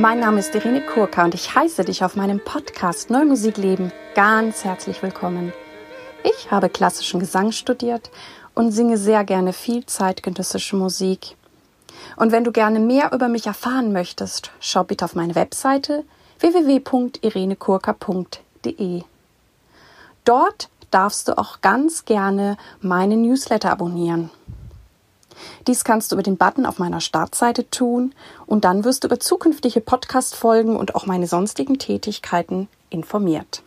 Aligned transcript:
Mein 0.00 0.20
Name 0.20 0.40
ist 0.40 0.54
Irene 0.54 0.80
Kurka 0.80 1.24
und 1.24 1.34
ich 1.34 1.54
heiße 1.54 1.84
dich 1.84 2.02
auf 2.02 2.16
meinem 2.16 2.42
Podcast 2.42 3.10
Neumusikleben 3.10 3.92
ganz 4.14 4.64
herzlich 4.64 5.02
willkommen. 5.02 5.52
Ich 6.24 6.50
habe 6.50 6.70
klassischen 6.70 7.20
Gesang 7.20 7.52
studiert 7.52 8.10
und 8.54 8.72
singe 8.72 8.96
sehr 8.96 9.24
gerne 9.24 9.52
viel 9.52 9.84
zeitgenössische 9.84 10.74
Musik. 10.74 11.36
Und 12.16 12.32
wenn 12.32 12.44
du 12.44 12.50
gerne 12.50 12.80
mehr 12.80 13.12
über 13.12 13.28
mich 13.28 13.46
erfahren 13.46 13.92
möchtest, 13.92 14.52
schau 14.58 14.84
bitte 14.84 15.04
auf 15.04 15.14
meine 15.14 15.34
Webseite 15.34 16.04
www.irenekurka.de. 16.38 19.02
Dort 20.24 20.70
darfst 20.90 21.28
du 21.28 21.36
auch 21.36 21.60
ganz 21.60 22.06
gerne 22.06 22.56
meine 22.80 23.18
Newsletter 23.18 23.70
abonnieren. 23.70 24.30
Dies 25.66 25.84
kannst 25.84 26.10
du 26.10 26.16
über 26.16 26.22
den 26.22 26.36
Button 26.36 26.66
auf 26.66 26.78
meiner 26.78 27.00
Startseite 27.00 27.68
tun 27.70 28.14
und 28.46 28.64
dann 28.64 28.84
wirst 28.84 29.04
du 29.04 29.08
über 29.08 29.20
zukünftige 29.20 29.80
Podcast-Folgen 29.80 30.76
und 30.76 30.94
auch 30.94 31.06
meine 31.06 31.26
sonstigen 31.26 31.78
Tätigkeiten 31.78 32.68
informiert. 32.90 33.62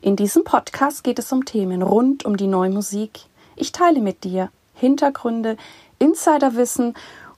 In 0.00 0.16
diesem 0.16 0.44
Podcast 0.44 1.04
geht 1.04 1.18
es 1.18 1.32
um 1.32 1.44
Themen 1.44 1.82
rund 1.82 2.24
um 2.24 2.36
die 2.36 2.48
neue 2.48 2.70
Musik. 2.70 3.20
Ich 3.56 3.72
teile 3.72 4.00
mit 4.00 4.24
dir 4.24 4.50
Hintergründe, 4.74 5.56
Insiderwissen 5.98 6.94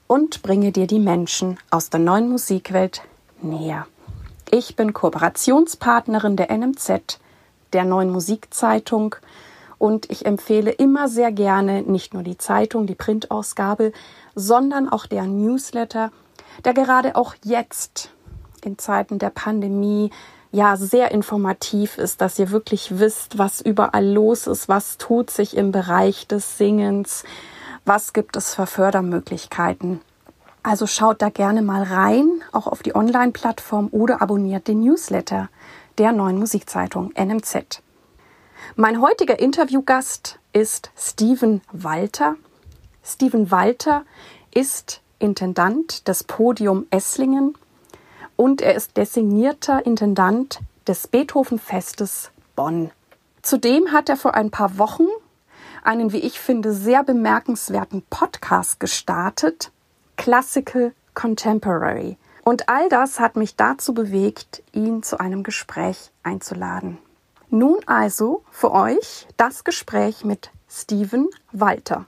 und 0.07 0.41
bringe 0.41 0.71
dir 0.71 0.87
die 0.87 0.99
Menschen 0.99 1.59
aus 1.69 1.89
der 1.89 1.99
neuen 1.99 2.29
Musikwelt 2.29 3.01
näher. 3.41 3.87
Ich 4.51 4.75
bin 4.75 4.93
Kooperationspartnerin 4.93 6.35
der 6.37 6.55
NMZ, 6.55 7.19
der 7.73 7.85
neuen 7.85 8.09
Musikzeitung 8.09 9.15
und 9.77 10.09
ich 10.09 10.25
empfehle 10.25 10.71
immer 10.71 11.07
sehr 11.07 11.31
gerne 11.31 11.81
nicht 11.81 12.13
nur 12.13 12.23
die 12.23 12.37
Zeitung, 12.37 12.87
die 12.87 12.95
Printausgabe, 12.95 13.91
sondern 14.35 14.89
auch 14.89 15.05
der 15.05 15.23
Newsletter, 15.23 16.11
der 16.63 16.73
gerade 16.73 17.15
auch 17.15 17.35
jetzt 17.43 18.11
in 18.63 18.77
Zeiten 18.77 19.19
der 19.19 19.29
Pandemie 19.29 20.11
ja 20.51 20.77
sehr 20.77 21.11
informativ 21.11 21.97
ist, 21.97 22.21
dass 22.21 22.39
ihr 22.39 22.49
wirklich 22.49 22.97
wisst, 22.99 23.37
was 23.37 23.61
überall 23.61 24.05
los 24.05 24.47
ist, 24.47 24.69
was 24.69 24.97
tut 24.97 25.29
sich 25.29 25.55
im 25.55 25.71
Bereich 25.71 26.27
des 26.27 26.57
Singens, 26.57 27.23
was 27.83 28.13
gibt 28.13 28.35
es 28.37 28.55
für 28.55 28.65
Fördermöglichkeiten. 28.65 30.01
Also 30.63 30.87
schaut 30.87 31.21
da 31.21 31.29
gerne 31.29 31.61
mal 31.61 31.83
rein, 31.83 32.41
auch 32.51 32.65
auf 32.65 32.81
die 32.81 32.95
Online-Plattform 32.95 33.89
oder 33.91 34.21
abonniert 34.21 34.67
den 34.67 34.79
Newsletter 34.79 35.49
der 35.99 36.11
neuen 36.11 36.39
Musikzeitung 36.39 37.13
NMZ. 37.15 37.83
Mein 38.73 38.99
heutiger 38.99 39.39
Interviewgast 39.39 40.39
ist 40.51 40.91
Steven 40.97 41.61
Walter. 41.71 42.35
Steven 43.03 43.49
Walter 43.51 44.03
ist 44.53 45.01
Intendant 45.19 46.07
des 46.09 46.25
Podium 46.25 46.85
Esslingen 46.89 47.55
und 48.35 48.61
er 48.61 48.75
ist 48.75 48.97
designierter 48.97 49.85
Intendant 49.85 50.59
des 50.87 51.07
Beethoven-Festes 51.07 52.31
Bonn. 52.57 52.91
Zudem 53.41 53.93
hat 53.93 54.09
er 54.09 54.17
vor 54.17 54.33
ein 54.33 54.51
paar 54.51 54.77
Wochen 54.77 55.07
einen, 55.83 56.11
wie 56.11 56.19
ich 56.19 56.39
finde, 56.39 56.73
sehr 56.73 57.03
bemerkenswerten 57.03 58.01
Podcast 58.09 58.81
gestartet, 58.81 59.71
Classical 60.17 60.93
Contemporary. 61.13 62.17
Und 62.43 62.67
all 62.67 62.89
das 62.89 63.21
hat 63.21 63.37
mich 63.37 63.55
dazu 63.55 63.93
bewegt, 63.93 64.63
ihn 64.73 65.01
zu 65.01 65.19
einem 65.19 65.43
Gespräch 65.43 66.11
einzuladen. 66.23 66.97
Nun 67.55 67.77
also 67.85 68.43
für 68.51 68.73
euch 68.73 69.27
das 69.37 69.63
Gespräch 69.63 70.25
mit 70.25 70.51
Steven 70.69 71.29
Walter. 71.53 72.05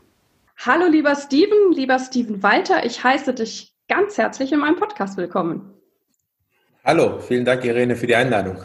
Hallo 0.58 0.88
lieber 0.88 1.16
Steven, 1.16 1.72
lieber 1.72 2.00
Steven 2.00 2.44
Walter, 2.44 2.86
ich 2.86 3.02
heiße 3.02 3.34
dich 3.34 3.74
ganz 3.88 4.18
herzlich 4.18 4.52
in 4.52 4.60
meinem 4.60 4.76
Podcast 4.76 5.16
willkommen. 5.16 5.74
Hallo, 6.84 7.22
vielen 7.22 7.46
Dank 7.46 7.64
Irene 7.64 7.96
für 7.96 8.08
die 8.08 8.16
Einladung. 8.18 8.62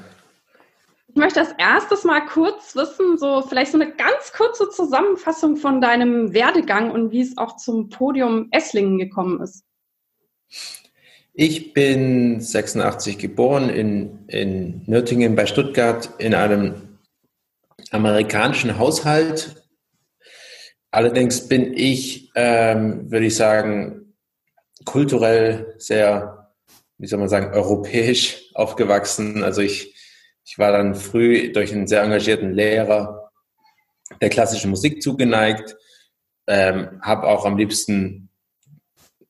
Ich 1.07 1.15
möchte 1.15 1.39
als 1.39 1.53
erstes 1.57 2.03
mal 2.03 2.27
kurz 2.27 2.75
wissen, 2.75 3.17
so 3.17 3.43
vielleicht 3.43 3.71
so 3.71 3.81
eine 3.81 3.93
ganz 3.93 4.33
kurze 4.37 4.69
Zusammenfassung 4.69 5.59
von 5.59 5.81
deinem 5.81 6.35
Werdegang 6.35 6.91
und 6.91 7.13
wie 7.13 7.21
es 7.21 7.39
auch 7.39 7.59
zum 7.59 7.91
Podium 7.91 8.49
Esslingen 8.51 8.99
gekommen 8.99 9.41
ist. 9.41 9.65
Ich 11.35 11.73
bin 11.73 12.41
86 12.43 13.17
geboren 13.17 13.71
in, 13.71 14.27
in 14.29 14.83
Nürtingen 14.85 15.35
bei 15.35 15.47
Stuttgart 15.47 16.11
in 16.19 16.35
einem 16.35 16.99
amerikanischen 17.91 18.79
Haushalt. 18.79 19.65
Allerdings 20.91 21.49
bin 21.49 21.73
ich, 21.73 22.31
ähm, 22.35 23.11
würde 23.11 23.27
ich 23.27 23.37
sagen, 23.37 24.15
kulturell 24.85 25.75
sehr, 25.79 26.53
wie 26.99 27.07
soll 27.07 27.19
man 27.19 27.31
sagen, 27.31 27.55
europäisch 27.55 28.51
aufgewachsen. 28.55 29.43
Also 29.43 29.63
ich, 29.63 29.97
ich 30.45 30.59
war 30.59 30.73
dann 30.73 30.95
früh 30.95 31.51
durch 31.51 31.73
einen 31.73 31.87
sehr 31.87 32.03
engagierten 32.03 32.53
Lehrer 32.53 33.31
der 34.21 34.29
klassischen 34.29 34.69
Musik 34.69 35.01
zugeneigt, 35.01 35.77
ähm, 36.47 37.01
habe 37.01 37.27
auch 37.27 37.47
am 37.47 37.57
liebsten 37.57 38.22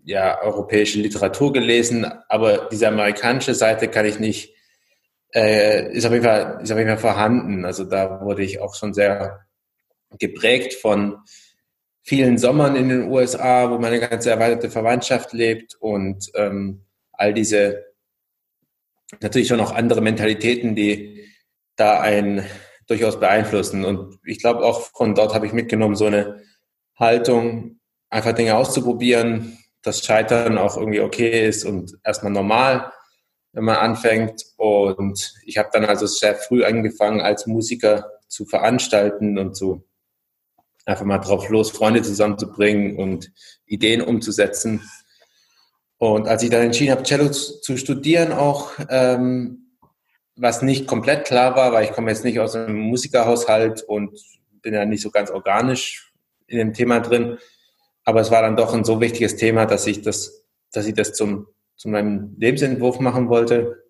ja, 0.04 0.42
europäische 0.42 0.98
Literatur 0.98 1.52
gelesen, 1.52 2.04
aber 2.28 2.68
diese 2.70 2.88
amerikanische 2.88 3.54
Seite 3.54 3.88
kann 3.88 4.06
ich 4.06 4.18
nicht, 4.18 4.54
äh, 5.34 5.92
ist, 5.92 6.04
auf 6.04 6.12
jeden 6.12 6.24
Fall, 6.24 6.60
ist 6.62 6.72
auf 6.72 6.78
jeden 6.78 6.90
Fall 6.90 6.98
vorhanden. 6.98 7.64
Also 7.64 7.84
da 7.84 8.20
wurde 8.20 8.42
ich 8.42 8.60
auch 8.60 8.74
schon 8.74 8.94
sehr 8.94 9.46
geprägt 10.18 10.74
von 10.74 11.18
vielen 12.02 12.36
Sommern 12.36 12.76
in 12.76 12.88
den 12.88 13.10
USA, 13.10 13.70
wo 13.70 13.78
meine 13.78 14.00
ganze 14.00 14.30
erweiterte 14.30 14.70
Verwandtschaft 14.70 15.32
lebt 15.32 15.76
und 15.76 16.30
ähm, 16.34 16.84
all 17.12 17.32
diese 17.32 17.84
natürlich 19.20 19.48
schon 19.48 19.60
auch 19.60 19.72
andere 19.72 20.00
Mentalitäten, 20.00 20.74
die 20.74 21.28
da 21.76 22.00
einen 22.00 22.44
durchaus 22.86 23.20
beeinflussen. 23.20 23.84
Und 23.84 24.19
ich 24.24 24.40
glaube 24.40 24.64
auch 24.64 24.80
von 24.80 25.14
dort 25.14 25.34
habe 25.34 25.46
ich 25.46 25.52
mitgenommen, 25.52 25.96
so 25.96 26.06
eine 26.06 26.42
Haltung, 26.98 27.80
einfach 28.10 28.32
Dinge 28.32 28.56
auszuprobieren, 28.56 29.58
das 29.82 30.04
Scheitern 30.04 30.59
auch 30.59 30.76
irgendwie 30.76 31.00
okay 31.00 31.47
ist 31.48 31.65
und 31.65 31.98
erstmal 32.04 32.32
normal, 32.32 32.93
wenn 33.53 33.65
man 33.65 33.76
anfängt. 33.76 34.44
Und 34.56 35.34
ich 35.44 35.59
habe 35.59 35.70
dann 35.72 35.84
also 35.84 36.06
sehr 36.06 36.34
früh 36.34 36.65
angefangen, 36.65 37.20
als 37.20 37.47
Musiker 37.47 38.10
zu 38.28 38.47
veranstalten 38.47 39.38
und 39.38 39.56
zu 39.56 39.84
einfach 40.84 41.04
mal 41.04 41.19
drauf 41.19 41.48
los, 41.48 41.70
Freunde 41.70 42.03
zusammenzubringen 42.03 42.97
und 42.97 43.32
Ideen 43.66 44.03
umzusetzen. 44.03 44.88
Und 45.99 46.26
als 46.26 46.43
ich 46.43 46.50
dann 46.50 46.62
entschieden 46.62 46.93
habe, 46.93 47.04
Cello 47.04 47.31
zu 47.31 47.76
studieren, 47.76 48.32
auch 48.32 48.72
ähm, 48.88 49.76
was 50.34 50.62
nicht 50.62 50.87
komplett 50.87 51.25
klar 51.25 51.54
war, 51.54 51.72
weil 51.72 51.84
ich 51.84 51.93
komme 51.93 52.10
jetzt 52.10 52.25
nicht 52.25 52.41
aus 52.41 52.56
einem 52.56 52.78
Musikerhaushalt 52.78 53.82
und 53.82 54.19
bin 54.62 54.75
ja 54.75 54.84
nicht 54.84 55.03
so 55.03 55.10
ganz 55.10 55.31
organisch 55.31 56.12
in 56.47 56.59
dem 56.59 56.72
Thema 56.72 57.00
drin, 57.00 57.38
aber 58.04 58.20
es 58.20 58.30
war 58.30 58.42
dann 58.42 58.56
doch 58.56 58.74
ein 58.74 58.84
so 58.84 59.00
wichtiges 59.00 59.36
Thema, 59.36 59.66
dass 59.66 59.86
ich 59.86 60.02
das, 60.02 60.44
dass 60.72 60.86
ich 60.86 60.94
das 60.94 61.14
zum, 61.14 61.46
zu 61.76 61.88
meinem 61.88 62.34
Lebensentwurf 62.38 63.00
machen 63.00 63.28
wollte. 63.28 63.84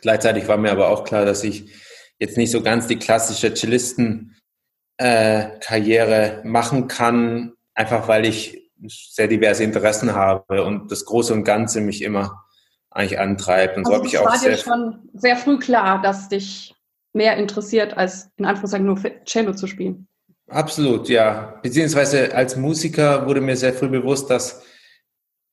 Gleichzeitig 0.00 0.48
war 0.48 0.56
mir 0.56 0.72
aber 0.72 0.88
auch 0.88 1.04
klar, 1.04 1.24
dass 1.24 1.44
ich 1.44 1.72
jetzt 2.18 2.36
nicht 2.36 2.50
so 2.50 2.62
ganz 2.62 2.86
die 2.86 2.98
klassische 2.98 3.54
Cellisten-Karriere 3.54 6.42
äh, 6.42 6.46
machen 6.46 6.88
kann, 6.88 7.52
einfach 7.74 8.08
weil 8.08 8.26
ich 8.26 8.70
sehr 8.86 9.28
diverse 9.28 9.64
Interessen 9.64 10.14
habe 10.14 10.64
und 10.64 10.90
das 10.90 11.04
Große 11.04 11.32
und 11.32 11.44
Ganze 11.44 11.80
mich 11.80 12.02
immer 12.02 12.44
eigentlich 12.90 13.18
antreibt. 13.18 13.76
Und 13.76 13.86
also 13.86 13.92
so 13.92 13.98
habe 13.98 14.06
ich 14.06 14.18
auch 14.18 14.26
war 14.26 14.38
sehr, 14.38 14.50
dir 14.50 14.58
schon 14.58 15.08
sehr 15.14 15.36
früh 15.36 15.58
klar, 15.58 16.02
dass 16.02 16.28
dich 16.28 16.74
mehr 17.12 17.36
interessiert, 17.36 17.96
als 17.96 18.30
in 18.36 18.44
Anführungszeichen 18.44 18.86
nur 18.86 19.00
Cello 19.24 19.54
zu 19.54 19.66
spielen. 19.66 20.08
Absolut, 20.52 21.08
ja. 21.08 21.58
Beziehungsweise 21.62 22.34
als 22.34 22.56
Musiker 22.56 23.26
wurde 23.26 23.40
mir 23.40 23.56
sehr 23.56 23.72
früh 23.72 23.88
bewusst, 23.88 24.28
dass 24.28 24.62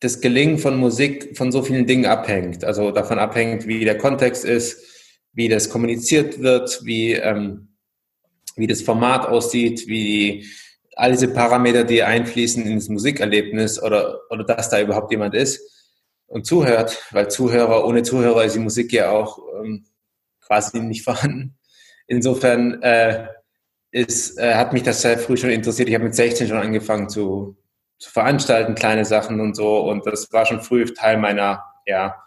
das 0.02 0.20
Gelingen 0.20 0.58
von 0.58 0.78
Musik 0.78 1.38
von 1.38 1.52
so 1.54 1.62
vielen 1.62 1.88
Dingen 1.88 2.06
abhängt. 2.06 2.66
Also 2.66 2.92
davon 2.92 3.18
abhängt, 3.18 3.66
wie 3.66 3.86
der 3.86 3.98
Kontext 3.98 4.44
ist, 4.44 4.78
wie 5.32 5.48
das 5.48 5.70
kommuniziert 5.70 6.42
wird, 6.42 6.82
wie, 6.84 7.14
ähm, 7.14 7.70
wie 8.58 8.68
das 8.68 8.82
Format 8.82 9.26
aussieht, 9.26 9.88
wie 9.88 10.46
all 10.96 11.12
diese 11.12 11.30
Parameter, 11.30 11.86
die 11.86 12.04
einfließen 12.04 12.66
ins 12.66 12.90
Musikerlebnis 12.90 13.82
oder, 13.82 14.20
oder 14.30 14.44
dass 14.44 14.70
da 14.70 14.82
überhaupt 14.82 15.12
jemand 15.12 15.34
ist 15.34 15.62
und 16.28 16.46
zuhört, 16.46 17.06
weil 17.12 17.30
Zuhörer, 17.30 17.86
ohne 17.86 18.04
Zuhörer 18.04 18.44
ist 18.44 18.56
die 18.56 18.60
Musik 18.60 18.92
ja 18.92 19.12
auch 19.12 19.40
ähm, 19.64 19.86
quasi 20.42 20.82
nicht 20.82 21.04
vorhanden. 21.04 21.58
Insofern 22.08 22.82
äh, 22.82 23.28
ist, 23.92 24.38
äh, 24.38 24.56
hat 24.56 24.74
mich 24.74 24.84
das 24.84 25.02
sehr 25.02 25.18
früh 25.18 25.38
schon 25.38 25.50
interessiert. 25.50 25.90
Ich 25.90 25.96
habe 25.96 26.06
mit 26.06 26.16
16 26.16 26.48
schon 26.48 26.58
angefangen 26.58 27.10
zu, 27.10 27.58
zu 27.98 28.12
veranstalten, 28.12 28.76
kleine 28.76 29.06
Sachen 29.06 29.40
und 29.40 29.56
so. 29.56 29.80
Und 29.80 30.06
das 30.06 30.32
war 30.32 30.46
schon 30.46 30.62
früh 30.62 30.86
Teil 30.86 31.18
meiner 31.18 31.64
ja, 31.86 32.24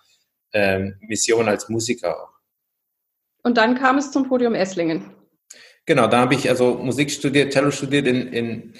ähm, 0.52 0.96
Mission 1.00 1.48
als 1.48 1.68
Musiker 1.68 2.22
auch. 2.22 2.32
Und 3.42 3.56
dann 3.58 3.76
kam 3.76 3.98
es 3.98 4.10
zum 4.10 4.28
Podium 4.28 4.54
Esslingen. 4.54 5.10
Genau, 5.84 6.06
da 6.06 6.20
habe 6.20 6.34
ich 6.34 6.48
also 6.48 6.74
Musik 6.74 7.10
studiert, 7.10 7.52
Cello 7.52 7.72
studiert 7.72 8.06
in, 8.06 8.28
in 8.28 8.74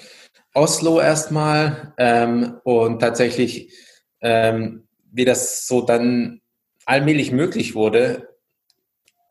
Oslo 0.53 1.01
erstmal 1.01 1.93
ähm, 1.97 2.59
und 2.63 2.99
tatsächlich, 2.99 3.73
ähm, 4.21 4.87
wie 5.11 5.25
das 5.25 5.67
so 5.67 5.81
dann 5.81 6.41
allmählich 6.85 7.31
möglich 7.31 7.75
wurde, 7.75 8.32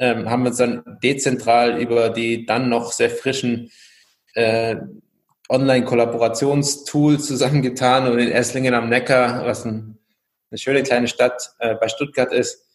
ähm, 0.03 0.29
haben 0.29 0.43
wir 0.43 0.49
uns 0.49 0.59
dann 0.59 0.83
dezentral 1.01 1.81
über 1.81 2.11
die 2.11 2.45
dann 2.45 2.69
noch 2.69 2.91
sehr 2.91 3.09
frischen 3.09 3.71
äh, 4.35 4.75
Online-Kollaborationstools 5.49 7.25
zusammengetan 7.25 8.11
und 8.11 8.19
in 8.19 8.33
Esslingen 8.33 8.75
am 8.75 8.89
Neckar, 8.89 9.47
was 9.47 9.65
ein, 9.65 9.99
eine 10.51 10.59
schöne 10.59 10.83
kleine 10.83 11.07
Stadt 11.07 11.55
äh, 11.61 11.77
bei 11.77 11.87
Stuttgart 11.87 12.33
ist, 12.33 12.67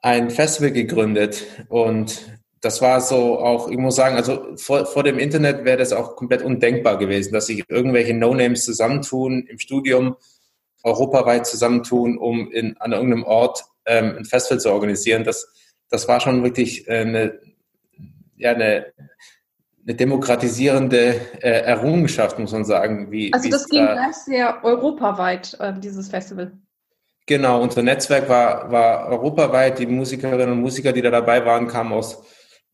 ein 0.00 0.28
Festival 0.28 0.72
gegründet. 0.72 1.44
Und 1.68 2.20
das 2.60 2.82
war 2.82 3.00
so 3.00 3.38
auch, 3.38 3.70
ich 3.70 3.78
muss 3.78 3.94
sagen, 3.94 4.16
also 4.16 4.56
vor, 4.56 4.86
vor 4.86 5.04
dem 5.04 5.20
Internet 5.20 5.64
wäre 5.64 5.78
das 5.78 5.92
auch 5.92 6.16
komplett 6.16 6.42
undenkbar 6.42 6.98
gewesen, 6.98 7.32
dass 7.32 7.46
sich 7.46 7.62
irgendwelche 7.68 8.12
No-Names 8.12 8.64
zusammentun 8.64 9.46
im 9.46 9.60
Studium, 9.60 10.16
europaweit 10.82 11.46
zusammentun, 11.46 12.18
um 12.18 12.50
in, 12.50 12.76
an 12.78 12.90
irgendeinem 12.90 13.22
Ort 13.22 13.64
ähm, 13.86 14.16
ein 14.18 14.24
Festival 14.24 14.58
zu 14.58 14.72
organisieren. 14.72 15.22
Das, 15.22 15.46
das 15.90 16.08
war 16.08 16.20
schon 16.20 16.42
wirklich 16.42 16.88
äh, 16.88 17.00
eine, 17.00 17.40
ja, 18.36 18.52
eine, 18.52 18.86
eine 19.86 19.94
demokratisierende 19.94 21.14
äh, 21.40 21.62
Errungenschaft, 21.62 22.38
muss 22.38 22.52
man 22.52 22.64
sagen. 22.64 23.10
Wie, 23.10 23.32
also 23.32 23.48
das 23.50 23.68
ging 23.68 23.84
da, 23.84 23.92
gleich 23.92 24.16
sehr 24.16 24.64
europaweit, 24.64 25.56
äh, 25.60 25.72
dieses 25.78 26.08
Festival. 26.08 26.52
Genau, 27.26 27.62
unser 27.62 27.82
Netzwerk 27.82 28.28
war, 28.28 28.70
war 28.70 29.08
europaweit. 29.08 29.78
Die 29.78 29.86
Musikerinnen 29.86 30.52
und 30.52 30.60
Musiker, 30.60 30.92
die 30.92 31.00
da 31.00 31.10
dabei 31.10 31.44
waren, 31.44 31.68
kamen 31.68 31.92
aus, 31.92 32.22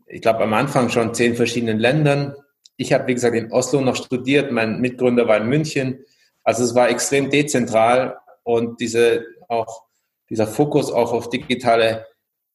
ich 0.07 0.21
glaube, 0.21 0.41
am 0.41 0.55
Anfang 0.55 0.89
schon 0.89 1.15
zehn 1.15 1.37
verschiedenen 1.37 1.79
Ländern. 1.79 2.35
Ich 2.77 2.93
habe, 2.93 3.07
wie 3.07 3.15
gesagt, 3.15 3.37
in 3.37 3.53
Oslo 3.53 3.81
noch 3.81 3.95
studiert. 3.95 4.51
Mein 4.51 4.81
Mitgründer 4.81 5.29
war 5.29 5.37
in 5.37 5.49
München. 5.49 6.05
Also 6.43 6.65
es 6.65 6.75
war 6.75 6.89
extrem 6.89 7.31
dezentral 7.31 8.17
und 8.43 8.81
diese, 8.81 9.25
auch, 9.49 9.85
dieser 10.31 10.47
Fokus 10.47 10.91
auch 10.91 11.12
auf 11.12 11.29
digitale 11.31 12.07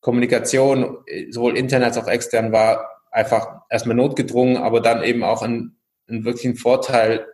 Kommunikation, 0.05 0.99
sowohl 1.31 1.57
intern 1.57 1.81
als 1.81 1.97
auch 1.97 2.07
extern, 2.07 2.51
war 2.51 3.01
einfach 3.09 3.61
erstmal 3.71 3.95
notgedrungen, 3.95 4.57
aber 4.57 4.79
dann 4.79 5.01
eben 5.01 5.23
auch 5.23 5.41
ein, 5.41 5.79
ein 6.07 6.23
wirklichen 6.25 6.57
Vorteil 6.57 7.25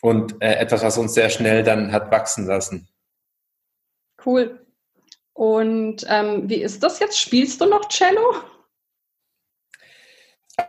und 0.00 0.42
äh, 0.42 0.54
etwas, 0.54 0.82
was 0.82 0.98
uns 0.98 1.14
sehr 1.14 1.30
schnell 1.30 1.62
dann 1.62 1.92
hat 1.92 2.10
wachsen 2.10 2.48
lassen. 2.48 2.88
Cool. 4.26 4.66
Und 5.34 6.04
ähm, 6.08 6.48
wie 6.48 6.60
ist 6.60 6.82
das 6.82 6.98
jetzt? 6.98 7.20
Spielst 7.20 7.60
du 7.60 7.66
noch 7.66 7.88
Cello? 7.88 8.34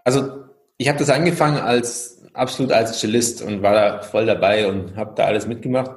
Also 0.04 0.44
ich 0.78 0.90
habe 0.90 1.00
das 1.00 1.10
angefangen 1.10 1.58
als 1.58 2.24
absolut 2.36 2.72
als 2.72 3.00
Cellist 3.00 3.42
und 3.42 3.64
war 3.64 3.74
da 3.74 4.02
voll 4.04 4.28
dabei 4.28 4.68
und 4.68 4.96
habe 4.96 5.16
da 5.16 5.26
alles 5.26 5.48
mitgemacht. 5.48 5.90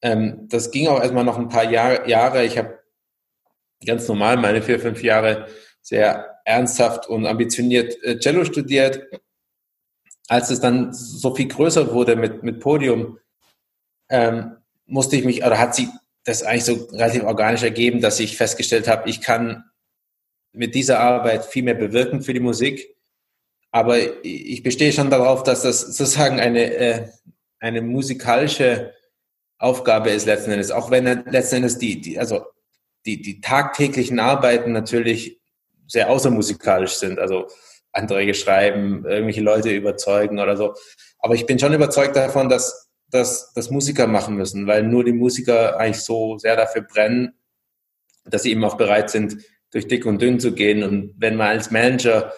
Ähm, 0.00 0.48
das 0.48 0.70
ging 0.70 0.88
auch 0.88 1.02
erstmal 1.02 1.24
noch 1.24 1.36
ein 1.36 1.50
paar 1.50 1.70
Jahr, 1.70 2.08
Jahre. 2.08 2.46
Ich 2.46 2.56
habe 2.56 2.77
ganz 3.84 4.08
normal 4.08 4.36
meine 4.36 4.62
vier, 4.62 4.80
fünf 4.80 5.02
Jahre 5.02 5.46
sehr 5.82 6.40
ernsthaft 6.44 7.08
und 7.08 7.26
ambitioniert 7.26 8.02
äh, 8.02 8.18
Cello 8.18 8.44
studiert. 8.44 9.06
Als 10.28 10.50
es 10.50 10.60
dann 10.60 10.92
so 10.92 11.34
viel 11.34 11.48
größer 11.48 11.92
wurde 11.92 12.16
mit, 12.16 12.42
mit 12.42 12.60
Podium, 12.60 13.18
ähm, 14.10 14.56
musste 14.86 15.16
ich 15.16 15.24
mich, 15.24 15.44
oder 15.44 15.58
hat 15.58 15.74
sich 15.74 15.88
das 16.24 16.42
eigentlich 16.42 16.64
so 16.64 16.88
relativ 16.92 17.24
organisch 17.24 17.62
ergeben, 17.62 18.00
dass 18.00 18.20
ich 18.20 18.36
festgestellt 18.36 18.88
habe, 18.88 19.08
ich 19.08 19.22
kann 19.22 19.64
mit 20.52 20.74
dieser 20.74 21.00
Arbeit 21.00 21.46
viel 21.46 21.62
mehr 21.62 21.74
bewirken 21.74 22.22
für 22.22 22.34
die 22.34 22.40
Musik. 22.40 22.94
Aber 23.70 23.98
ich 24.24 24.62
bestehe 24.62 24.92
schon 24.92 25.10
darauf, 25.10 25.42
dass 25.42 25.62
das 25.62 25.80
sozusagen 25.80 26.40
eine, 26.40 26.74
äh, 26.74 27.08
eine 27.60 27.82
musikalische 27.82 28.94
Aufgabe 29.58 30.10
ist 30.10 30.26
letzten 30.26 30.50
Endes. 30.50 30.70
Auch 30.70 30.90
wenn 30.90 31.04
letzten 31.30 31.56
Endes 31.56 31.78
die, 31.78 32.00
die, 32.00 32.18
also 32.18 32.44
die, 33.06 33.22
die 33.22 33.40
tagtäglichen 33.40 34.18
Arbeiten 34.20 34.72
natürlich 34.72 35.40
sehr 35.86 36.10
außermusikalisch 36.10 36.94
sind. 36.94 37.18
Also 37.18 37.48
Anträge 37.92 38.34
schreiben, 38.34 39.04
irgendwelche 39.06 39.40
Leute 39.40 39.70
überzeugen 39.70 40.38
oder 40.38 40.56
so. 40.56 40.74
Aber 41.18 41.34
ich 41.34 41.46
bin 41.46 41.58
schon 41.58 41.74
überzeugt 41.74 42.16
davon, 42.16 42.48
dass, 42.48 42.90
dass, 43.10 43.52
dass 43.54 43.70
Musiker 43.70 44.06
machen 44.06 44.36
müssen, 44.36 44.66
weil 44.66 44.82
nur 44.82 45.04
die 45.04 45.12
Musiker 45.12 45.78
eigentlich 45.78 46.04
so 46.04 46.38
sehr 46.38 46.56
dafür 46.56 46.82
brennen, 46.82 47.32
dass 48.24 48.42
sie 48.42 48.50
eben 48.50 48.64
auch 48.64 48.76
bereit 48.76 49.10
sind, 49.10 49.38
durch 49.70 49.88
dick 49.88 50.06
und 50.06 50.20
dünn 50.20 50.40
zu 50.40 50.52
gehen. 50.52 50.82
Und 50.82 51.14
wenn 51.18 51.36
man 51.36 51.48
als 51.48 51.70
Manager 51.70 52.32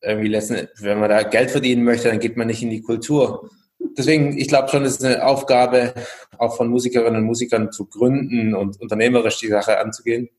irgendwie 0.00 0.28
letzten, 0.28 0.68
wenn 0.78 0.98
man 0.98 1.10
da 1.10 1.22
Geld 1.22 1.50
verdienen 1.50 1.84
möchte, 1.84 2.08
dann 2.08 2.20
geht 2.20 2.36
man 2.36 2.46
nicht 2.46 2.62
in 2.62 2.70
die 2.70 2.82
Kultur. 2.82 3.50
Deswegen, 3.98 4.38
ich 4.38 4.48
glaube 4.48 4.68
schon, 4.68 4.84
es 4.84 4.92
ist 4.92 5.04
eine 5.04 5.26
Aufgabe 5.26 5.92
auch 6.38 6.56
von 6.56 6.68
Musikerinnen 6.68 7.16
und 7.16 7.24
Musikern 7.24 7.72
zu 7.72 7.86
gründen 7.86 8.54
und 8.54 8.80
unternehmerisch 8.80 9.38
die 9.38 9.48
Sache 9.48 9.78
anzugehen. 9.78 10.30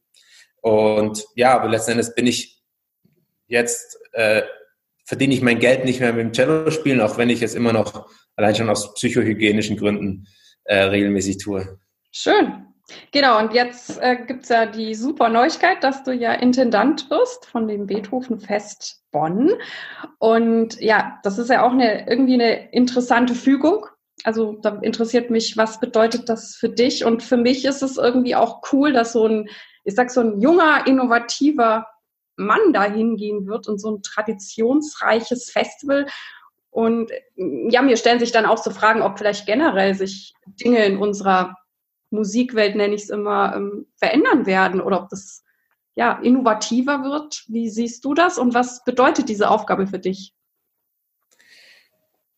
Und 0.62 1.26
ja, 1.36 1.56
aber 1.56 1.70
letzten 1.70 1.92
Endes 1.92 2.16
bin 2.16 2.26
ich 2.26 2.64
jetzt, 3.48 4.00
äh, 4.14 4.44
verdiene 5.06 5.34
ich 5.34 5.42
mein 5.42 5.60
Geld 5.60 5.86
nicht 5.86 6.00
mehr 6.00 6.14
mit 6.14 6.22
dem 6.22 6.34
Cello 6.34 6.72
spielen, 6.72 7.02
auch 7.02 7.18
wenn 7.18 7.30
ich 7.30 7.42
es 7.42 7.54
immer 7.54 7.74
noch 7.74 8.10
allein 8.36 8.56
schon 8.56 8.70
aus 8.70 8.94
psychohygienischen 8.94 9.78
Gründen 9.78 10.28
äh, 10.64 10.84
regelmäßig 10.84 11.38
tue. 11.38 11.80
Schön. 12.12 12.69
Genau, 13.12 13.40
und 13.40 13.54
jetzt 13.54 14.00
äh, 14.02 14.18
gibt 14.26 14.44
es 14.44 14.50
ja 14.50 14.66
die 14.66 14.96
super 14.96 15.30
Neuigkeit, 15.30 15.84
dass 15.84 16.04
du 16.04 16.12
ja 16.12 16.34
Intendant 16.34 17.10
wirst 17.10 17.46
von 17.46 17.68
dem 17.68 17.86
Beethoven-Fest 17.88 19.04
Bonn. 19.12 19.52
Und 20.20 20.80
ja, 20.80 21.20
das 21.24 21.38
ist 21.38 21.50
ja 21.50 21.64
auch 21.66 21.72
eine, 21.72 22.08
irgendwie 22.08 22.36
eine 22.36 22.72
interessante 22.72 23.36
Fügung. 23.36 23.86
Also 24.24 24.58
da 24.62 24.80
interessiert 24.82 25.30
mich, 25.30 25.58
was 25.58 25.80
bedeutet 25.80 26.30
das 26.30 26.56
für 26.56 26.70
dich? 26.70 27.06
Und 27.06 27.24
für 27.24 27.38
mich 27.38 27.66
ist 27.66 27.82
es 27.82 27.98
irgendwie 27.98 28.36
auch 28.36 28.62
cool, 28.72 28.94
dass 28.94 29.14
so 29.14 29.26
ein, 29.26 29.50
ich 29.84 29.96
sag 29.96 30.12
so 30.12 30.22
ein 30.22 30.40
junger, 30.42 30.86
innovativer 30.86 31.88
Mann 32.36 32.74
da 32.74 32.84
hingehen 32.84 33.48
wird 33.48 33.68
und 33.68 33.80
so 33.80 33.92
ein 33.92 34.02
traditionsreiches 34.02 35.50
Festival. 35.52 36.06
Und 36.70 37.12
ja, 37.36 37.82
mir 37.82 37.98
stellen 37.98 38.20
sich 38.20 38.32
dann 38.32 38.46
auch 38.46 38.58
so 38.58 38.72
Fragen, 38.72 39.02
ob 39.02 39.18
vielleicht 39.18 39.46
generell 39.46 39.96
sich 39.96 40.34
Dinge 40.46 40.86
in 40.86 40.98
unserer 40.98 41.56
Musikwelt, 42.12 42.76
nenne 42.76 42.96
ich 42.96 43.04
es 43.04 43.10
immer, 43.10 43.56
ähm, 43.56 43.88
verändern 43.96 44.46
werden 44.46 44.82
oder 44.82 45.04
ob 45.04 45.10
das 45.10 45.44
ja 45.96 46.20
innovativer 46.20 47.04
wird. 47.04 47.44
Wie 47.48 47.70
siehst 47.70 48.06
du 48.06 48.14
das 48.14 48.38
und 48.38 48.54
was 48.54 48.84
bedeutet 48.84 49.30
diese 49.30 49.50
Aufgabe 49.50 49.88
für 49.88 50.00
dich? 50.00 50.34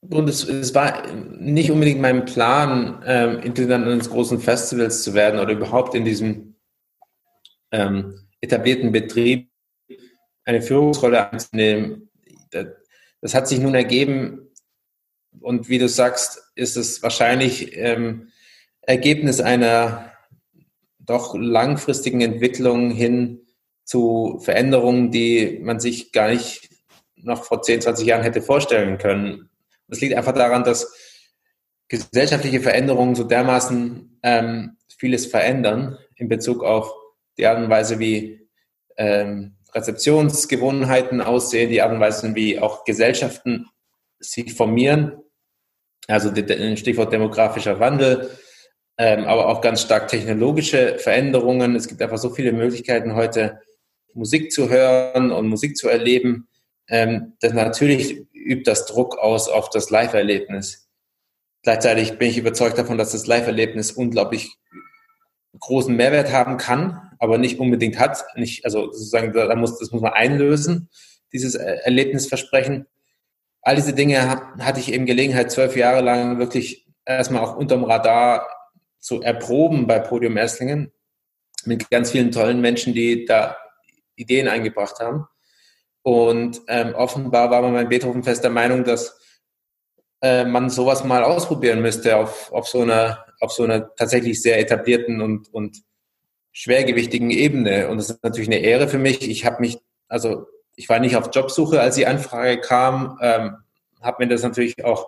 Und 0.02 0.28
es, 0.28 0.44
es 0.44 0.74
war 0.74 1.08
nicht 1.14 1.70
unbedingt 1.70 2.02
mein 2.02 2.26
Plan, 2.26 3.04
ähm, 3.06 3.40
Intendant 3.40 3.86
eines 3.86 4.10
großen 4.10 4.40
Festivals 4.40 5.04
zu 5.04 5.14
werden 5.14 5.40
oder 5.40 5.54
überhaupt 5.54 5.94
in 5.94 6.06
diesem 6.06 6.56
ähm, 7.72 8.28
etablierten 8.42 8.92
Betrieb 8.92 9.52
eine 10.44 10.62
Führungsrolle 10.64 11.32
anzunehmen. 11.32 12.10
Das, 12.50 12.66
das, 13.22 13.36
hat 13.36 13.48
sich 13.48 13.60
nun 13.60 13.76
ergeben 13.76 14.50
und 15.40 15.70
wie 15.70 15.78
du 15.78 15.88
sagst, 15.88 16.52
ist 16.56 16.78
es 16.78 17.04
wahrscheinlich 17.04 17.78
ähm, 17.78 18.31
Ergebnis 18.82 19.40
einer 19.40 20.12
doch 21.00 21.36
langfristigen 21.36 22.22
Entwicklung 22.22 22.92
hin 22.92 23.42
zu 23.84 24.40
Veränderungen, 24.44 25.12
die 25.12 25.60
man 25.62 25.80
sich 25.80 26.12
gar 26.12 26.30
nicht 26.30 26.70
noch 27.16 27.44
vor 27.44 27.62
10, 27.62 27.82
20 27.82 28.08
Jahren 28.08 28.24
hätte 28.24 28.42
vorstellen 28.42 28.98
können. 28.98 29.50
Das 29.88 30.02
liegt 30.02 30.16
einfach 30.16 30.34
daran, 30.34 30.64
dass 30.64 30.96
gesellschaftliche 31.88 32.62
Veränderungen 32.62 33.16
so 33.16 33.24
dermaßen 33.24 34.20
ähm, 34.24 34.78
vieles 34.98 35.26
verändern 35.26 35.98
in 36.16 36.30
Bezug 36.30 36.64
auf 36.64 36.92
die 37.38 37.46
Art 37.46 37.58
und 37.58 37.70
Weise, 37.70 38.00
wie 38.00 38.48
ähm, 38.98 39.58
Rezeptionsgewohnheiten 39.74 41.22
aussehen, 41.22 41.70
die 41.70 41.82
Art 41.82 41.92
und 41.92 42.00
Weise, 42.00 42.34
wie 42.36 42.60
auch 42.60 42.86
Gesellschaften 42.86 43.68
sich 44.20 44.54
formieren. 44.54 45.18
Also 46.08 46.30
Stichwort 46.76 47.14
demografischer 47.14 47.80
Wandel, 47.80 48.30
ähm, 49.02 49.26
aber 49.26 49.48
auch 49.48 49.62
ganz 49.62 49.82
stark 49.82 50.10
technologische 50.10 51.00
Veränderungen. 51.00 51.76
Es 51.76 51.88
gibt 51.88 52.04
einfach 52.04 52.20
so 52.20 52.30
viele 52.30 52.52
Möglichkeiten 52.52 53.16
heute, 53.16 53.60
Musik 54.14 54.52
zu 54.52 54.70
hören 54.70 55.32
und 55.32 55.48
Musik 55.48 55.76
zu 55.76 55.90
erleben. 55.90 56.48
Ähm, 56.88 57.34
das 57.40 57.54
natürlich 57.54 58.28
übt 58.32 58.70
das 58.70 58.86
Druck 58.86 59.18
aus 59.18 59.50
auf 59.50 59.72
das 59.72 59.90
Live-Erlebnis. 59.90 60.88
Gleichzeitig 61.64 62.20
bin 62.20 62.30
ich 62.30 62.38
überzeugt 62.38 62.78
davon, 62.78 63.00
dass 63.00 63.14
das 63.14 63.26
Live-Erlebnis 63.26 63.92
unglaublich 63.92 64.56
großen 65.60 65.96
Mehrwert 65.96 66.32
haben 66.32 66.58
kann, 66.58 67.12
aber 67.18 67.40
nicht 67.40 67.60
unbedingt 67.60 67.98
hat. 67.98 68.24
Nicht, 68.36 68.66
also 68.66 68.92
sozusagen, 68.92 69.34
da 69.34 69.56
muss, 69.56 69.80
das 69.80 69.90
muss 69.90 70.04
man 70.04 70.14
einlösen, 70.14 70.90
dieses 71.34 71.56
Erlebnisversprechen. 71.56 72.86
All 73.64 73.78
diese 73.78 73.94
Dinge 73.94 74.30
hatte 74.60 74.80
ich 74.80 74.94
eben 74.94 75.08
Gelegenheit, 75.08 75.50
zwölf 75.52 75.76
Jahre 75.76 76.02
lang 76.02 76.38
wirklich 76.38 76.86
erstmal 77.04 77.42
auch 77.42 77.58
unterm 77.58 77.84
Radar 77.84 78.46
zu 79.02 79.22
erproben 79.22 79.88
bei 79.88 80.00
Podium 80.00 80.38
Esslingen 80.38 80.94
mit 81.66 81.90
ganz 81.90 82.12
vielen 82.12 82.32
tollen 82.32 82.62
Menschen, 82.62 82.94
die 82.94 83.26
da 83.26 83.58
Ideen 84.16 84.48
eingebracht 84.48 85.00
haben. 85.00 85.28
Und 86.04 86.62
ähm, 86.68 86.96
offenbar 86.96 87.52
war 87.52 87.62
man 87.62 87.74
beim 87.74 87.90
Beethoven-Fest 87.90 88.44
der 88.44 88.52
Meinung, 88.52 88.84
dass 88.84 89.20
äh, 90.22 90.46
man 90.46 90.70
sowas 90.70 91.04
mal 91.04 91.24
ausprobieren 91.24 91.82
müsste 91.82 92.18
auf, 92.18 92.52
auf, 92.52 92.68
so 92.68 92.82
einer, 92.82 93.26
auf 93.40 93.52
so 93.52 93.64
einer 93.64 93.94
tatsächlich 93.96 94.42
sehr 94.42 94.60
etablierten 94.60 95.22
und, 95.22 95.54
und 95.54 95.78
schwergewichtigen 96.52 97.32
Ebene. 97.32 97.90
Und 97.90 97.98
das 97.98 98.10
ist 98.10 98.24
natürlich 98.24 98.50
eine 98.50 98.60
Ehre 98.60 98.88
für 98.88 98.98
mich. 98.98 99.28
Ich 99.30 99.46
habe 99.46 99.62
mich, 99.62 99.80
also 100.08 100.48
ich 100.76 100.90
war 100.90 101.00
nicht 101.00 101.16
auf 101.16 101.30
Jobsuche, 101.34 101.82
als 101.82 101.96
die 101.96 102.08
Anfrage 102.08 102.60
kam, 102.60 103.18
ähm, 103.22 103.58
habe 104.02 104.24
mir 104.24 104.30
das 104.30 104.42
natürlich 104.42 104.84
auch 104.84 105.08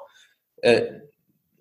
äh, 0.57 0.99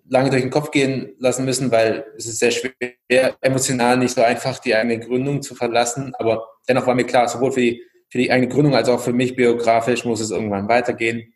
lange 0.07 0.29
durch 0.29 0.41
den 0.41 0.51
Kopf 0.51 0.71
gehen 0.71 1.13
lassen 1.19 1.45
müssen, 1.45 1.71
weil 1.71 2.05
es 2.17 2.27
ist 2.27 2.39
sehr 2.39 2.51
schwer, 2.51 3.35
emotional 3.41 3.97
nicht 3.97 4.15
so 4.15 4.21
einfach, 4.21 4.59
die 4.59 4.75
eigene 4.75 4.99
Gründung 4.99 5.41
zu 5.41 5.55
verlassen. 5.55 6.13
Aber 6.19 6.47
dennoch 6.67 6.87
war 6.87 6.95
mir 6.95 7.05
klar, 7.05 7.27
sowohl 7.27 7.51
für 7.51 7.61
die, 7.61 7.83
für 8.09 8.17
die 8.17 8.31
eigene 8.31 8.51
Gründung 8.51 8.75
als 8.75 8.89
auch 8.89 8.99
für 8.99 9.13
mich 9.13 9.35
biografisch 9.35 10.05
muss 10.05 10.19
es 10.19 10.31
irgendwann 10.31 10.67
weitergehen. 10.67 11.33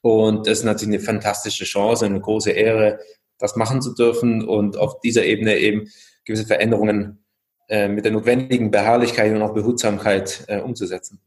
Und 0.00 0.46
das 0.46 0.58
ist 0.58 0.64
natürlich 0.64 0.96
eine 0.96 1.04
fantastische 1.04 1.64
Chance, 1.64 2.06
eine 2.06 2.20
große 2.20 2.52
Ehre, 2.52 3.00
das 3.38 3.56
machen 3.56 3.82
zu 3.82 3.94
dürfen 3.94 4.46
und 4.46 4.76
auf 4.76 5.00
dieser 5.00 5.24
Ebene 5.24 5.58
eben 5.58 5.88
gewisse 6.24 6.46
Veränderungen 6.46 7.24
äh, 7.68 7.88
mit 7.88 8.04
der 8.04 8.12
notwendigen 8.12 8.70
Beharrlichkeit 8.70 9.32
und 9.32 9.42
auch 9.42 9.54
Behutsamkeit 9.54 10.44
äh, 10.48 10.60
umzusetzen. 10.60 11.20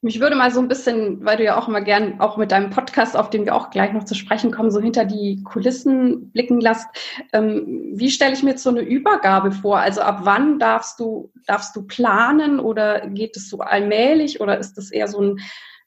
Mich 0.00 0.18
würde 0.20 0.34
mal 0.34 0.50
so 0.50 0.60
ein 0.60 0.66
bisschen, 0.66 1.24
weil 1.24 1.36
du 1.36 1.44
ja 1.44 1.56
auch 1.56 1.68
immer 1.68 1.80
gern 1.80 2.20
auch 2.20 2.36
mit 2.36 2.50
deinem 2.50 2.70
Podcast, 2.70 3.16
auf 3.16 3.30
den 3.30 3.44
wir 3.44 3.54
auch 3.54 3.70
gleich 3.70 3.92
noch 3.92 4.04
zu 4.04 4.16
sprechen 4.16 4.50
kommen, 4.50 4.72
so 4.72 4.80
hinter 4.80 5.04
die 5.04 5.42
Kulissen 5.44 6.32
blicken 6.32 6.60
lässt. 6.60 6.86
Ähm, 7.32 7.92
wie 7.94 8.10
stelle 8.10 8.32
ich 8.32 8.42
mir 8.42 8.50
jetzt 8.50 8.64
so 8.64 8.70
eine 8.70 8.80
Übergabe 8.80 9.52
vor? 9.52 9.78
Also 9.78 10.00
ab 10.00 10.20
wann 10.22 10.58
darfst 10.58 10.98
du, 10.98 11.32
darfst 11.46 11.76
du 11.76 11.82
planen 11.82 12.58
oder 12.58 13.06
geht 13.08 13.36
es 13.36 13.48
so 13.48 13.60
allmählich 13.60 14.40
oder 14.40 14.58
ist 14.58 14.74
das 14.74 14.90
eher 14.90 15.06
so 15.06 15.20
ein 15.20 15.40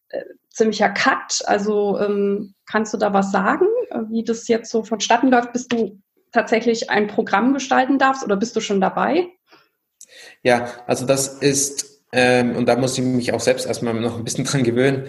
äh, 0.10 0.24
ziemlicher 0.50 0.90
Cut? 0.90 1.42
Also 1.46 2.00
ähm, 2.00 2.54
kannst 2.66 2.94
du 2.94 2.98
da 2.98 3.14
was 3.14 3.32
sagen, 3.32 3.66
wie 4.10 4.24
das 4.24 4.48
jetzt 4.48 4.72
so 4.72 4.84
vonstatten 4.84 5.30
läuft, 5.30 5.52
bis 5.52 5.68
du 5.68 6.02
tatsächlich 6.32 6.90
ein 6.90 7.08
Programm 7.08 7.54
gestalten 7.54 8.00
darfst 8.00 8.24
oder 8.24 8.38
bist 8.38 8.56
du 8.56 8.62
schon 8.62 8.80
dabei? 8.80 9.28
Ja, 10.44 10.70
also 10.88 11.06
das 11.06 11.40
ist, 11.40 11.91
ähm, 12.12 12.56
und 12.56 12.68
da 12.68 12.76
muss 12.76 12.98
ich 12.98 13.04
mich 13.04 13.34
auch 13.34 13.40
selbst 13.40 13.66
erstmal 13.66 13.94
noch 13.94 14.18
ein 14.18 14.24
bisschen 14.24 14.44
dran 14.46 14.64
gewöhnen, 14.64 15.08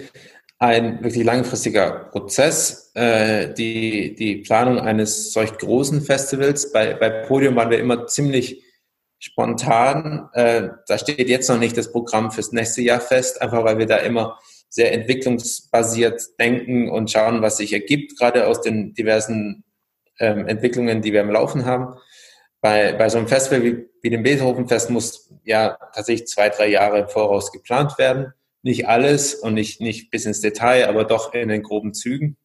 ein 0.59 1.02
wirklich 1.02 1.25
langfristiger 1.25 2.09
Prozess. 2.12 2.92
Äh, 2.94 3.52
die, 3.54 4.14
die 4.14 4.37
Planung 4.37 4.78
eines 4.78 5.32
solch 5.32 5.59
großen 5.59 6.02
Festivals, 6.02 6.73
bei, 6.73 6.94
bei 6.94 7.11
Podium 7.11 7.56
waren 7.56 7.71
wir 7.71 7.80
immer 7.80 8.06
ziemlich 8.06 8.62
spontan. 9.18 10.28
Äh, 10.35 10.68
da 10.87 10.99
steht 10.99 11.28
jetzt 11.28 11.49
noch 11.49 11.59
nicht 11.59 11.76
das 11.76 11.90
Programm 11.90 12.30
fürs 12.30 12.52
nächste 12.52 12.82
Jahr 12.82 13.00
fest, 13.00 13.42
einfach 13.42 13.64
weil 13.64 13.78
wir 13.78 13.87
da 13.87 13.97
immer 13.97 14.38
sehr 14.68 14.92
entwicklungsbasiert 14.92 16.23
denken 16.38 16.90
und 16.90 17.11
schauen, 17.11 17.42
was 17.42 17.59
sich 17.59 17.73
ergibt, 17.73 18.18
gerade 18.18 18.47
aus 18.47 18.62
den 18.62 18.94
diversen 18.94 19.64
ähm, 20.18 20.47
Entwicklungen, 20.47 21.02
die 21.02 21.12
wir 21.12 21.21
am 21.21 21.30
Laufen 21.30 21.66
haben 21.66 21.97
bei, 22.62 22.92
bei 22.92 23.09
so 23.09 23.19
einem 23.19 23.28
Festival 23.28 23.64
wie, 23.64 23.88
wie 24.00 24.11
dem 24.11 24.23
Beethovenfest 24.23 24.88
muss 24.88 25.28
ja 25.45 25.76
tatsächlich 25.92 26.28
zwei, 26.28 26.49
drei 26.49 26.69
Jahre 26.69 27.00
im 27.00 27.09
Voraus 27.09 27.50
geplant 27.52 27.99
werden. 27.99 28.33
Nicht 28.62 28.87
alles 28.87 29.35
und 29.35 29.54
nicht, 29.54 29.81
nicht 29.81 30.11
bis 30.11 30.25
ins 30.25 30.40
Detail, 30.40 30.88
aber 30.88 31.04
doch 31.04 31.35
in 31.35 31.49
den 31.49 31.64
groben 31.64 31.92
Zügen, 31.92 32.37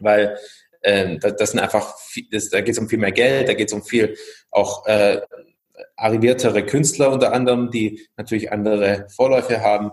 weil 0.00 0.36
ähm, 0.82 1.20
das, 1.20 1.52
sind 1.52 1.60
einfach, 1.60 1.96
viel, 2.00 2.26
das, 2.32 2.48
da 2.48 2.60
geht 2.60 2.74
es 2.74 2.80
um 2.80 2.88
viel 2.88 2.98
mehr 2.98 3.12
Geld, 3.12 3.48
da 3.48 3.54
geht 3.54 3.68
es 3.68 3.72
um 3.72 3.84
viel 3.84 4.16
auch 4.50 4.84
äh, 4.86 5.20
arriviertere 5.96 6.66
Künstler 6.66 7.12
unter 7.12 7.32
anderem, 7.32 7.70
die 7.70 8.08
natürlich 8.16 8.50
andere 8.50 9.06
Vorläufe 9.14 9.60
haben. 9.60 9.92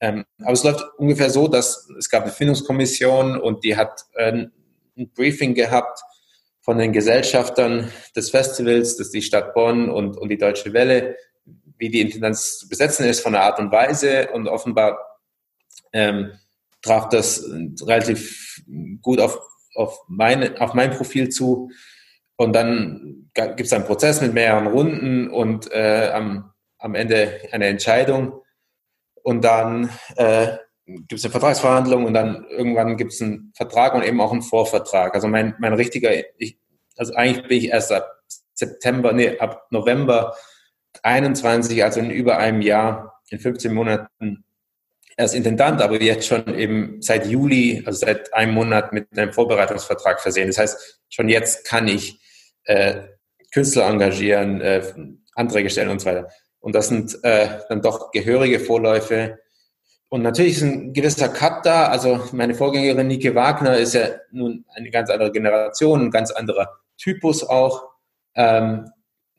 Ähm, 0.00 0.26
aber 0.42 0.52
es 0.52 0.62
läuft 0.62 0.84
ungefähr 0.98 1.30
so, 1.30 1.48
dass 1.48 1.88
es 1.98 2.10
gab 2.10 2.24
eine 2.24 2.32
Findungskommission 2.32 3.40
und 3.40 3.64
die 3.64 3.76
hat 3.76 4.04
äh, 4.12 4.46
ein 4.98 5.10
Briefing 5.14 5.54
gehabt 5.54 6.02
von 6.68 6.76
den 6.76 6.92
Gesellschaftern 6.92 7.90
des 8.14 8.28
Festivals, 8.28 8.98
das 8.98 9.06
ist 9.06 9.14
die 9.14 9.22
Stadt 9.22 9.54
Bonn 9.54 9.88
und, 9.88 10.18
und 10.18 10.28
die 10.28 10.36
Deutsche 10.36 10.74
Welle, 10.74 11.16
wie 11.78 11.88
die 11.88 12.02
Intendanz 12.02 12.58
zu 12.58 12.68
besetzen 12.68 13.06
ist 13.06 13.20
von 13.20 13.32
der 13.32 13.40
Art 13.40 13.58
und 13.58 13.72
Weise 13.72 14.28
und 14.34 14.48
offenbar 14.48 14.98
ähm, 15.94 16.32
traf 16.82 17.08
das 17.08 17.42
relativ 17.86 18.62
gut 19.00 19.18
auf, 19.18 19.38
auf, 19.76 19.98
meine, 20.08 20.60
auf 20.60 20.74
mein 20.74 20.90
Profil 20.90 21.30
zu. 21.30 21.70
Und 22.36 22.52
dann 22.52 23.30
gibt 23.32 23.60
es 23.60 23.72
einen 23.72 23.86
Prozess 23.86 24.20
mit 24.20 24.34
mehreren 24.34 24.66
Runden 24.66 25.30
und 25.30 25.72
äh, 25.72 26.10
am, 26.12 26.52
am 26.76 26.94
Ende 26.94 27.48
eine 27.50 27.64
Entscheidung. 27.64 28.42
Und 29.22 29.42
dann 29.42 29.88
äh, 30.16 30.58
gibt 30.88 31.14
es 31.14 31.24
eine 31.24 31.32
Vertragsverhandlung 31.32 32.06
und 32.06 32.14
dann 32.14 32.46
irgendwann 32.48 32.96
gibt 32.96 33.12
es 33.12 33.20
einen 33.20 33.52
Vertrag 33.54 33.94
und 33.94 34.02
eben 34.02 34.20
auch 34.20 34.32
einen 34.32 34.42
Vorvertrag. 34.42 35.14
Also 35.14 35.28
mein, 35.28 35.54
mein 35.58 35.74
richtiger, 35.74 36.10
ich, 36.38 36.58
also 36.96 37.14
eigentlich 37.14 37.46
bin 37.46 37.58
ich 37.58 37.68
erst 37.68 37.92
ab 37.92 38.08
September, 38.54 39.12
nee, 39.12 39.38
ab 39.38 39.66
November 39.70 40.34
21, 41.02 41.84
also 41.84 42.00
in 42.00 42.10
über 42.10 42.38
einem 42.38 42.62
Jahr, 42.62 43.20
in 43.28 43.38
15 43.38 43.72
Monaten 43.72 44.44
erst 45.16 45.34
Intendant, 45.34 45.82
aber 45.82 46.00
jetzt 46.00 46.26
schon 46.26 46.54
eben 46.58 47.02
seit 47.02 47.26
Juli, 47.26 47.82
also 47.84 48.06
seit 48.06 48.32
einem 48.32 48.54
Monat 48.54 48.92
mit 48.92 49.06
einem 49.16 49.32
Vorbereitungsvertrag 49.32 50.20
versehen. 50.20 50.46
Das 50.46 50.58
heißt, 50.58 51.00
schon 51.10 51.28
jetzt 51.28 51.66
kann 51.66 51.86
ich 51.88 52.18
äh, 52.64 53.02
Künstler 53.52 53.88
engagieren, 53.88 54.60
äh, 54.60 54.82
Anträge 55.34 55.70
stellen 55.70 55.90
und 55.90 56.00
so 56.00 56.06
weiter. 56.06 56.28
Und 56.60 56.74
das 56.74 56.88
sind 56.88 57.18
äh, 57.24 57.48
dann 57.68 57.82
doch 57.82 58.10
gehörige 58.12 58.60
Vorläufe, 58.60 59.38
und 60.10 60.22
natürlich 60.22 60.56
ist 60.56 60.62
ein 60.62 60.92
gewisser 60.94 61.28
Cut 61.28 61.66
da. 61.66 61.88
Also 61.88 62.28
meine 62.32 62.54
Vorgängerin 62.54 63.06
Nike 63.06 63.34
Wagner 63.34 63.76
ist 63.76 63.94
ja 63.94 64.08
nun 64.30 64.64
eine 64.74 64.90
ganz 64.90 65.10
andere 65.10 65.30
Generation, 65.30 66.00
ein 66.00 66.10
ganz 66.10 66.30
anderer 66.30 66.78
Typus 66.96 67.44
auch. 67.44 67.84
Ähm, 68.34 68.90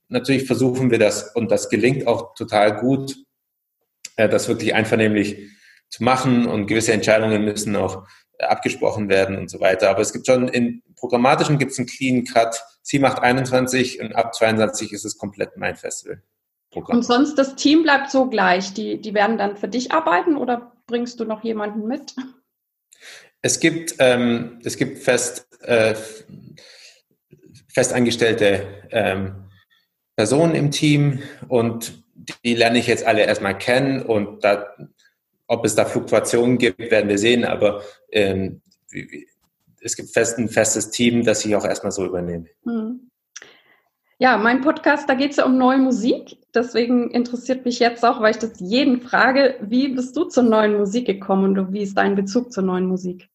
natürlich 0.09 0.45
versuchen 0.45 0.91
wir 0.91 0.99
das 0.99 1.35
und 1.35 1.49
das 1.49 1.69
gelingt 1.69 2.05
auch 2.07 2.35
total 2.35 2.77
gut, 2.77 3.15
äh, 4.15 4.29
das 4.29 4.47
wirklich 4.47 4.75
einvernehmlich 4.75 5.49
zu 5.89 6.03
machen 6.03 6.45
und 6.45 6.67
gewisse 6.67 6.93
Entscheidungen 6.93 7.43
müssen 7.43 7.75
auch 7.75 8.07
abgesprochen 8.37 9.09
werden 9.09 9.37
und 9.37 9.49
so 9.49 9.59
weiter. 9.59 9.89
Aber 9.89 10.01
es 10.01 10.13
gibt 10.13 10.27
schon 10.27 10.47
in 10.47 10.83
programmatischen 10.95 11.57
gibt 11.57 11.71
es 11.71 11.79
einen 11.79 11.87
Clean 11.87 12.25
Cut. 12.25 12.63
Sie 12.83 12.99
macht 12.99 13.21
21 13.21 14.01
und 14.01 14.15
ab 14.15 14.35
22 14.35 14.93
ist 14.93 15.05
es 15.05 15.17
komplett 15.17 15.57
mein 15.57 15.75
Festival. 15.75 16.21
Programm. 16.71 16.97
Und 16.97 17.03
sonst 17.03 17.35
das 17.35 17.55
Team 17.55 17.83
bleibt 17.83 18.11
so 18.11 18.27
gleich. 18.27 18.73
Die, 18.73 19.01
die 19.01 19.13
werden 19.13 19.37
dann 19.37 19.57
für 19.57 19.67
dich 19.67 19.91
arbeiten 19.91 20.35
oder 20.35 20.71
bringst 20.87 21.19
du 21.19 21.25
noch 21.25 21.43
jemanden 21.43 21.87
mit? 21.87 22.15
Es 23.41 23.59
gibt, 23.59 23.95
ähm, 23.99 24.59
es 24.63 24.77
gibt 24.77 24.99
fest, 24.99 25.47
äh, 25.61 25.95
festangestellte 27.67 28.67
ähm, 28.91 29.49
Personen 30.15 30.55
im 30.55 30.71
Team 30.71 31.21
und 31.47 32.03
die 32.43 32.55
lerne 32.55 32.79
ich 32.79 32.87
jetzt 32.87 33.05
alle 33.05 33.23
erstmal 33.23 33.57
kennen 33.57 34.01
und 34.01 34.43
da, 34.43 34.67
ob 35.47 35.65
es 35.65 35.75
da 35.75 35.85
Fluktuationen 35.85 36.57
gibt, 36.57 36.79
werden 36.91 37.09
wir 37.09 37.17
sehen, 37.17 37.45
aber 37.45 37.81
ähm, 38.11 38.61
es 39.81 39.95
gibt 39.95 40.09
fest, 40.09 40.37
ein 40.37 40.49
festes 40.49 40.91
Team, 40.91 41.23
das 41.23 41.45
ich 41.45 41.55
auch 41.55 41.63
erstmal 41.63 41.91
so 41.91 42.05
übernehme. 42.05 42.47
Hm. 42.65 43.08
Ja, 44.21 44.37
mein 44.37 44.59
Podcast, 44.59 45.07
da 45.07 45.13
geht 45.13 45.31
es 45.31 45.37
ja 45.37 45.45
um 45.45 45.57
neue 45.57 45.77
Musik. 45.77 46.37
Deswegen 46.53 47.09
interessiert 47.11 47.63
mich 47.63 47.79
jetzt 47.79 48.03
auch, 48.03 48.19
weil 48.19 48.31
ich 48.31 48.37
das 48.37 48.59
jeden 48.59 48.99
frage, 48.99 49.55
wie 49.61 49.87
bist 49.87 50.15
du 50.17 50.25
zur 50.25 50.43
neuen 50.43 50.77
Musik 50.77 51.05
gekommen 51.05 51.57
und 51.57 51.71
wie 51.71 51.83
ist 51.83 51.97
dein 51.97 52.15
Bezug 52.15 52.51
zur 52.51 52.63
neuen 52.63 52.85
Musik? 52.85 53.29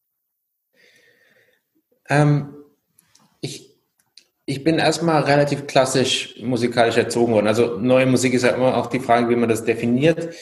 Ähm, 2.11 2.55
ich, 3.41 3.79
ich 4.45 4.63
bin 4.63 4.79
erstmal 4.79 5.23
relativ 5.23 5.67
klassisch 5.67 6.39
musikalisch 6.43 6.99
erzogen 6.99 7.33
worden. 7.33 7.47
Also 7.47 7.79
neue 7.79 8.05
Musik 8.05 8.35
ist 8.35 8.43
ja 8.43 8.51
immer 8.51 8.77
auch 8.77 8.89
die 8.89 9.01
Frage, 9.01 9.31
wie 9.31 9.37
man 9.37 9.49
das 9.49 9.65
definiert. 9.65 10.35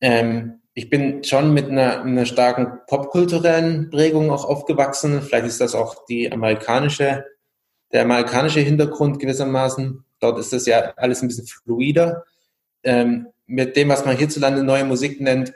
Ähm, 0.00 0.62
ich 0.72 0.88
bin 0.88 1.22
schon 1.22 1.52
mit 1.52 1.68
einer, 1.68 2.00
einer 2.00 2.24
starken 2.24 2.78
popkulturellen 2.86 3.90
Prägung 3.90 4.30
auch 4.30 4.46
aufgewachsen. 4.46 5.20
Vielleicht 5.20 5.46
ist 5.46 5.60
das 5.60 5.74
auch 5.74 6.06
die 6.06 6.32
amerikanische 6.32 7.26
der 7.92 8.02
amerikanische 8.02 8.60
Hintergrund 8.60 9.18
gewissermaßen. 9.18 10.04
Dort 10.20 10.38
ist 10.38 10.52
das 10.52 10.66
ja 10.66 10.94
alles 10.96 11.22
ein 11.22 11.28
bisschen 11.28 11.46
fluider. 11.46 12.24
Ähm, 12.82 13.28
mit 13.46 13.76
dem, 13.76 13.88
was 13.88 14.04
man 14.04 14.16
hierzulande 14.16 14.62
neue 14.62 14.84
Musik 14.84 15.20
nennt, 15.20 15.52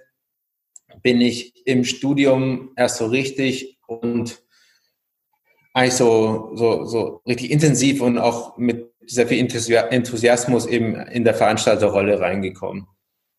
bin 1.02 1.20
ich 1.20 1.66
im 1.66 1.84
Studium 1.84 2.72
erst 2.76 2.98
so 2.98 3.06
richtig 3.06 3.78
und 3.86 4.42
eigentlich 5.72 5.94
so, 5.94 6.50
so, 6.54 6.84
so 6.84 7.22
richtig 7.26 7.50
intensiv 7.50 8.00
und 8.00 8.18
auch 8.18 8.56
mit 8.58 8.92
sehr 9.06 9.26
viel 9.26 9.38
Enthusiasmus 9.38 10.66
eben 10.66 10.94
in 10.94 11.24
der 11.24 11.34
Veranstalterrolle 11.34 12.20
reingekommen. 12.20 12.86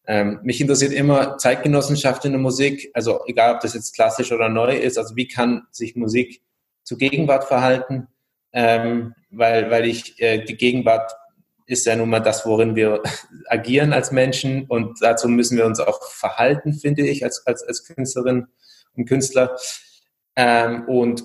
Ähm, 0.07 0.39
mich 0.43 0.59
interessiert 0.59 0.91
immer 0.93 1.37
Zeitgenossenschaft 1.37 2.25
in 2.25 2.31
der 2.31 2.41
Musik, 2.41 2.89
also 2.93 3.21
egal 3.27 3.55
ob 3.55 3.61
das 3.61 3.73
jetzt 3.73 3.93
klassisch 3.93 4.31
oder 4.31 4.49
neu 4.49 4.75
ist, 4.75 4.97
also 4.97 5.15
wie 5.15 5.27
kann 5.27 5.67
sich 5.71 5.95
Musik 5.95 6.41
zur 6.83 6.97
Gegenwart 6.97 7.45
verhalten 7.45 8.07
ähm, 8.53 9.13
weil, 9.29 9.69
weil 9.71 9.85
ich, 9.85 10.19
äh, 10.21 10.43
die 10.43 10.57
Gegenwart 10.57 11.11
ist 11.65 11.85
ja 11.85 11.95
nun 11.95 12.09
mal 12.09 12.19
das, 12.19 12.45
worin 12.45 12.75
wir 12.75 13.01
agieren 13.47 13.93
als 13.93 14.11
Menschen 14.11 14.65
und 14.67 15.01
dazu 15.01 15.27
müssen 15.27 15.57
wir 15.57 15.65
uns 15.65 15.79
auch 15.79 16.03
verhalten, 16.03 16.73
finde 16.73 17.07
ich, 17.07 17.23
als, 17.23 17.45
als, 17.47 17.63
als 17.63 17.85
Künstlerin 17.85 18.47
und 18.95 19.05
Künstler. 19.07 19.55
Ähm, 20.35 20.85
und 20.87 21.23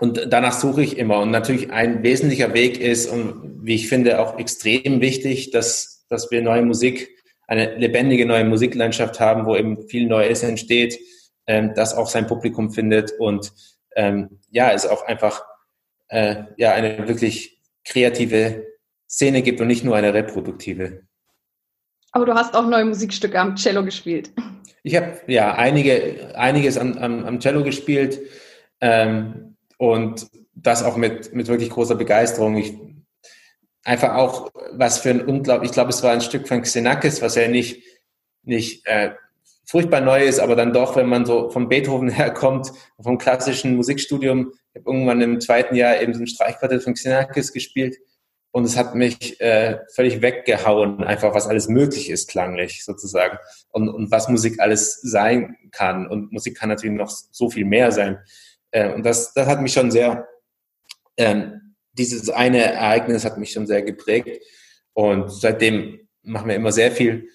und 0.00 0.32
danach 0.32 0.52
suche 0.52 0.82
ich 0.82 0.98
immer. 0.98 1.20
Und 1.20 1.30
natürlich 1.30 1.70
ein 1.70 2.02
wesentlicher 2.02 2.54
Weg 2.54 2.80
ist 2.80 3.08
und 3.08 3.60
wie 3.62 3.76
ich 3.76 3.88
finde 3.88 4.18
auch 4.18 4.36
extrem 4.36 5.00
wichtig, 5.00 5.52
dass, 5.52 6.06
dass 6.08 6.30
wir 6.32 6.42
neue 6.42 6.62
Musik, 6.62 7.10
eine 7.46 7.76
lebendige 7.76 8.26
neue 8.26 8.44
Musiklandschaft 8.44 9.20
haben, 9.20 9.46
wo 9.46 9.54
eben 9.54 9.86
viel 9.88 10.08
Neues 10.08 10.42
entsteht, 10.42 10.98
ähm, 11.46 11.72
das 11.76 11.94
auch 11.94 12.08
sein 12.08 12.26
Publikum 12.26 12.72
findet 12.72 13.12
und 13.20 13.52
ähm, 13.94 14.40
ja, 14.50 14.72
es 14.72 14.86
auch 14.86 15.04
einfach 15.06 15.44
äh, 16.12 16.44
ja 16.58 16.72
eine 16.72 17.08
wirklich 17.08 17.58
kreative 17.84 18.66
Szene 19.08 19.42
gibt 19.42 19.60
und 19.60 19.66
nicht 19.66 19.82
nur 19.82 19.96
eine 19.96 20.14
reproduktive. 20.14 21.02
Aber 22.12 22.26
du 22.26 22.34
hast 22.34 22.54
auch 22.54 22.66
neue 22.66 22.84
Musikstücke 22.84 23.40
am 23.40 23.56
Cello 23.56 23.82
gespielt. 23.84 24.30
Ich 24.82 24.94
habe 24.96 25.20
ja 25.26 25.54
einige, 25.54 26.34
einiges 26.36 26.76
am, 26.76 26.98
am, 26.98 27.24
am 27.24 27.40
Cello 27.40 27.64
gespielt 27.64 28.20
ähm, 28.80 29.56
und 29.78 30.28
das 30.54 30.82
auch 30.82 30.96
mit, 30.96 31.34
mit 31.34 31.48
wirklich 31.48 31.70
großer 31.70 31.94
Begeisterung. 31.94 32.56
Ich, 32.56 32.74
einfach 33.84 34.14
auch 34.14 34.50
was 34.72 34.98
für 34.98 35.10
ein 35.10 35.22
unglaublich, 35.22 35.70
ich 35.70 35.74
glaube, 35.74 35.90
es 35.90 36.02
war 36.02 36.12
ein 36.12 36.20
Stück 36.20 36.46
von 36.46 36.62
Xenakis, 36.62 37.22
was 37.22 37.36
ja 37.36 37.48
nicht, 37.48 37.82
nicht 38.42 38.86
äh, 38.86 39.12
furchtbar 39.64 40.00
neu 40.00 40.24
ist, 40.24 40.40
aber 40.40 40.56
dann 40.56 40.72
doch, 40.72 40.96
wenn 40.96 41.08
man 41.08 41.24
so 41.24 41.50
vom 41.50 41.68
Beethoven 41.68 42.08
herkommt, 42.10 42.72
vom 43.00 43.18
klassischen 43.18 43.76
Musikstudium, 43.76 44.52
ich 44.72 44.80
habe 44.80 44.90
irgendwann 44.90 45.20
im 45.20 45.40
zweiten 45.40 45.74
Jahr 45.74 46.00
eben 46.00 46.14
so 46.14 46.20
ein 46.20 46.26
Streichquartett 46.26 46.82
von 46.82 46.94
Xenakis 46.94 47.52
gespielt 47.52 47.96
und 48.52 48.64
es 48.64 48.76
hat 48.76 48.94
mich 48.94 49.40
äh, 49.40 49.78
völlig 49.94 50.20
weggehauen, 50.20 51.02
einfach 51.02 51.34
was 51.34 51.46
alles 51.46 51.68
möglich 51.68 52.10
ist, 52.10 52.28
klanglich 52.28 52.84
sozusagen. 52.84 53.38
Und, 53.70 53.88
und 53.88 54.10
was 54.10 54.28
Musik 54.28 54.60
alles 54.60 55.00
sein 55.00 55.56
kann. 55.70 56.06
Und 56.06 56.32
Musik 56.32 56.58
kann 56.58 56.68
natürlich 56.68 56.96
noch 56.96 57.08
so 57.08 57.48
viel 57.48 57.64
mehr 57.64 57.92
sein. 57.92 58.18
Äh, 58.70 58.92
und 58.92 59.06
das, 59.06 59.32
das 59.32 59.46
hat 59.46 59.62
mich 59.62 59.72
schon 59.72 59.90
sehr, 59.90 60.28
ähm, 61.16 61.74
dieses 61.94 62.28
eine 62.28 62.58
Ereignis 62.58 63.24
hat 63.24 63.38
mich 63.38 63.52
schon 63.52 63.66
sehr 63.66 63.80
geprägt. 63.80 64.42
Und 64.92 65.32
seitdem 65.32 66.06
machen 66.22 66.48
wir 66.48 66.56
immer 66.56 66.72
sehr 66.72 66.92
viel, 66.92 67.30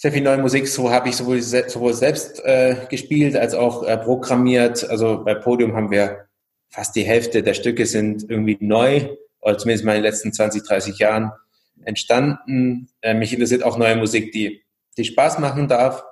sehr 0.00 0.12
viel 0.12 0.22
neue 0.22 0.38
Musik. 0.38 0.66
So 0.66 0.90
habe 0.90 1.10
ich 1.10 1.16
sowohl, 1.16 1.42
sowohl 1.42 1.92
selbst 1.92 2.42
äh, 2.42 2.86
gespielt 2.88 3.36
als 3.36 3.52
auch 3.52 3.82
äh, 3.82 3.98
programmiert. 3.98 4.88
Also 4.88 5.22
bei 5.22 5.34
Podium 5.34 5.76
haben 5.76 5.90
wir 5.90 6.24
fast 6.70 6.96
die 6.96 7.02
Hälfte 7.02 7.42
der 7.42 7.52
Stücke 7.52 7.84
sind 7.84 8.24
irgendwie 8.30 8.56
neu 8.60 9.10
oder 9.42 9.58
zumindest 9.58 9.84
mal 9.84 9.96
in 9.96 10.02
den 10.02 10.10
letzten 10.10 10.32
20, 10.32 10.62
30 10.62 10.98
Jahren 10.98 11.32
entstanden. 11.84 12.88
Äh, 13.02 13.12
mich 13.12 13.34
interessiert 13.34 13.62
auch 13.62 13.76
neue 13.76 13.96
Musik, 13.96 14.32
die, 14.32 14.62
die 14.96 15.04
Spaß 15.04 15.38
machen 15.38 15.68
darf. 15.68 16.02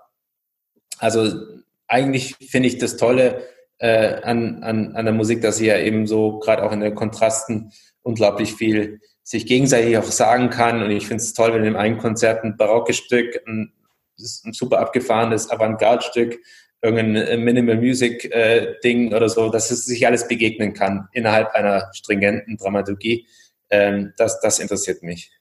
Also 0.98 1.40
eigentlich 1.86 2.34
finde 2.46 2.68
ich 2.68 2.76
das 2.76 2.98
Tolle 2.98 3.42
äh, 3.78 4.20
an, 4.20 4.62
an, 4.64 4.96
an 4.96 5.06
der 5.06 5.14
Musik, 5.14 5.40
dass 5.40 5.56
sie 5.56 5.66
ja 5.68 5.78
eben 5.78 6.06
so 6.06 6.40
gerade 6.40 6.62
auch 6.62 6.72
in 6.72 6.80
den 6.80 6.94
Kontrasten 6.94 7.72
unglaublich 8.02 8.52
viel 8.52 9.00
sich 9.22 9.46
gegenseitig 9.46 9.96
auch 9.96 10.04
sagen 10.04 10.50
kann. 10.50 10.82
Und 10.82 10.90
ich 10.90 11.06
finde 11.06 11.22
es 11.22 11.32
toll, 11.32 11.54
wenn 11.54 11.64
in 11.64 11.76
einem 11.76 11.96
Konzert 11.96 12.44
ein 12.44 12.58
barockes 12.58 12.98
Stück, 12.98 13.40
ein, 13.46 13.72
ein 14.18 14.52
super 14.52 14.78
abgefahrenes 14.80 15.50
Avantgarde-Stück 15.50 16.38
irgendein 16.80 17.16
äh, 17.16 17.36
Minimal 17.36 17.76
Music 17.76 18.24
äh, 18.32 18.76
oder 19.14 19.28
so, 19.28 19.48
dass 19.48 19.70
es 19.70 19.84
sich 19.84 20.06
alles 20.06 20.28
begegnen 20.28 20.74
kann 20.74 21.08
innerhalb 21.12 21.52
einer 21.54 21.90
stringenten 21.92 22.56
Dramaturgie. 22.56 23.26
Ähm, 23.70 24.12
das, 24.16 24.40
das 24.40 24.58
interessiert 24.58 25.02
mich. 25.02 25.32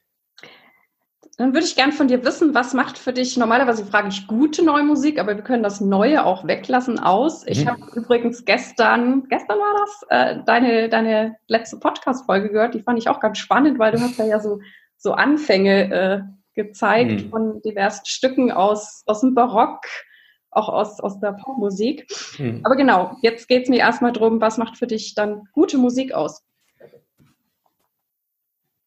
Dann 1.38 1.53
würde 1.53 1.67
ich 1.67 1.75
gern 1.75 1.91
von 1.91 2.07
dir 2.07 2.25
wissen, 2.25 2.55
was 2.55 2.74
macht 2.74 2.98
für 2.98 3.13
dich, 3.13 3.38
normalerweise 3.38 3.86
frage 3.86 4.07
ich 4.07 4.25
gute 4.25 4.65
neue 4.65 4.81
Musik, 4.81 5.19
aber 5.19 5.36
wir 5.36 5.43
können 5.43 5.62
das 5.62 5.79
Neue 5.79 6.25
auch 6.25 6.48
weglassen 6.48 6.98
aus. 6.98 7.46
Ich 7.46 7.63
mhm. 7.63 7.69
habe 7.69 7.81
übrigens 7.93 8.43
gestern, 8.43 9.27
gestern 9.29 9.60
war 9.60 9.75
das, 9.86 10.05
äh, 10.10 10.43
deine, 10.48 10.89
deine 10.89 11.36
letzte 11.48 11.77
Podcast-Folge 11.77 12.50
gehört, 12.50 12.74
die 12.74 12.81
fand 12.81 12.98
ich 12.98 13.07
auch 13.07 13.19
ganz 13.19 13.38
spannend, 13.38 13.77
weil 13.77 13.92
du 13.92 14.01
hast 14.01 14.20
da 14.20 14.25
ja 14.25 14.40
so, 14.40 14.61
so 14.98 15.11
Anfänge 15.11 15.92
äh, 15.92 16.37
gezeigt 16.57 17.24
mhm. 17.24 17.29
von 17.29 17.61
diversen 17.61 18.05
Stücken 18.05 18.51
aus, 18.51 19.03
aus 19.05 19.22
dem 19.22 19.33
Barock, 19.33 19.85
auch 20.51 20.67
aus, 20.67 21.00
aus 21.00 21.20
der 21.22 21.33
Popmusik. 21.33 22.07
Hm. 22.35 22.61
Aber 22.65 22.75
genau, 22.75 23.15
jetzt 23.22 23.48
geht 23.48 23.63
es 23.63 23.70
mir 23.70 23.77
erstmal 23.77 24.11
darum, 24.11 24.41
was 24.41 24.57
macht 24.57 24.77
für 24.77 24.87
dich 24.87 25.13
dann 25.13 25.48
gute 25.53 25.77
Musik 25.77 26.13
aus? 26.13 26.43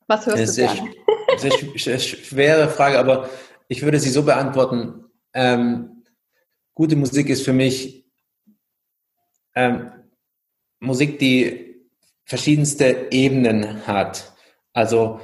Was 0.06 0.26
hörst 0.26 0.42
du 0.42 0.46
sehr, 0.46 0.74
gerne? 0.74 0.90
Sehr, 1.38 1.52
sehr 1.76 1.98
schwere 2.00 2.68
Frage, 2.68 2.98
aber 2.98 3.30
ich 3.68 3.82
würde 3.82 4.00
sie 4.00 4.10
so 4.10 4.24
beantworten. 4.24 5.04
Ähm, 5.32 6.02
gute 6.74 6.96
Musik 6.96 7.28
ist 7.28 7.44
für 7.44 7.52
mich 7.52 8.04
ähm, 9.54 9.92
Musik, 10.80 11.20
die 11.20 11.76
verschiedenste 12.24 13.08
Ebenen 13.10 13.86
hat. 13.86 14.32
Also, 14.72 15.20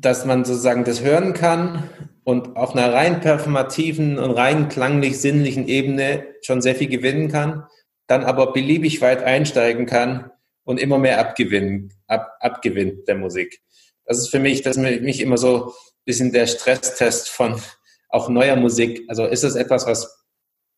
dass 0.00 0.24
man 0.24 0.44
sozusagen 0.44 0.84
das 0.84 1.02
hören 1.02 1.34
kann 1.34 1.90
und 2.24 2.56
auf 2.56 2.74
einer 2.74 2.92
rein 2.92 3.20
performativen 3.20 4.18
und 4.18 4.30
rein 4.30 4.68
klanglich-sinnlichen 4.68 5.68
Ebene 5.68 6.26
schon 6.42 6.62
sehr 6.62 6.74
viel 6.74 6.88
gewinnen 6.88 7.28
kann, 7.28 7.66
dann 8.06 8.24
aber 8.24 8.52
beliebig 8.52 9.00
weit 9.02 9.22
einsteigen 9.22 9.86
kann 9.86 10.30
und 10.64 10.80
immer 10.80 10.98
mehr 10.98 11.20
abgewinnen, 11.20 11.92
ab, 12.06 12.36
abgewinnt 12.40 13.08
der 13.08 13.16
Musik. 13.16 13.60
Das 14.04 14.18
ist 14.18 14.28
für 14.28 14.38
mich, 14.38 14.62
das 14.62 14.76
ist 14.76 15.02
mich 15.02 15.20
immer 15.20 15.36
so 15.36 15.66
ein 15.66 15.72
bisschen 16.04 16.32
der 16.32 16.46
Stresstest 16.46 17.28
von 17.28 17.60
auch 18.08 18.28
neuer 18.28 18.56
Musik. 18.56 19.04
Also 19.08 19.26
ist 19.26 19.44
das 19.44 19.54
etwas, 19.54 19.86
was 19.86 20.24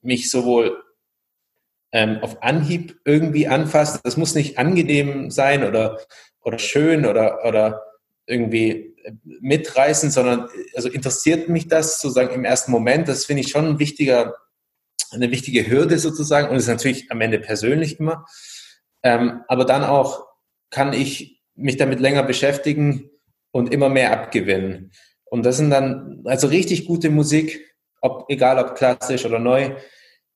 mich 0.02 0.30
sowohl 0.30 0.82
ähm, 1.92 2.18
auf 2.22 2.42
Anhieb 2.42 3.00
irgendwie 3.04 3.46
anfasst. 3.46 4.00
Das 4.04 4.16
muss 4.16 4.34
nicht 4.34 4.58
angenehm 4.58 5.30
sein 5.30 5.64
oder, 5.64 6.00
oder 6.42 6.58
schön 6.58 7.06
oder, 7.06 7.44
oder 7.46 7.82
irgendwie 8.26 8.94
mitreißen, 9.24 10.10
sondern 10.10 10.48
also 10.74 10.88
interessiert 10.88 11.48
mich 11.48 11.68
das 11.68 12.00
sozusagen 12.00 12.34
im 12.34 12.44
ersten 12.44 12.70
Moment. 12.70 13.08
Das 13.08 13.24
finde 13.24 13.42
ich 13.42 13.50
schon 13.50 13.66
ein 13.66 13.78
wichtiger, 13.78 14.36
eine 15.10 15.30
wichtige 15.30 15.68
Hürde 15.68 15.98
sozusagen 15.98 16.48
und 16.48 16.56
ist 16.56 16.68
natürlich 16.68 17.10
am 17.10 17.20
Ende 17.20 17.38
persönlich 17.38 17.98
immer. 17.98 18.26
Ähm, 19.02 19.42
aber 19.48 19.64
dann 19.64 19.84
auch 19.84 20.26
kann 20.70 20.92
ich 20.92 21.42
mich 21.54 21.76
damit 21.76 22.00
länger 22.00 22.22
beschäftigen 22.22 23.10
und 23.50 23.72
immer 23.72 23.88
mehr 23.88 24.12
abgewinnen. 24.12 24.92
Und 25.24 25.44
das 25.44 25.56
sind 25.56 25.70
dann 25.70 26.22
also 26.24 26.46
richtig 26.46 26.86
gute 26.86 27.10
Musik, 27.10 27.74
ob, 28.00 28.26
egal 28.28 28.58
ob 28.58 28.74
klassisch 28.74 29.24
oder 29.24 29.38
neu, 29.38 29.76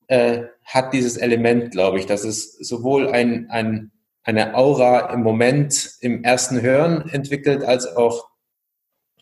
äh, 0.08 0.44
hat 0.64 0.92
dieses 0.92 1.16
Element, 1.16 1.70
glaube 1.70 1.98
ich, 1.98 2.06
dass 2.06 2.24
es 2.24 2.52
sowohl 2.58 3.08
ein, 3.08 3.50
ein, 3.50 3.92
eine 4.26 4.56
Aura 4.56 5.12
im 5.12 5.22
Moment 5.22 5.92
im 6.00 6.24
ersten 6.24 6.60
Hören 6.60 7.08
entwickelt, 7.08 7.62
als 7.62 7.86
auch 7.96 8.28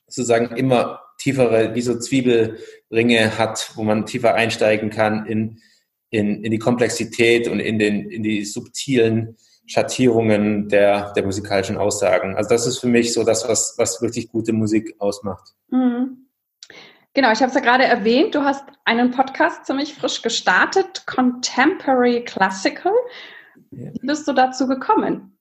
sozusagen 0.07 0.57
immer 0.57 1.01
tiefere, 1.19 1.75
wie 1.75 1.83
so 1.83 1.99
Zwiebelringe 1.99 3.38
hat, 3.38 3.73
wo 3.75 3.85
man 3.85 4.07
tiefer 4.07 4.35
einsteigen 4.35 4.88
kann 4.88 5.27
in, 5.27 5.61
in, 6.09 6.43
in 6.43 6.51
die 6.51 6.59
Komplexität 6.59 7.49
und 7.49 7.61
in, 7.61 7.79
den, 7.79 8.11
in 8.11 8.23
die 8.23 8.45
subtilen 8.47 9.37
Schattierungen 9.67 10.71
der, 10.71 11.12
der 11.12 11.25
musikalischen 11.25 11.77
Aussagen. 11.77 12.37
Also 12.37 12.49
das 12.49 12.67
ist 12.67 12.79
für 12.79 12.88
mich 12.88 13.12
so 13.12 13.25
das, 13.25 13.47
was, 13.47 13.75
was 13.77 14.01
wirklich 14.01 14.29
gute 14.29 14.55
Musik 14.55 14.95
ausmacht. 14.99 15.53
Mhm. 15.69 16.29
Genau, 17.12 17.31
ich 17.31 17.40
habe 17.40 17.49
es 17.49 17.55
ja 17.55 17.61
gerade 17.61 17.85
erwähnt, 17.85 18.35
du 18.35 18.43
hast 18.43 18.64
einen 18.85 19.11
Podcast 19.11 19.67
ziemlich 19.67 19.95
frisch 19.95 20.23
gestartet, 20.23 21.05
Contemporary 21.07 22.25
Classical. 22.25 22.93
Wie 23.76 24.06
bist 24.06 24.26
du 24.26 24.32
dazu 24.32 24.66
gekommen? 24.66 25.38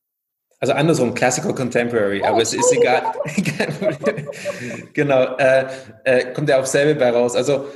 Also 0.59 0.73
andersrum, 0.73 1.13
Classical 1.13 1.53
Contemporary, 1.53 2.21
oh, 2.21 2.27
aber 2.27 2.41
es 2.41 2.53
ist 2.53 2.71
egal. 2.71 3.03
genau, 4.93 5.35
äh, 5.35 5.67
äh, 6.05 6.33
kommt 6.33 6.47
ja 6.47 6.59
auf 6.59 6.67
selbe 6.67 6.97
bei 6.97 7.09
raus. 7.09 7.35
Also 7.35 7.67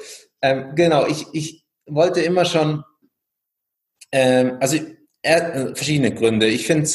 ähm, 0.42 0.74
genau, 0.74 1.06
ich, 1.06 1.26
ich 1.34 1.66
wollte 1.86 2.22
immer 2.22 2.46
schon, 2.46 2.84
ähm, 4.12 4.58
also 4.62 4.78
äh, 5.22 5.76
verschiedene 5.76 6.14
Gründe. 6.14 6.48
Ich 6.48 6.66
finde 6.66 6.90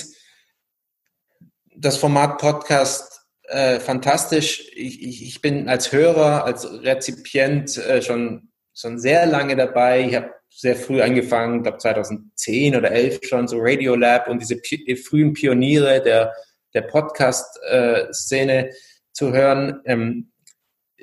das 1.77 1.99
Format 1.99 2.39
Podcast 2.39 3.13
äh, 3.49 3.79
fantastisch. 3.79 4.71
Ich, 4.75 5.03
ich, 5.03 5.27
ich, 5.27 5.41
bin 5.43 5.69
als 5.69 5.93
Hörer, 5.93 6.45
als 6.45 6.65
Rezipient 6.65 7.77
äh, 7.77 8.01
schon, 8.01 8.51
schon 8.75 8.99
sehr 8.99 9.27
lange 9.27 9.57
dabei. 9.57 10.07
Ich 10.07 10.15
habe 10.15 10.31
sehr 10.55 10.77
früh 10.77 11.01
angefangen, 11.01 11.63
glaube 11.63 11.79
2010 11.79 12.77
oder 12.77 12.91
11 12.91 13.21
schon, 13.25 13.49
so 13.49 13.57
Radiolab 13.59 14.29
und 14.29 14.41
diese 14.41 14.57
die 14.57 14.97
frühen 14.97 15.33
Pioniere 15.33 16.03
der, 16.03 16.33
der 16.75 16.83
Podcast-Szene 16.83 18.71
zu 19.13 19.33
hören. 19.33 19.81
Ähm, 19.85 20.33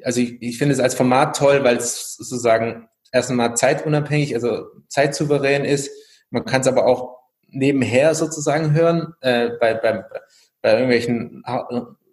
also 0.03 0.21
ich, 0.21 0.41
ich 0.41 0.57
finde 0.57 0.73
es 0.73 0.79
als 0.79 0.95
Format 0.95 1.35
toll, 1.35 1.63
weil 1.63 1.77
es 1.77 2.15
sozusagen 2.15 2.88
erst 3.12 3.29
einmal 3.29 3.55
zeitunabhängig, 3.55 4.35
also 4.35 4.65
zeitsouverän 4.88 5.65
ist. 5.65 5.91
Man 6.29 6.45
kann 6.45 6.62
es 6.62 6.67
aber 6.67 6.85
auch 6.85 7.17
nebenher 7.47 8.15
sozusagen 8.15 8.73
hören, 8.73 9.13
äh, 9.21 9.49
bei, 9.59 9.73
bei, 9.73 10.03
bei 10.62 10.71
irgendwelchen, 10.71 11.43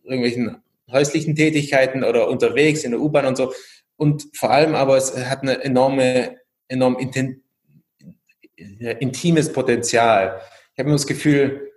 irgendwelchen 0.05 0.63
häuslichen 0.91 1.35
Tätigkeiten 1.35 2.05
oder 2.05 2.29
unterwegs 2.29 2.85
in 2.85 2.93
der 2.93 3.01
U-Bahn 3.01 3.27
und 3.27 3.37
so. 3.37 3.53
Und 3.97 4.29
vor 4.35 4.51
allem 4.51 4.75
aber 4.75 4.97
es 4.97 5.17
hat 5.17 5.43
eine 5.43 5.63
enorme 5.63 6.37
enorm 6.69 6.97
intimes 8.57 9.53
Potenzial. 9.53 10.41
ich 10.73 10.79
habe 10.79 10.89
immer 10.89 10.97
das 10.97 11.07
Gefühl, 11.07 11.73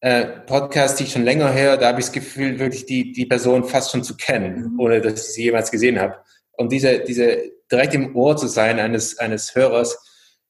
äh, 0.00 0.24
Podcasts, 0.46 0.96
die 0.96 1.04
ich 1.04 1.12
schon 1.12 1.24
länger 1.24 1.52
höre, 1.52 1.76
da 1.76 1.88
habe 1.88 2.00
ich 2.00 2.06
das 2.06 2.12
Gefühl, 2.12 2.58
wirklich 2.58 2.86
die, 2.86 3.12
die 3.12 3.26
Person 3.26 3.64
fast 3.64 3.90
schon 3.90 4.02
zu 4.02 4.16
kennen, 4.16 4.72
mhm. 4.72 4.80
ohne 4.80 5.00
dass 5.00 5.28
ich 5.28 5.34
sie 5.34 5.44
jemals 5.44 5.70
gesehen 5.70 6.00
habe. 6.00 6.16
Und 6.52 6.72
diese, 6.72 7.00
diese 7.00 7.52
direkt 7.70 7.94
im 7.94 8.16
Ohr 8.16 8.36
zu 8.36 8.46
sein 8.46 8.78
eines, 8.78 9.18
eines 9.18 9.54
Hörers 9.54 9.98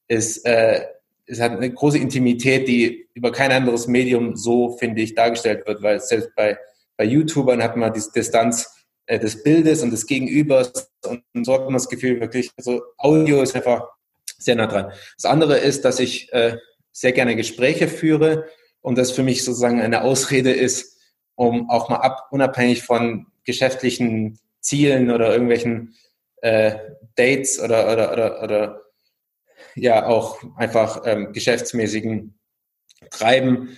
ist, 0.08 0.44
äh, 0.46 0.84
es 1.26 1.40
hat 1.40 1.52
eine 1.52 1.70
große 1.72 1.98
Intimität, 1.98 2.66
die 2.66 3.08
über 3.14 3.30
kein 3.30 3.52
anderes 3.52 3.86
Medium 3.86 4.36
so, 4.36 4.76
finde 4.76 5.02
ich, 5.02 5.14
dargestellt 5.14 5.66
wird, 5.66 5.82
weil 5.82 6.00
selbst 6.00 6.34
bei, 6.34 6.58
bei 6.96 7.04
YouTubern 7.04 7.62
hat 7.62 7.76
man 7.76 7.92
diese 7.92 8.10
Distanz 8.12 8.68
äh, 9.06 9.18
des 9.18 9.42
Bildes 9.42 9.82
und 9.82 9.90
des 9.90 10.06
Gegenübers 10.06 10.89
und, 11.10 11.44
so 11.44 11.54
hat 11.54 11.64
man 11.64 11.74
das 11.74 11.88
Gefühl 11.88 12.20
wirklich, 12.20 12.50
also 12.56 12.82
Audio 12.96 13.42
ist 13.42 13.54
einfach 13.54 13.88
sehr 14.38 14.56
nah 14.56 14.66
dran. 14.66 14.92
Das 15.16 15.24
andere 15.24 15.58
ist, 15.58 15.84
dass 15.84 16.00
ich 16.00 16.32
äh, 16.32 16.56
sehr 16.92 17.12
gerne 17.12 17.36
Gespräche 17.36 17.88
führe 17.88 18.46
und 18.80 18.96
das 18.96 19.10
für 19.10 19.22
mich 19.22 19.44
sozusagen 19.44 19.80
eine 19.80 20.02
Ausrede 20.02 20.52
ist, 20.52 20.98
um 21.34 21.70
auch 21.70 21.88
mal 21.88 21.96
ab, 21.96 22.28
unabhängig 22.30 22.82
von 22.82 23.26
geschäftlichen 23.44 24.38
Zielen 24.60 25.10
oder 25.10 25.32
irgendwelchen 25.32 25.94
äh, 26.42 26.76
Dates 27.16 27.60
oder, 27.60 27.92
oder, 27.92 28.12
oder, 28.12 28.42
oder 28.42 28.82
ja 29.74 30.06
auch 30.06 30.42
einfach 30.56 31.02
ähm, 31.04 31.32
geschäftsmäßigen 31.32 32.38
Treiben, 33.10 33.76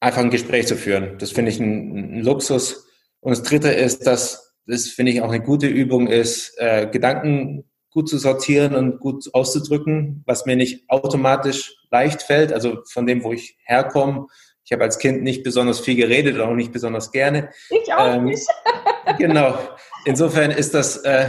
einfach 0.00 0.20
ein 0.20 0.30
Gespräch 0.30 0.66
zu 0.66 0.76
führen. 0.76 1.18
Das 1.18 1.30
finde 1.30 1.50
ich 1.50 1.60
ein, 1.60 2.16
ein, 2.16 2.22
Luxus. 2.22 2.88
Und 3.20 3.30
das 3.30 3.42
Dritte 3.42 3.70
ist, 3.70 4.06
dass 4.06 4.51
das 4.66 4.88
finde 4.88 5.12
ich 5.12 5.22
auch 5.22 5.28
eine 5.28 5.42
gute 5.42 5.66
Übung 5.66 6.06
ist, 6.06 6.54
äh, 6.58 6.86
Gedanken 6.86 7.64
gut 7.90 8.08
zu 8.08 8.18
sortieren 8.18 8.74
und 8.74 9.00
gut 9.00 9.28
auszudrücken, 9.34 10.22
was 10.26 10.46
mir 10.46 10.56
nicht 10.56 10.88
automatisch 10.88 11.74
leicht 11.90 12.22
fällt, 12.22 12.52
also 12.52 12.78
von 12.90 13.06
dem, 13.06 13.22
wo 13.22 13.32
ich 13.32 13.58
herkomme. 13.64 14.26
Ich 14.64 14.72
habe 14.72 14.84
als 14.84 14.98
Kind 14.98 15.22
nicht 15.22 15.42
besonders 15.42 15.80
viel 15.80 15.96
geredet, 15.96 16.40
auch 16.40 16.54
nicht 16.54 16.72
besonders 16.72 17.10
gerne. 17.10 17.50
Ich 17.68 17.92
auch 17.92 18.14
ähm, 18.14 18.24
nicht. 18.24 18.46
genau. 19.18 19.58
Insofern 20.04 20.50
ist 20.50 20.74
das, 20.74 20.98
äh, 20.98 21.28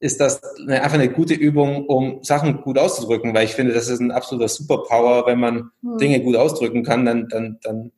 ist 0.00 0.20
das 0.20 0.40
eine, 0.58 0.82
einfach 0.82 0.98
eine 0.98 1.10
gute 1.10 1.34
Übung, 1.34 1.86
um 1.86 2.22
Sachen 2.22 2.62
gut 2.62 2.78
auszudrücken, 2.78 3.34
weil 3.34 3.44
ich 3.44 3.54
finde, 3.54 3.74
das 3.74 3.88
ist 3.88 4.00
ein 4.00 4.10
absoluter 4.10 4.48
Superpower, 4.48 5.26
wenn 5.26 5.38
man 5.38 5.70
hm. 5.82 5.98
Dinge 5.98 6.20
gut 6.20 6.36
ausdrücken 6.36 6.82
kann, 6.82 7.04
dann, 7.04 7.28
dann, 7.28 7.58
dann, 7.62 7.92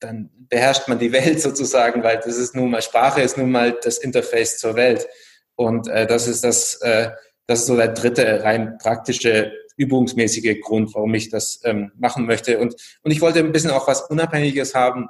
dann 0.00 0.30
beherrscht 0.48 0.88
man 0.88 0.98
die 0.98 1.12
Welt 1.12 1.40
sozusagen, 1.40 2.02
weil 2.02 2.16
das 2.16 2.36
ist 2.36 2.54
nun 2.56 2.70
mal, 2.70 2.82
Sprache 2.82 3.20
ist 3.20 3.38
nun 3.38 3.50
mal 3.50 3.78
das 3.82 3.98
Interface 3.98 4.58
zur 4.58 4.74
Welt. 4.74 5.06
Und 5.54 5.88
äh, 5.88 6.06
das 6.06 6.26
ist 6.26 6.42
das, 6.42 6.76
äh, 6.82 7.10
das 7.46 7.60
ist 7.60 7.66
so 7.66 7.76
der 7.76 7.88
dritte 7.88 8.42
rein 8.42 8.78
praktische, 8.78 9.52
übungsmäßige 9.76 10.60
Grund, 10.60 10.94
warum 10.94 11.14
ich 11.14 11.30
das 11.30 11.60
ähm, 11.64 11.90
machen 11.96 12.26
möchte. 12.26 12.58
Und, 12.58 12.74
und 13.02 13.10
ich 13.10 13.22
wollte 13.22 13.38
ein 13.38 13.50
bisschen 13.50 13.70
auch 13.70 13.88
was 13.88 14.02
Unabhängiges 14.02 14.74
haben. 14.74 15.08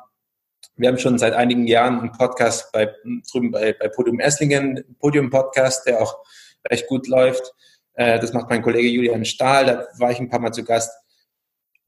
Wir 0.77 0.89
haben 0.89 0.99
schon 0.99 1.19
seit 1.19 1.35
einigen 1.35 1.67
Jahren 1.67 1.99
einen 1.99 2.13
Podcast 2.13 2.71
bei, 2.73 2.89
drüben 3.31 3.51
bei, 3.51 3.73
bei 3.73 3.89
Podium 3.89 4.21
Esslingen, 4.21 4.85
Podium 5.01 5.29
Podcast, 5.29 5.87
der 5.87 6.01
auch 6.01 6.19
recht 6.71 6.87
gut 6.87 7.09
läuft. 7.09 7.53
Äh, 7.95 8.21
das 8.21 8.33
macht 8.33 8.49
mein 8.49 8.63
Kollege 8.63 8.89
Julian 8.89 9.25
Stahl, 9.25 9.67
da 9.67 9.89
war 9.99 10.13
ich 10.13 10.21
ein 10.21 10.29
paar 10.29 10.41
Mal 10.41 10.53
zu 10.53 10.65
Gast. 10.65 10.93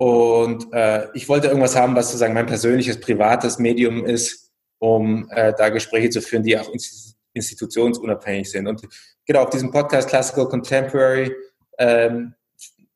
Und 0.02 0.66
äh, 0.72 1.06
ich 1.14 1.28
wollte 1.28 1.46
irgendwas 1.46 1.76
haben, 1.76 1.94
was 1.94 2.06
sozusagen 2.06 2.34
mein 2.34 2.46
persönliches, 2.46 2.98
privates 2.98 3.60
Medium 3.60 4.04
ist, 4.04 4.50
um 4.80 5.30
äh, 5.30 5.52
da 5.56 5.68
Gespräche 5.68 6.10
zu 6.10 6.20
führen, 6.20 6.42
die 6.42 6.58
auch 6.58 6.68
institutionsunabhängig 7.34 8.50
sind. 8.50 8.66
Und 8.66 8.82
genau 9.24 9.44
auf 9.44 9.50
diesem 9.50 9.70
Podcast 9.70 10.08
Classical 10.08 10.48
Contemporary 10.48 11.32
ähm, 11.78 12.34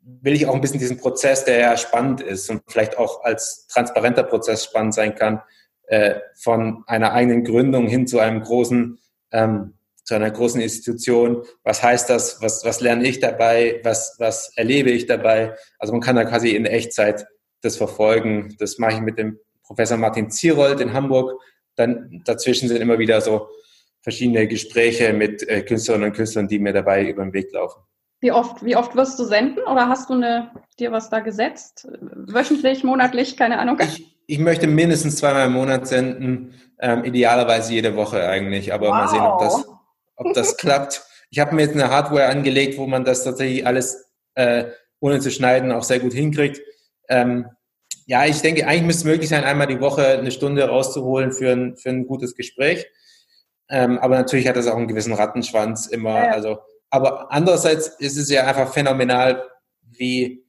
will 0.03 0.33
ich 0.33 0.49
auch 0.49 0.55
ein 0.57 0.61
bisschen 0.61 0.81
diesen 0.81 0.99
Prozess, 0.99 1.45
der 1.45 1.61
ja 1.61 1.77
spannend 1.77 2.23
ist 2.23 2.51
und 2.51 2.63
vielleicht 2.67 2.99
auch 2.99 3.23
als 3.23 3.69
transparenter 3.69 4.25
Prozess 4.25 4.65
spannend 4.65 4.95
sein 4.95 5.15
kann, 5.15 5.41
äh, 5.87 6.17
von 6.35 6.83
einer 6.89 7.13
eigenen 7.13 7.45
Gründung 7.45 7.87
hin 7.87 8.09
zu 8.09 8.19
einem 8.19 8.43
großen, 8.43 8.99
ähm, 9.31 9.75
zu 10.07 10.15
einer 10.15 10.31
großen 10.31 10.61
Institution. 10.61 11.43
Was 11.65 11.83
heißt 11.83 12.09
das? 12.09 12.41
Was, 12.41 12.65
was 12.65 12.81
lerne 12.81 13.07
ich 13.07 13.19
dabei? 13.19 13.81
Was, 13.83 14.15
was 14.19 14.53
erlebe 14.57 14.91
ich 14.91 15.07
dabei? 15.07 15.55
Also 15.79 15.93
man 15.93 16.01
kann 16.01 16.17
da 16.17 16.25
quasi 16.25 16.51
in 16.51 16.65
Echtzeit 16.65 17.27
das 17.61 17.77
verfolgen. 17.77 18.55
Das 18.61 18.79
mache 18.79 18.95
ich 18.95 19.01
mit 19.01 19.19
dem 19.19 19.39
Professor 19.65 19.99
Martin 19.99 20.31
Zierold 20.31 20.81
in 20.81 20.93
Hamburg. 20.93 21.43
Dann 21.75 22.23
dazwischen 22.25 22.69
sind 22.69 22.81
immer 22.81 23.01
wieder 23.01 23.21
so 23.21 23.49
verschiedene 24.01 24.47
Gespräche 24.47 25.13
mit 25.13 25.47
äh, 25.49 25.63
Künstlerinnen 25.63 26.11
und 26.11 26.17
Künstlern, 26.17 26.47
die 26.47 26.61
mir 26.61 26.73
dabei 26.73 27.11
über 27.11 27.25
den 27.25 27.33
Weg 27.33 27.53
laufen. 27.53 27.83
Wie 28.21 28.31
oft, 28.31 28.65
wie 28.65 28.77
oft 28.77 28.95
wirst 28.95 29.19
du 29.19 29.25
senden 29.25 29.65
oder 29.65 29.89
hast 29.89 30.09
du 30.09 30.15
eine, 30.15 30.53
dir 30.79 30.93
was 30.93 31.11
da 31.11 31.19
gesetzt? 31.19 31.89
Wöchentlich, 32.01 32.85
monatlich, 32.85 33.37
keine 33.37 33.59
Ahnung? 33.59 33.79
Ich, 33.83 34.17
ich 34.29 34.39
möchte 34.39 34.69
mindestens 34.69 35.17
zweimal 35.17 35.49
im 35.49 35.53
Monat 35.53 35.89
senden, 35.89 36.55
ähm, 36.79 37.05
idealerweise 37.05 37.73
jede 37.73 37.97
Woche 37.97 38.27
eigentlich, 38.29 38.73
aber 38.73 38.87
wow. 38.87 38.95
mal 38.95 39.09
sehen, 39.09 39.21
ob 39.21 39.41
das, 39.41 39.76
ob 40.17 40.35
das 40.35 40.57
klappt. 40.57 41.05
Ich 41.31 41.39
habe 41.39 41.55
mir 41.55 41.63
jetzt 41.63 41.75
eine 41.75 41.91
Hardware 41.91 42.27
angelegt, 42.27 42.79
wo 42.79 42.87
man 42.87 43.05
das 43.05 43.25
tatsächlich 43.25 43.67
alles 43.67 44.07
äh, 44.35 44.67
ohne 45.01 45.21
zu 45.21 45.31
schneiden 45.31 45.73
auch 45.73 45.85
sehr 45.85 46.01
gut 46.01 46.13
hinkriegt. 46.13 46.61
Ähm, 47.09 47.47
ja, 48.07 48.25
ich 48.25 48.41
denke, 48.41 48.67
eigentlich 48.67 48.85
müsste 48.85 49.01
es 49.01 49.13
möglich 49.13 49.29
sein, 49.29 49.45
einmal 49.45 49.67
die 49.67 49.81
Woche 49.81 50.07
eine 50.07 50.31
Stunde 50.31 50.69
rauszuholen 50.69 51.33
für 51.33 51.53
ein, 51.53 51.77
für 51.77 51.91
ein 51.91 52.07
gutes 52.07 52.35
Gespräch. 52.35 52.87
Ähm, 53.69 53.99
aber 53.99 54.17
natürlich 54.17 54.47
hat 54.47 54.57
das 54.57 54.69
auch 54.69 54.77
einen 54.77 54.89
gewissen 54.89 55.13
Rattenschwanz 55.13 55.87
immer. 55.87 56.15
Ja. 56.15 56.31
Also, 56.31 56.59
aber 56.91 57.33
andererseits 57.33 57.89
ist 57.99 58.17
es 58.17 58.31
ja 58.31 58.47
einfach 58.47 58.73
phänomenal, 58.73 59.43
wie 59.83 60.45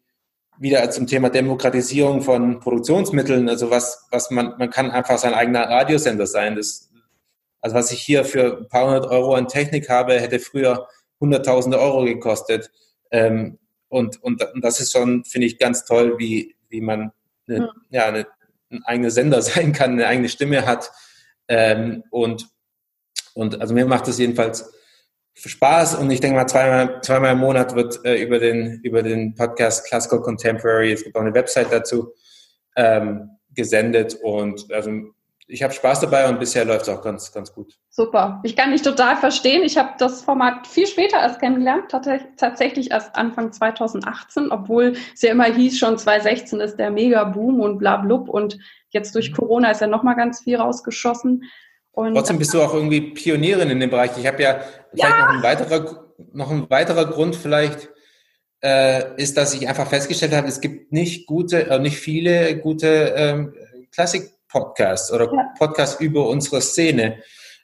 wieder 0.60 0.89
zum 0.89 1.08
Thema 1.08 1.30
Demokratisierung 1.30 2.21
von 2.21 2.60
Produktionsmitteln, 2.60 3.47
also 3.47 3.69
was, 3.69 4.08
was 4.12 4.32
man, 4.32 4.56
man 4.58 4.69
kann 4.69 4.91
einfach 4.91 5.17
sein 5.17 5.34
eigener 5.34 5.69
Radiosender 5.69 6.25
sein. 6.25 6.56
Das, 6.56 6.87
also 7.62 7.76
was 7.76 7.91
ich 7.91 8.02
hier 8.02 8.26
für 8.26 8.58
ein 8.58 8.67
paar 8.67 8.88
hundert 8.88 9.08
Euro 9.08 9.36
an 9.36 9.48
Technik 9.48 9.89
habe, 9.89 10.20
hätte 10.20 10.39
früher 10.39 10.88
hunderttausende 11.20 11.80
Euro 11.80 12.04
gekostet. 12.06 12.72
Ähm, 13.12 13.58
und, 13.89 14.22
und, 14.22 14.43
und 14.54 14.63
das 14.63 14.80
ist 14.80 14.91
schon, 14.91 15.24
finde 15.24 15.48
ich, 15.48 15.58
ganz 15.58 15.86
toll, 15.86 16.20
wie, 16.20 16.56
wie 16.70 16.82
man 16.82 17.12
eine, 17.48 17.60
mhm. 17.62 17.70
ja, 17.89 18.06
eine, 18.08 18.28
ein 18.70 18.84
eigener 18.84 19.12
Sender 19.12 19.41
sein 19.43 19.74
kann, 19.74 19.93
eine 19.93 20.08
eigene 20.08 20.30
Stimme 20.30 20.65
hat. 20.65 20.91
Ähm, 21.48 22.04
und 22.12 22.50
und 23.38 23.62
also 23.62 23.76
mir 23.76 23.86
macht 23.86 24.08
es 24.08 24.17
jedenfalls 24.17 24.74
Spaß 25.36 25.96
und 25.96 26.10
ich 26.10 26.20
denke 26.20 26.38
mal 26.38 26.48
zweimal, 26.48 27.02
zweimal 27.04 27.34
im 27.34 27.38
Monat 27.38 27.76
wird 27.76 28.04
äh, 28.04 28.20
über, 28.20 28.39
den, 28.39 28.82
über 28.82 29.04
den 29.04 29.36
Podcast 29.36 29.86
Classical 29.86 30.22
Contemporary, 30.22 30.91
es 30.91 31.04
gibt 31.04 31.15
auch 31.15 31.22
eine 31.22 31.36
Website 31.36 31.72
dazu, 31.72 32.13
ähm, 32.76 33.30
gesendet 33.54 34.17
und 34.24 34.72
also 34.74 34.89
ich 35.47 35.63
habe 35.63 35.73
Spaß 35.73 36.01
dabei 36.01 36.27
und 36.27 36.39
bisher 36.39 36.65
läuft 36.65 36.83
es 36.83 36.89
auch 36.89 37.01
ganz, 37.01 37.31
ganz 37.31 37.53
gut. 37.53 37.73
Super. 37.89 38.41
Ich 38.43 38.55
kann 38.55 38.71
dich 38.71 38.81
total 38.81 39.15
verstehen. 39.15 39.63
Ich 39.63 39.77
habe 39.77 39.91
das 39.97 40.21
Format 40.21 40.67
viel 40.67 40.86
später 40.86 41.17
erst 41.17 41.39
kennengelernt, 41.39 41.86
tatsächlich 41.89 42.91
erst 42.91 43.15
Anfang 43.15 43.53
2018, 43.53 44.51
obwohl 44.51 44.97
es 45.13 45.21
ja 45.21 45.31
immer 45.31 45.45
hieß, 45.45 45.79
schon 45.79 45.97
2016 45.97 46.60
ist 46.60 46.75
der 46.75 46.91
Mega-Boom 46.91 47.62
und 47.62 47.77
bla 47.77 47.97
blub 47.97 48.27
und 48.27 48.60
jetzt 48.89 49.15
durch 49.15 49.31
mhm. 49.31 49.36
Corona 49.36 49.71
ist 49.71 49.81
ja 49.81 49.88
nochmal 49.88 50.15
ganz 50.15 50.41
viel 50.41 50.57
rausgeschossen. 50.57 51.43
Und 51.91 52.13
Trotzdem 52.13 52.39
bist 52.39 52.53
du 52.53 52.62
auch 52.62 52.73
irgendwie 52.73 53.01
Pionierin 53.01 53.69
in 53.69 53.79
dem 53.79 53.89
Bereich. 53.89 54.12
Ich 54.17 54.27
habe 54.27 54.43
ja 54.43 54.60
vielleicht 54.91 55.15
ja. 55.15 55.25
noch 55.25 55.29
ein 55.29 55.43
weiterer, 55.43 56.13
noch 56.33 56.51
ein 56.51 56.69
weiterer 56.69 57.05
Grund 57.05 57.36
vielleicht 57.36 57.89
äh, 58.62 59.15
ist, 59.21 59.38
dass 59.38 59.53
ich 59.53 59.67
einfach 59.67 59.88
festgestellt 59.88 60.33
habe, 60.33 60.47
es 60.47 60.62
gibt 60.62 60.91
nicht 60.91 61.25
gute, 61.25 61.69
äh, 61.69 61.79
nicht 61.79 61.97
viele 61.97 62.57
gute 62.57 63.13
ähm, 63.15 63.53
Klassik-Podcasts 64.47 65.12
oder 65.12 65.31
ja. 65.33 65.53
Podcasts 65.57 65.99
über 65.99 66.27
unsere 66.27 66.62
Szene. 66.62 67.21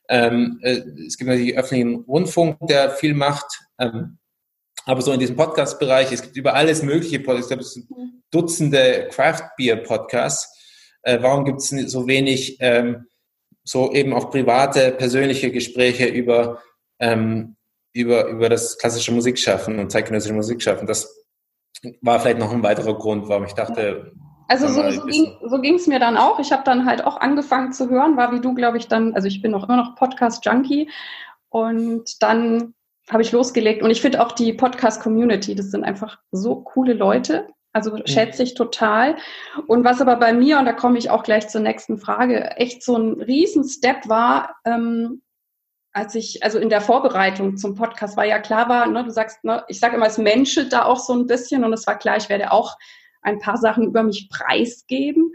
Ähm, 0.09 0.59
äh, 0.61 0.81
es 1.07 1.17
gibt 1.17 1.29
natürlich 1.29 1.57
öffentlichen 1.57 2.03
Rundfunk, 2.07 2.57
der 2.67 2.91
viel 2.91 3.13
macht, 3.13 3.45
ähm, 3.79 4.17
aber 4.85 5.01
so 5.01 5.13
in 5.13 5.19
diesem 5.19 5.37
Podcast-Bereich, 5.37 6.11
es 6.11 6.21
gibt 6.21 6.35
über 6.35 6.55
alles 6.55 6.83
mögliche 6.83 7.19
Podcasts, 7.19 7.45
ich 7.45 7.47
glaube, 7.47 7.63
es 7.63 7.73
sind 7.73 7.89
mhm. 7.89 8.21
Dutzende 8.31 9.07
Craft-Beer-Podcasts. 9.11 10.59
Äh, 11.03 11.21
warum 11.21 11.45
gibt 11.45 11.59
es 11.59 11.69
so 11.69 12.07
wenig 12.07 12.57
ähm, 12.59 13.05
so 13.63 13.93
eben 13.93 14.13
auch 14.13 14.29
private, 14.29 14.91
persönliche 14.91 15.51
Gespräche 15.51 16.07
über, 16.07 16.61
ähm, 16.99 17.55
über, 17.93 18.27
über 18.27 18.49
das 18.49 18.77
klassische 18.77 19.13
Musikschaffen 19.13 19.79
und 19.79 19.89
zeitgenössische 19.89 20.33
Musikschaffen. 20.33 20.85
Das 20.85 21.23
war 22.01 22.19
vielleicht 22.19 22.39
noch 22.39 22.51
ein 22.51 22.63
weiterer 22.63 22.97
Grund, 22.97 23.29
warum 23.29 23.45
ich 23.45 23.53
dachte. 23.53 24.11
Also 24.53 24.67
so, 24.67 24.87
so, 24.91 25.05
ging, 25.07 25.81
so 25.81 25.89
mir 25.89 25.99
dann 25.99 26.15
auch. 26.15 26.39
Ich 26.39 26.51
habe 26.51 26.63
dann 26.63 26.85
halt 26.85 27.03
auch 27.03 27.17
angefangen 27.17 27.73
zu 27.73 27.89
hören, 27.89 28.17
war 28.17 28.31
wie 28.31 28.39
du, 28.39 28.53
glaube 28.53 28.77
ich, 28.77 28.87
dann, 28.87 29.15
also 29.15 29.27
ich 29.27 29.41
bin 29.41 29.55
auch 29.55 29.63
immer 29.63 29.77
noch 29.77 29.95
Podcast-Junkie. 29.95 30.91
Und 31.49 32.21
dann 32.21 32.75
habe 33.09 33.23
ich 33.23 33.31
losgelegt. 33.31 33.81
Und 33.81 33.89
ich 33.89 34.01
finde 34.01 34.23
auch 34.23 34.31
die 34.31 34.53
Podcast-Community, 34.53 35.55
das 35.55 35.71
sind 35.71 35.83
einfach 35.83 36.19
so 36.31 36.57
coole 36.57 36.93
Leute, 36.93 37.47
also 37.71 37.97
schätze 38.05 38.43
ich 38.43 38.53
total. 38.53 39.17
Und 39.65 39.83
was 39.83 40.01
aber 40.01 40.17
bei 40.17 40.33
mir, 40.33 40.59
und 40.59 40.65
da 40.65 40.73
komme 40.73 40.99
ich 40.99 41.09
auch 41.09 41.23
gleich 41.23 41.49
zur 41.49 41.61
nächsten 41.61 41.97
Frage, 41.97 42.51
echt 42.57 42.83
so 42.83 42.95
ein 42.95 43.19
Riesen-Step 43.19 44.07
war, 44.07 44.55
ähm, 44.65 45.23
als 45.93 46.13
ich, 46.13 46.43
also 46.43 46.59
in 46.59 46.69
der 46.69 46.81
Vorbereitung 46.81 47.57
zum 47.57 47.73
Podcast 47.73 48.17
war 48.17 48.25
ja 48.25 48.37
klar 48.37 48.69
war, 48.69 48.85
ne, 48.85 49.03
du 49.03 49.09
sagst, 49.09 49.43
ne, 49.43 49.63
ich 49.67 49.79
sage 49.79 49.95
immer, 49.95 50.05
es 50.05 50.19
menschelt 50.19 50.73
da 50.73 50.85
auch 50.85 50.99
so 50.99 51.13
ein 51.13 51.25
bisschen. 51.25 51.63
Und 51.63 51.73
es 51.73 51.87
war 51.87 51.97
klar, 51.97 52.17
ich 52.17 52.29
werde 52.29 52.51
auch 52.51 52.77
ein 53.23 53.39
paar 53.39 53.57
Sachen 53.57 53.85
über 53.85 54.03
mich 54.03 54.29
preisgeben 54.29 55.33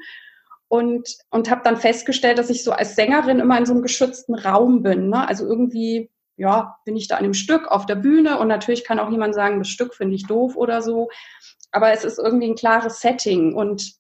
und, 0.69 1.17
und 1.31 1.51
habe 1.51 1.63
dann 1.65 1.77
festgestellt, 1.77 2.39
dass 2.39 2.51
ich 2.51 2.63
so 2.63 2.73
als 2.73 2.95
Sängerin 2.95 3.41
immer 3.41 3.59
in 3.59 3.67
so 3.67 3.73
einem 3.73 3.83
geschützten 3.83 4.35
Raum 4.35 4.83
bin. 4.83 5.09
Ne? 5.09 5.27
Also 5.27 5.47
irgendwie, 5.47 6.11
ja, 6.37 6.77
bin 6.85 6.97
ich 6.97 7.09
da 7.09 7.17
an 7.17 7.25
dem 7.25 7.35
Stück 7.35 7.67
auf 7.69 7.87
der 7.87 7.97
Bühne 7.97 8.39
und 8.39 8.49
natürlich 8.49 8.85
kann 8.85 8.99
auch 8.99 9.11
jemand 9.11 9.35
sagen, 9.35 9.59
das 9.59 9.69
Stück 9.69 9.95
finde 9.95 10.15
ich 10.15 10.27
doof 10.27 10.57
oder 10.57 10.83
so. 10.83 11.09
Aber 11.71 11.93
es 11.93 12.05
ist 12.05 12.19
irgendwie 12.19 12.49
ein 12.49 12.55
klares 12.55 13.01
Setting 13.01 13.55
und 13.55 13.95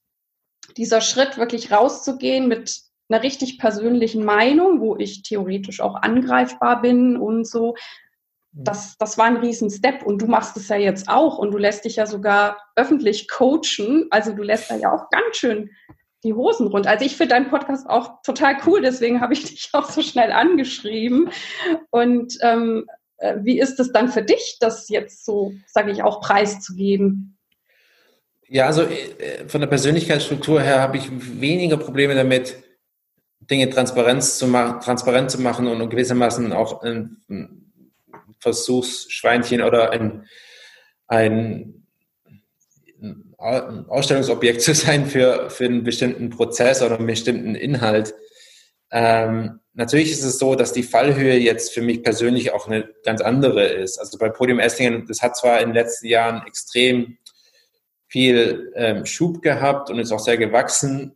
dieser 0.76 1.00
Schritt 1.00 1.38
wirklich 1.38 1.72
rauszugehen 1.72 2.48
mit 2.48 2.80
einer 3.08 3.22
richtig 3.22 3.58
persönlichen 3.58 4.24
Meinung, 4.24 4.80
wo 4.80 4.96
ich 4.96 5.22
theoretisch 5.22 5.80
auch 5.80 5.94
angreifbar 5.96 6.82
bin 6.82 7.16
und 7.16 7.46
so, 7.46 7.74
das, 8.52 8.96
das 8.98 9.18
war 9.18 9.26
ein 9.26 9.36
Riesen-Step 9.36 10.02
und 10.02 10.22
du 10.22 10.26
machst 10.26 10.56
es 10.56 10.68
ja 10.68 10.76
jetzt 10.76 11.08
auch 11.08 11.38
und 11.38 11.52
du 11.52 11.58
lässt 11.58 11.84
dich 11.84 11.96
ja 11.96 12.06
sogar 12.06 12.58
öffentlich 12.76 13.28
coachen. 13.28 14.06
Also 14.10 14.32
du 14.32 14.42
lässt 14.42 14.70
da 14.70 14.76
ja 14.76 14.92
auch 14.92 15.10
ganz 15.10 15.36
schön 15.36 15.70
die 16.24 16.34
Hosen 16.34 16.66
runter. 16.66 16.90
Also 16.90 17.04
ich 17.04 17.16
finde 17.16 17.34
deinen 17.34 17.50
Podcast 17.50 17.88
auch 17.88 18.22
total 18.22 18.56
cool, 18.66 18.80
deswegen 18.80 19.20
habe 19.20 19.34
ich 19.34 19.44
dich 19.48 19.70
auch 19.72 19.90
so 19.90 20.02
schnell 20.02 20.32
angeschrieben. 20.32 21.30
Und 21.90 22.38
ähm, 22.42 22.86
äh, 23.18 23.36
wie 23.42 23.60
ist 23.60 23.78
es 23.78 23.92
dann 23.92 24.08
für 24.08 24.22
dich, 24.22 24.56
das 24.60 24.88
jetzt 24.88 25.24
so, 25.24 25.52
sage 25.66 25.92
ich, 25.92 26.02
auch 26.02 26.20
preiszugeben? 26.20 27.36
Ja, 28.48 28.66
also 28.66 28.82
äh, 28.82 29.46
von 29.46 29.60
der 29.60 29.68
Persönlichkeitsstruktur 29.68 30.60
her 30.60 30.80
habe 30.80 30.96
ich 30.96 31.10
weniger 31.40 31.76
Probleme 31.76 32.14
damit, 32.14 32.56
Dinge 33.40 33.70
Transparenz 33.70 34.38
zu 34.38 34.46
machen, 34.46 34.80
transparent 34.80 35.30
zu 35.30 35.40
machen 35.40 35.68
und 35.68 35.90
gewissermaßen 35.90 36.52
auch 36.52 36.82
ein 36.82 37.67
Versuchsschweinchen 38.40 39.62
oder 39.62 39.90
ein, 39.90 40.26
ein 41.06 41.86
Ausstellungsobjekt 43.38 44.62
zu 44.62 44.74
sein 44.74 45.06
für, 45.06 45.50
für 45.50 45.66
einen 45.66 45.84
bestimmten 45.84 46.30
Prozess 46.30 46.82
oder 46.82 46.96
einen 46.98 47.06
bestimmten 47.06 47.54
Inhalt. 47.54 48.14
Ähm, 48.90 49.60
natürlich 49.74 50.10
ist 50.10 50.24
es 50.24 50.38
so, 50.38 50.54
dass 50.54 50.72
die 50.72 50.82
Fallhöhe 50.82 51.36
jetzt 51.36 51.72
für 51.72 51.82
mich 51.82 52.02
persönlich 52.02 52.52
auch 52.52 52.66
eine 52.66 52.88
ganz 53.04 53.20
andere 53.20 53.66
ist. 53.66 53.98
Also 53.98 54.18
bei 54.18 54.28
Podium 54.28 54.58
Esslingen, 54.58 55.06
das 55.06 55.22
hat 55.22 55.36
zwar 55.36 55.60
in 55.60 55.68
den 55.68 55.74
letzten 55.74 56.06
Jahren 56.06 56.46
extrem 56.46 57.18
viel 58.06 58.72
ähm, 58.74 59.04
Schub 59.04 59.42
gehabt 59.42 59.90
und 59.90 59.98
ist 59.98 60.12
auch 60.12 60.18
sehr 60.18 60.38
gewachsen, 60.38 61.14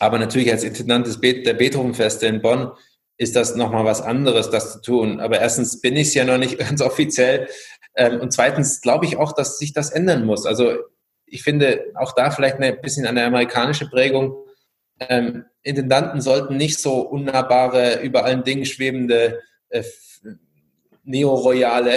aber 0.00 0.18
natürlich 0.18 0.50
als 0.50 0.64
Intendant 0.64 1.06
des 1.06 1.20
Be 1.20 1.42
der 1.42 1.54
Beethovenfeste 1.54 2.26
in 2.26 2.42
Bonn 2.42 2.72
ist 3.16 3.36
das 3.36 3.54
nochmal 3.54 3.84
was 3.84 4.02
anderes, 4.02 4.50
das 4.50 4.72
zu 4.72 4.80
tun. 4.80 5.20
Aber 5.20 5.40
erstens 5.40 5.80
bin 5.80 5.96
ich 5.96 6.08
es 6.08 6.14
ja 6.14 6.24
noch 6.24 6.38
nicht 6.38 6.58
ganz 6.58 6.80
offiziell. 6.80 7.48
Ähm, 7.96 8.20
und 8.20 8.32
zweitens 8.32 8.80
glaube 8.80 9.06
ich 9.06 9.16
auch, 9.16 9.32
dass 9.32 9.58
sich 9.58 9.72
das 9.72 9.90
ändern 9.90 10.24
muss. 10.24 10.46
Also 10.46 10.76
ich 11.26 11.42
finde 11.42 11.92
auch 11.94 12.12
da 12.12 12.30
vielleicht 12.30 12.58
ein 12.58 12.80
bisschen 12.80 13.06
eine 13.06 13.24
amerikanische 13.24 13.88
Prägung. 13.88 14.36
Ähm, 15.00 15.44
Intendanten 15.62 16.20
sollten 16.20 16.56
nicht 16.56 16.78
so 16.78 17.00
unnahbare, 17.00 18.00
über 18.02 18.24
allen 18.24 18.44
Dingen 18.44 18.66
schwebende, 18.66 19.40
äh, 19.70 19.82
neoroyale 21.04 21.94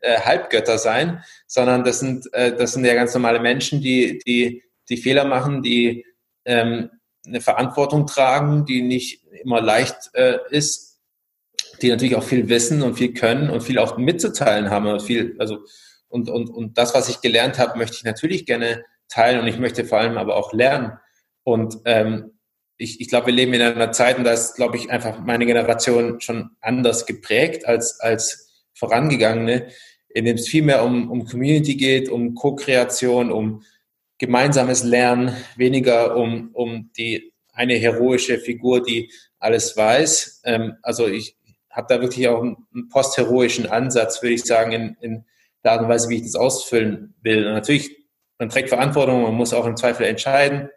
äh, 0.00 0.20
Halbgötter 0.20 0.78
sein, 0.78 1.24
sondern 1.46 1.84
das 1.84 2.00
sind, 2.00 2.32
äh, 2.32 2.54
das 2.54 2.72
sind 2.72 2.84
ja 2.84 2.94
ganz 2.94 3.14
normale 3.14 3.40
Menschen, 3.40 3.80
die, 3.80 4.18
die, 4.26 4.62
die 4.88 4.96
Fehler 4.96 5.24
machen, 5.24 5.62
die 5.62 6.04
ähm, 6.44 6.90
eine 7.26 7.40
Verantwortung 7.40 8.06
tragen, 8.06 8.64
die 8.66 8.82
nicht 8.82 9.22
immer 9.42 9.60
leicht 9.60 10.10
äh, 10.14 10.38
ist, 10.50 11.00
die 11.82 11.90
natürlich 11.90 12.16
auch 12.16 12.22
viel 12.22 12.48
wissen 12.48 12.82
und 12.82 12.96
viel 12.96 13.12
können 13.12 13.50
und 13.50 13.62
viel 13.62 13.78
auch 13.78 13.96
mitzuteilen 13.96 14.70
haben. 14.70 14.86
Und 14.86 15.02
viel, 15.02 15.36
also 15.38 15.64
und, 16.08 16.28
und, 16.28 16.48
und 16.50 16.78
das, 16.78 16.94
was 16.94 17.08
ich 17.08 17.20
gelernt 17.20 17.58
habe, 17.58 17.78
möchte 17.78 17.96
ich 17.96 18.04
natürlich 18.04 18.46
gerne 18.46 18.84
teilen 19.08 19.40
und 19.40 19.46
ich 19.46 19.58
möchte 19.58 19.84
vor 19.84 19.98
allem 19.98 20.16
aber 20.16 20.36
auch 20.36 20.52
lernen. 20.52 20.92
Und 21.42 21.78
ähm, 21.84 22.32
ich, 22.76 23.00
ich 23.00 23.08
glaube, 23.08 23.26
wir 23.26 23.34
leben 23.34 23.54
in 23.54 23.62
einer 23.62 23.92
Zeit, 23.92 24.18
und 24.18 24.24
da 24.24 24.32
ist, 24.32 24.54
glaube 24.54 24.76
ich, 24.76 24.90
einfach 24.90 25.20
meine 25.20 25.46
Generation 25.46 26.20
schon 26.20 26.50
anders 26.60 27.06
geprägt 27.06 27.66
als, 27.66 28.00
als 28.00 28.64
vorangegangene, 28.74 29.68
in 30.08 30.24
dem 30.24 30.36
es 30.36 30.48
viel 30.48 30.62
mehr 30.62 30.84
um, 30.84 31.10
um 31.10 31.24
Community 31.26 31.76
geht, 31.76 32.08
um 32.08 32.34
Co-Kreation, 32.34 33.32
um 33.32 33.62
gemeinsames 34.18 34.84
Lernen, 34.84 35.36
weniger 35.56 36.16
um, 36.16 36.50
um 36.52 36.90
die 36.96 37.32
eine 37.52 37.74
heroische 37.74 38.38
Figur, 38.38 38.82
die 38.82 39.10
alles 39.38 39.76
weiß. 39.76 40.42
Ähm, 40.44 40.76
also 40.82 41.06
ich 41.06 41.36
habe 41.70 41.86
da 41.88 42.00
wirklich 42.00 42.28
auch 42.28 42.40
einen 42.40 42.88
postheroischen 42.90 43.66
Ansatz, 43.66 44.22
würde 44.22 44.34
ich 44.34 44.44
sagen, 44.44 44.72
in, 44.72 44.96
in 45.00 45.24
der 45.62 45.72
Art 45.72 45.82
und 45.82 45.88
Weise, 45.88 46.08
wie 46.08 46.16
ich 46.16 46.22
das 46.22 46.36
ausfüllen 46.36 47.14
will. 47.22 47.46
Und 47.46 47.54
natürlich, 47.54 47.96
man 48.38 48.48
trägt 48.48 48.68
Verantwortung, 48.68 49.22
man 49.22 49.34
muss 49.34 49.54
auch 49.54 49.66
im 49.66 49.76
Zweifel 49.76 50.06
entscheiden, 50.06 50.68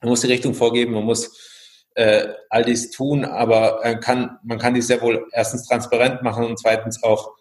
man 0.00 0.10
muss 0.10 0.20
die 0.20 0.28
Richtung 0.28 0.54
vorgeben, 0.54 0.92
man 0.92 1.04
muss 1.04 1.86
äh, 1.94 2.28
all 2.48 2.64
dies 2.64 2.90
tun, 2.90 3.24
aber 3.24 3.84
äh, 3.84 3.96
kann, 3.98 4.38
man 4.44 4.58
kann 4.58 4.74
dies 4.74 4.86
sehr 4.86 5.02
wohl 5.02 5.26
erstens 5.32 5.66
transparent 5.66 6.22
machen 6.22 6.44
und 6.44 6.58
zweitens 6.58 7.02
auch 7.02 7.34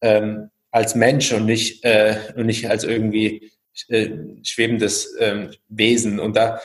ähm, 0.00 0.50
als 0.70 0.94
Mensch 0.94 1.32
und 1.32 1.44
nicht, 1.44 1.84
äh, 1.84 2.16
und 2.34 2.46
nicht 2.46 2.68
als 2.70 2.84
irgendwie 2.84 3.52
äh, 3.88 4.10
schwebendes 4.42 5.14
äh, 5.16 5.48
Wesen. 5.68 6.20
Und 6.20 6.36
da, 6.36 6.60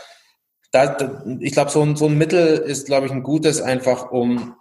da 0.71 1.23
ich 1.39 1.53
glaube, 1.53 1.71
so 1.71 1.81
ein, 1.81 1.95
so 1.95 2.07
ein 2.07 2.17
Mittel 2.17 2.57
ist, 2.57 2.87
glaube 2.87 3.07
ich, 3.07 3.11
ein 3.11 3.23
gutes, 3.23 3.61
einfach 3.61 4.11
um, 4.11 4.55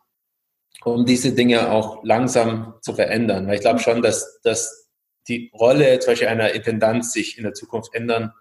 um 0.84 1.04
diese 1.04 1.32
Dinge 1.32 1.70
auch 1.70 2.04
langsam 2.04 2.74
zu 2.80 2.94
verändern. 2.94 3.46
Weil 3.46 3.56
ich 3.56 3.60
glaube 3.60 3.80
schon, 3.80 4.02
dass, 4.02 4.40
dass 4.42 4.88
die 5.28 5.50
Rolle 5.54 5.98
zum 5.98 6.12
Beispiel 6.12 6.28
einer 6.28 6.52
Intendanz 6.52 7.12
sich 7.12 7.36
in 7.36 7.44
der 7.44 7.54
Zukunft 7.54 7.94
ändern 7.94 8.32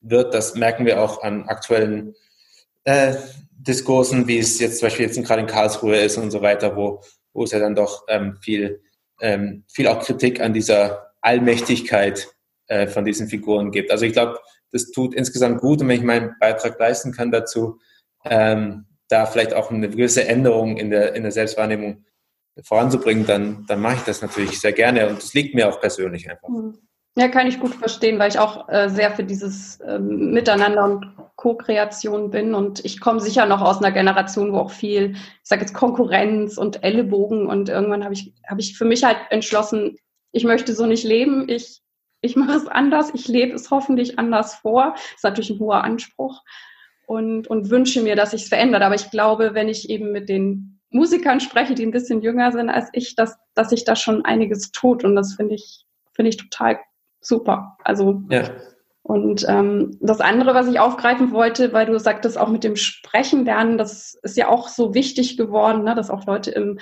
wird. 0.00 0.34
Das 0.34 0.54
merken 0.54 0.86
wir 0.86 1.02
auch 1.02 1.22
an 1.22 1.44
aktuellen 1.44 2.14
äh, 2.84 3.14
Diskursen, 3.50 4.26
wie 4.26 4.38
es 4.38 4.58
jetzt 4.58 4.78
zum 4.78 4.86
Beispiel 4.86 5.06
jetzt 5.06 5.22
gerade 5.24 5.42
in 5.42 5.46
Karlsruhe 5.46 5.96
ist 5.96 6.18
und 6.18 6.30
so 6.30 6.42
weiter, 6.42 6.76
wo, 6.76 7.02
wo 7.32 7.44
es 7.44 7.50
ja 7.50 7.58
dann 7.58 7.74
doch 7.74 8.04
ähm, 8.08 8.38
viel, 8.40 8.82
ähm, 9.20 9.64
viel 9.72 9.88
auch 9.88 10.00
Kritik 10.00 10.40
an 10.40 10.52
dieser 10.52 11.12
Allmächtigkeit 11.20 12.28
äh, 12.66 12.86
von 12.86 13.04
diesen 13.04 13.28
Figuren 13.28 13.70
gibt. 13.70 13.90
Also 13.90 14.04
ich 14.04 14.12
glaube, 14.12 14.38
das 14.72 14.90
tut 14.90 15.14
insgesamt 15.14 15.60
gut 15.60 15.80
und 15.80 15.88
wenn 15.88 15.98
ich 15.98 16.04
meinen 16.04 16.34
Beitrag 16.40 16.78
leisten 16.78 17.12
kann 17.12 17.30
dazu, 17.30 17.78
ähm, 18.24 18.86
da 19.08 19.26
vielleicht 19.26 19.54
auch 19.54 19.70
eine 19.70 19.88
gewisse 19.88 20.26
Änderung 20.26 20.76
in 20.76 20.90
der, 20.90 21.14
in 21.14 21.22
der 21.22 21.32
Selbstwahrnehmung 21.32 22.04
voranzubringen, 22.62 23.26
dann, 23.26 23.64
dann 23.66 23.80
mache 23.80 23.96
ich 23.96 24.02
das 24.02 24.22
natürlich 24.22 24.60
sehr 24.60 24.72
gerne 24.72 25.08
und 25.08 25.18
das 25.18 25.34
liegt 25.34 25.54
mir 25.54 25.68
auch 25.68 25.80
persönlich 25.80 26.30
einfach. 26.30 26.48
Mhm. 26.48 26.78
Ja, 27.16 27.28
kann 27.28 27.46
ich 27.46 27.60
gut 27.60 27.74
verstehen, 27.76 28.18
weil 28.18 28.30
ich 28.30 28.40
auch 28.40 28.68
äh, 28.68 28.88
sehr 28.88 29.12
für 29.12 29.22
dieses 29.22 29.78
ähm, 29.86 30.32
Miteinander 30.32 30.84
und 30.84 31.14
Co-Kreation 31.36 32.30
bin. 32.30 32.54
Und 32.54 32.84
ich 32.84 33.00
komme 33.00 33.20
sicher 33.20 33.46
noch 33.46 33.60
aus 33.60 33.78
einer 33.78 33.92
Generation, 33.92 34.52
wo 34.52 34.58
auch 34.58 34.72
viel, 34.72 35.12
ich 35.12 35.20
sage 35.44 35.60
jetzt 35.60 35.74
Konkurrenz 35.74 36.58
und 36.58 36.82
Ellenbogen 36.82 37.46
und 37.46 37.68
irgendwann 37.68 38.02
habe 38.02 38.14
ich, 38.14 38.34
habe 38.48 38.60
ich 38.60 38.76
für 38.76 38.84
mich 38.84 39.04
halt 39.04 39.18
entschlossen, 39.30 39.96
ich 40.32 40.42
möchte 40.42 40.74
so 40.74 40.86
nicht 40.86 41.04
leben. 41.04 41.48
Ich, 41.48 41.83
ich 42.24 42.36
mache 42.36 42.52
es 42.52 42.66
anders, 42.66 43.12
ich 43.14 43.28
lebe 43.28 43.54
es 43.54 43.70
hoffentlich 43.70 44.18
anders 44.18 44.54
vor. 44.56 44.92
Das 44.94 45.16
ist 45.16 45.24
natürlich 45.24 45.50
ein 45.50 45.58
hoher 45.58 45.84
Anspruch 45.84 46.42
und, 47.06 47.46
und 47.48 47.70
wünsche 47.70 48.02
mir, 48.02 48.16
dass 48.16 48.30
sich 48.30 48.42
es 48.42 48.48
verändert. 48.48 48.82
Aber 48.82 48.94
ich 48.94 49.10
glaube, 49.10 49.54
wenn 49.54 49.68
ich 49.68 49.90
eben 49.90 50.12
mit 50.12 50.28
den 50.28 50.80
Musikern 50.90 51.40
spreche, 51.40 51.74
die 51.74 51.84
ein 51.84 51.90
bisschen 51.90 52.22
jünger 52.22 52.52
sind 52.52 52.70
als 52.70 52.88
ich, 52.92 53.14
dass, 53.16 53.36
dass 53.54 53.70
sich 53.70 53.84
da 53.84 53.96
schon 53.96 54.24
einiges 54.24 54.70
tut. 54.70 55.04
Und 55.04 55.16
das 55.16 55.34
finde 55.34 55.54
ich, 55.54 55.84
finde 56.12 56.30
ich 56.30 56.36
total 56.36 56.78
super. 57.20 57.76
Also 57.84 58.22
ja. 58.30 58.44
und 59.02 59.44
ähm, 59.48 59.98
das 60.00 60.20
andere, 60.20 60.54
was 60.54 60.68
ich 60.68 60.78
aufgreifen 60.78 61.32
wollte, 61.32 61.72
weil 61.72 61.86
du 61.86 61.98
sagtest, 61.98 62.38
auch 62.38 62.48
mit 62.48 62.64
dem 62.64 62.76
Sprechen 62.76 63.44
lernen, 63.44 63.76
das 63.76 64.14
ist 64.22 64.36
ja 64.36 64.48
auch 64.48 64.68
so 64.68 64.94
wichtig 64.94 65.36
geworden, 65.36 65.82
ne, 65.82 65.94
dass 65.94 66.10
auch 66.10 66.26
Leute 66.26 66.52
im, 66.52 66.78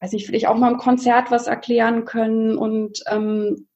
weiß 0.00 0.12
ich, 0.12 0.26
vielleicht 0.26 0.46
auch 0.46 0.56
mal 0.56 0.70
im 0.70 0.78
Konzert 0.78 1.30
was 1.30 1.46
erklären 1.46 2.04
können. 2.04 2.58
Und 2.58 3.02
ähm, 3.06 3.68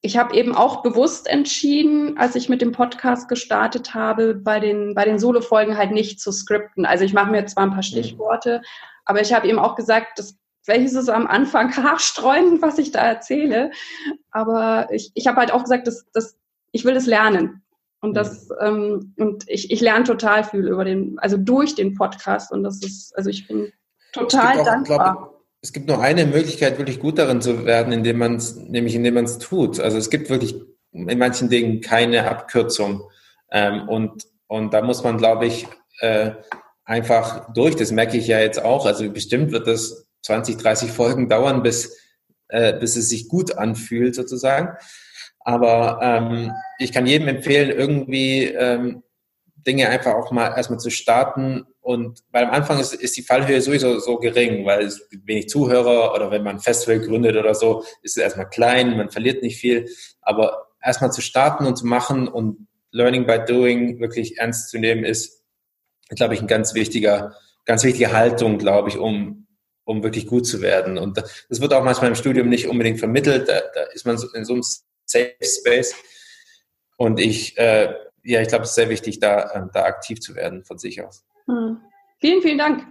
ich 0.00 0.16
habe 0.16 0.34
eben 0.36 0.54
auch 0.54 0.82
bewusst 0.82 1.26
entschieden, 1.26 2.18
als 2.18 2.36
ich 2.36 2.48
mit 2.48 2.62
dem 2.62 2.72
Podcast 2.72 3.28
gestartet 3.28 3.94
habe, 3.94 4.34
bei 4.34 4.60
den, 4.60 4.94
bei 4.94 5.04
den 5.04 5.18
Solo-Folgen 5.18 5.76
halt 5.76 5.90
nicht 5.90 6.20
zu 6.20 6.30
skripten. 6.30 6.86
Also 6.86 7.04
ich 7.04 7.12
mache 7.12 7.30
mir 7.30 7.44
zwar 7.46 7.64
ein 7.64 7.70
paar 7.70 7.78
mhm. 7.78 7.82
Stichworte, 7.82 8.62
aber 9.04 9.20
ich 9.20 9.32
habe 9.32 9.48
eben 9.48 9.58
auch 9.58 9.74
gesagt, 9.74 10.18
das 10.18 10.36
welches 10.66 10.92
ist 10.92 11.08
am 11.08 11.26
Anfang 11.26 11.74
haarstreuen, 11.76 12.62
was 12.62 12.78
ich 12.78 12.92
da 12.92 13.00
erzähle. 13.00 13.72
Aber 14.30 14.88
ich, 14.92 15.10
ich 15.14 15.26
habe 15.26 15.38
halt 15.38 15.50
auch 15.50 15.62
gesagt, 15.62 15.86
dass, 15.86 16.06
dass 16.12 16.36
ich 16.70 16.84
will 16.84 16.94
es 16.94 17.06
lernen. 17.06 17.62
Und 18.00 18.14
das, 18.14 18.48
ähm, 18.60 19.14
und 19.16 19.44
ich, 19.48 19.72
ich 19.72 19.80
lerne 19.80 20.04
total 20.04 20.44
viel 20.44 20.68
über 20.68 20.84
den, 20.84 21.18
also 21.18 21.36
durch 21.36 21.74
den 21.74 21.94
Podcast. 21.94 22.52
Und 22.52 22.62
das 22.62 22.82
ist, 22.82 23.16
also 23.16 23.30
ich 23.30 23.48
bin 23.48 23.72
total 24.12 24.60
auch, 24.60 24.64
dankbar. 24.64 25.16
Glaub, 25.16 25.37
es 25.60 25.72
gibt 25.72 25.88
nur 25.88 26.00
eine 26.00 26.24
Möglichkeit, 26.26 26.78
wirklich 26.78 27.00
gut 27.00 27.18
darin 27.18 27.40
zu 27.40 27.66
werden, 27.66 27.92
indem 27.92 28.18
man 28.18 28.36
es, 28.36 28.56
nämlich 28.56 28.94
indem 28.94 29.14
man 29.14 29.24
es 29.24 29.38
tut. 29.38 29.80
Also 29.80 29.98
es 29.98 30.10
gibt 30.10 30.30
wirklich 30.30 30.54
in 30.92 31.18
manchen 31.18 31.48
Dingen 31.48 31.80
keine 31.80 32.28
Abkürzung. 32.28 33.02
Ähm, 33.50 33.88
und, 33.88 34.24
und 34.46 34.72
da 34.72 34.82
muss 34.82 35.02
man, 35.02 35.18
glaube 35.18 35.46
ich, 35.46 35.66
äh, 36.00 36.32
einfach 36.84 37.52
durch. 37.52 37.76
Das 37.76 37.90
merke 37.90 38.16
ich 38.16 38.26
ja 38.26 38.38
jetzt 38.38 38.62
auch. 38.62 38.86
Also 38.86 39.10
bestimmt 39.10 39.50
wird 39.50 39.66
das 39.66 40.08
20, 40.22 40.56
30 40.56 40.90
Folgen 40.90 41.28
dauern, 41.28 41.62
bis, 41.62 41.96
äh, 42.48 42.78
bis 42.78 42.96
es 42.96 43.08
sich 43.08 43.28
gut 43.28 43.58
anfühlt 43.58 44.14
sozusagen. 44.14 44.76
Aber 45.40 46.00
ähm, 46.02 46.52
ich 46.78 46.92
kann 46.92 47.06
jedem 47.06 47.28
empfehlen, 47.28 47.70
irgendwie 47.70 48.44
ähm, 48.44 49.02
Dinge 49.66 49.88
einfach 49.88 50.14
auch 50.14 50.30
mal 50.30 50.54
erstmal 50.56 50.78
zu 50.78 50.90
starten. 50.90 51.66
Und 51.88 52.22
weil 52.32 52.44
am 52.44 52.50
Anfang 52.50 52.78
ist, 52.80 52.92
ist 52.92 53.16
die 53.16 53.22
Fallhöhe 53.22 53.62
sowieso 53.62 53.98
so 53.98 54.18
gering, 54.18 54.66
weil 54.66 54.84
es 54.84 55.08
wenig 55.24 55.48
Zuhörer 55.48 56.12
oder 56.12 56.30
wenn 56.30 56.42
man 56.42 56.56
ein 56.56 56.60
Festival 56.60 57.00
gründet 57.00 57.34
oder 57.34 57.54
so, 57.54 57.82
ist 58.02 58.18
es 58.18 58.22
erstmal 58.22 58.50
klein, 58.50 58.98
man 58.98 59.08
verliert 59.08 59.42
nicht 59.42 59.58
viel. 59.58 59.88
Aber 60.20 60.66
erstmal 60.82 61.12
zu 61.12 61.22
starten 61.22 61.64
und 61.64 61.76
zu 61.76 61.86
machen 61.86 62.28
und 62.28 62.68
Learning 62.90 63.24
by 63.24 63.38
Doing 63.42 64.00
wirklich 64.00 64.36
ernst 64.36 64.68
zu 64.68 64.78
nehmen, 64.78 65.02
ist, 65.02 65.42
glaube 66.10 66.34
ich, 66.34 66.42
ein 66.42 66.46
ganz 66.46 66.74
wichtiger, 66.74 67.34
ganz 67.64 67.84
wichtige 67.84 68.12
Haltung, 68.12 68.58
glaube 68.58 68.90
ich, 68.90 68.98
um, 68.98 69.46
um 69.84 70.02
wirklich 70.02 70.26
gut 70.26 70.46
zu 70.46 70.60
werden. 70.60 70.98
Und 70.98 71.16
das 71.16 71.58
wird 71.62 71.72
auch 71.72 71.82
manchmal 71.82 72.10
im 72.10 72.16
Studium 72.16 72.50
nicht 72.50 72.68
unbedingt 72.68 72.98
vermittelt. 72.98 73.48
Da, 73.48 73.62
da 73.74 73.84
ist 73.94 74.04
man 74.04 74.18
in 74.34 74.44
so 74.44 74.52
einem 74.52 74.62
Safe 75.06 75.32
Space. 75.40 75.94
Und 76.98 77.18
ich, 77.18 77.56
äh, 77.56 77.94
ja, 78.24 78.42
ich 78.42 78.48
glaube, 78.48 78.64
es 78.64 78.72
ist 78.72 78.74
sehr 78.74 78.90
wichtig, 78.90 79.20
da, 79.20 79.70
da 79.72 79.84
aktiv 79.84 80.20
zu 80.20 80.34
werden 80.34 80.66
von 80.66 80.76
sich 80.76 81.02
aus. 81.02 81.24
Hm. 81.48 81.80
Vielen, 82.20 82.42
vielen 82.42 82.58
Dank. 82.58 82.86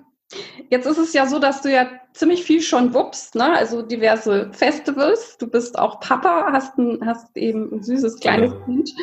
Jetzt 0.69 0.85
ist 0.85 0.97
es 0.97 1.13
ja 1.13 1.25
so, 1.25 1.39
dass 1.39 1.61
du 1.61 1.71
ja 1.71 1.89
ziemlich 2.13 2.43
viel 2.43 2.61
schon 2.61 2.93
wuppst, 2.93 3.35
ne? 3.35 3.53
also 3.53 3.81
diverse 3.81 4.51
Festivals. 4.51 5.37
Du 5.37 5.47
bist 5.47 5.79
auch 5.79 6.01
Papa, 6.01 6.49
hast, 6.51 6.77
ein, 6.77 6.99
hast 7.05 7.35
eben 7.37 7.71
ein 7.71 7.83
süßes 7.83 8.19
kleines 8.19 8.51
ja. 8.51 8.65
Kind. 8.65 8.93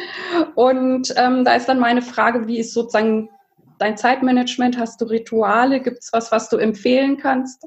Und 0.55 1.15
ähm, 1.17 1.45
da 1.45 1.55
ist 1.55 1.67
dann 1.67 1.79
meine 1.79 2.03
Frage, 2.03 2.47
wie 2.47 2.59
ist 2.59 2.75
sozusagen 2.75 3.31
dein 3.79 3.97
Zeitmanagement? 3.97 4.79
Hast 4.79 5.01
du 5.01 5.07
Rituale? 5.07 5.81
Gibt 5.81 5.99
es 6.01 6.13
was, 6.13 6.31
was 6.31 6.51
du 6.51 6.59
empfehlen 6.59 7.17
kannst? 7.17 7.67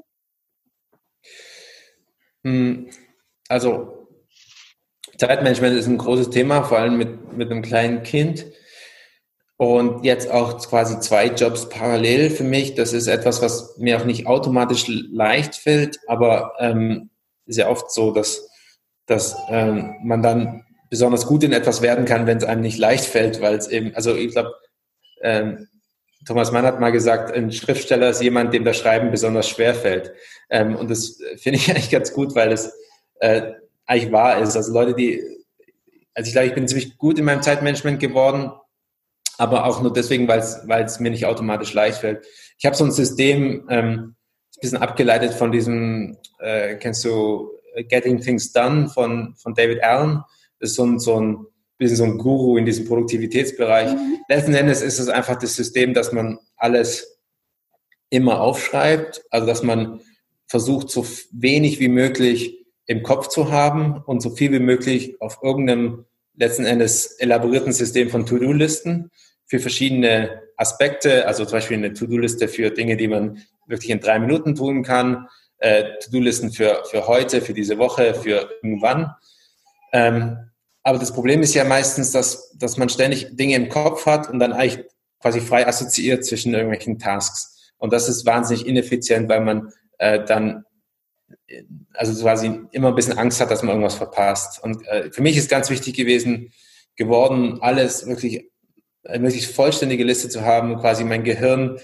Hm, 2.44 2.90
also 3.48 4.08
Zeitmanagement 5.16 5.76
ist 5.76 5.88
ein 5.88 5.98
großes 5.98 6.30
Thema, 6.30 6.62
vor 6.62 6.78
allem 6.78 6.96
mit, 6.96 7.32
mit 7.36 7.50
einem 7.50 7.62
kleinen 7.62 8.04
Kind. 8.04 8.46
Und 9.58 10.04
jetzt 10.04 10.30
auch 10.30 10.56
quasi 10.68 11.00
zwei 11.00 11.26
Jobs 11.26 11.68
parallel 11.68 12.30
für 12.30 12.44
mich. 12.44 12.76
Das 12.76 12.92
ist 12.92 13.08
etwas, 13.08 13.42
was 13.42 13.76
mir 13.76 13.98
auch 13.98 14.04
nicht 14.04 14.28
automatisch 14.28 14.86
leicht 14.86 15.56
fällt, 15.56 15.98
aber 16.06 16.52
ähm, 16.60 17.10
ist 17.44 17.58
ja 17.58 17.68
oft 17.68 17.90
so, 17.90 18.12
dass, 18.12 18.48
dass 19.06 19.36
ähm, 19.50 19.96
man 20.04 20.22
dann 20.22 20.64
besonders 20.90 21.26
gut 21.26 21.42
in 21.42 21.52
etwas 21.52 21.82
werden 21.82 22.04
kann, 22.04 22.28
wenn 22.28 22.38
es 22.38 22.44
einem 22.44 22.60
nicht 22.60 22.78
leicht 22.78 23.04
fällt, 23.04 23.40
weil 23.40 23.56
es 23.56 23.66
eben, 23.66 23.92
also 23.96 24.14
ich 24.14 24.30
glaube, 24.30 24.54
ähm, 25.22 25.66
Thomas 26.24 26.52
Mann 26.52 26.64
hat 26.64 26.78
mal 26.78 26.92
gesagt, 26.92 27.32
ein 27.32 27.50
Schriftsteller 27.50 28.10
ist 28.10 28.22
jemand, 28.22 28.54
dem 28.54 28.64
das 28.64 28.76
Schreiben 28.76 29.10
besonders 29.10 29.48
schwer 29.48 29.74
fällt. 29.74 30.12
Ähm, 30.50 30.76
und 30.76 30.88
das 30.88 31.20
finde 31.36 31.58
ich 31.58 31.68
eigentlich 31.70 31.90
ganz 31.90 32.12
gut, 32.12 32.36
weil 32.36 32.52
es 32.52 32.72
äh, 33.18 33.54
eigentlich 33.86 34.12
wahr 34.12 34.40
ist. 34.40 34.56
Also 34.56 34.72
Leute, 34.72 34.94
die, 34.94 35.20
also 36.14 36.28
ich 36.28 36.32
glaube, 36.32 36.46
ich 36.46 36.54
bin 36.54 36.68
ziemlich 36.68 36.96
gut 36.96 37.18
in 37.18 37.24
meinem 37.24 37.42
Zeitmanagement 37.42 37.98
geworden, 37.98 38.52
aber 39.38 39.64
auch 39.64 39.80
nur 39.80 39.92
deswegen, 39.92 40.28
weil 40.28 40.40
es 40.84 41.00
mir 41.00 41.10
nicht 41.10 41.24
automatisch 41.24 41.72
leicht 41.72 41.98
fällt. 41.98 42.26
Ich 42.58 42.66
habe 42.66 42.76
so 42.76 42.84
ein 42.84 42.92
System, 42.92 43.66
ähm, 43.70 44.14
ein 44.56 44.60
bisschen 44.60 44.78
abgeleitet 44.78 45.32
von 45.32 45.52
diesem, 45.52 46.18
äh, 46.40 46.74
kennst 46.74 47.04
du 47.04 47.50
Getting 47.88 48.20
Things 48.20 48.52
Done 48.52 48.88
von, 48.88 49.34
von 49.36 49.54
David 49.54 49.82
Allen. 49.82 50.22
Das 50.58 50.70
ist 50.70 50.76
so 50.76 50.84
ein, 50.84 50.98
so 50.98 51.20
ein 51.20 51.46
bisschen 51.78 51.96
so 51.96 52.04
ein 52.04 52.18
Guru 52.18 52.56
in 52.56 52.66
diesem 52.66 52.86
Produktivitätsbereich. 52.86 53.92
Mhm. 53.92 54.18
Letzten 54.28 54.54
Endes 54.54 54.82
ist 54.82 54.98
es 54.98 55.08
einfach 55.08 55.38
das 55.38 55.54
System, 55.54 55.94
dass 55.94 56.12
man 56.12 56.38
alles 56.56 57.20
immer 58.10 58.40
aufschreibt, 58.40 59.22
also 59.30 59.46
dass 59.46 59.62
man 59.62 60.00
versucht, 60.46 60.90
so 60.90 61.06
wenig 61.30 61.78
wie 61.78 61.88
möglich 61.88 62.66
im 62.86 63.02
Kopf 63.02 63.28
zu 63.28 63.52
haben 63.52 64.02
und 64.04 64.20
so 64.20 64.30
viel 64.30 64.50
wie 64.50 64.58
möglich 64.58 65.20
auf 65.20 65.38
irgendeinem 65.42 66.06
letzten 66.34 66.64
Endes 66.64 67.12
elaborierten 67.18 67.72
System 67.72 68.08
von 68.10 68.24
To-Do-Listen 68.24 69.10
für 69.48 69.58
verschiedene 69.58 70.42
Aspekte, 70.56 71.26
also 71.26 71.44
zum 71.44 71.52
Beispiel 71.52 71.76
eine 71.76 71.92
To-Do-Liste 71.92 72.48
für 72.48 72.70
Dinge, 72.70 72.96
die 72.96 73.08
man 73.08 73.42
wirklich 73.66 73.90
in 73.90 74.00
drei 74.00 74.18
Minuten 74.18 74.54
tun 74.54 74.82
kann, 74.82 75.28
äh, 75.58 75.84
To-Do-Listen 76.04 76.52
für, 76.52 76.82
für 76.90 77.06
heute, 77.06 77.40
für 77.40 77.54
diese 77.54 77.78
Woche, 77.78 78.14
für 78.14 78.50
irgendwann. 78.62 79.14
Ähm, 79.92 80.36
aber 80.82 80.98
das 80.98 81.12
Problem 81.12 81.42
ist 81.42 81.54
ja 81.54 81.64
meistens, 81.64 82.12
dass, 82.12 82.56
dass 82.56 82.76
man 82.76 82.88
ständig 82.88 83.36
Dinge 83.36 83.56
im 83.56 83.68
Kopf 83.68 84.06
hat 84.06 84.30
und 84.30 84.38
dann 84.38 84.52
eigentlich 84.52 84.84
quasi 85.20 85.40
frei 85.40 85.66
assoziiert 85.66 86.24
zwischen 86.24 86.54
irgendwelchen 86.54 86.98
Tasks. 86.98 87.72
Und 87.78 87.92
das 87.92 88.08
ist 88.08 88.26
wahnsinnig 88.26 88.66
ineffizient, 88.66 89.28
weil 89.28 89.40
man 89.40 89.72
äh, 89.98 90.24
dann 90.24 90.64
also 91.94 92.22
quasi 92.22 92.60
immer 92.72 92.88
ein 92.88 92.94
bisschen 92.94 93.18
Angst 93.18 93.40
hat, 93.40 93.50
dass 93.50 93.62
man 93.62 93.70
irgendwas 93.70 93.96
verpasst. 93.96 94.62
Und 94.62 94.86
äh, 94.86 95.10
für 95.10 95.22
mich 95.22 95.36
ist 95.36 95.50
ganz 95.50 95.70
wichtig 95.70 95.94
gewesen, 95.94 96.52
geworden, 96.96 97.58
alles 97.60 98.06
wirklich, 98.06 98.50
eine 99.08 99.24
wirklich 99.24 99.48
vollständige 99.48 100.04
Liste 100.04 100.28
zu 100.28 100.44
haben, 100.44 100.78
quasi 100.78 101.04
mein 101.04 101.24
Gehirn, 101.24 101.78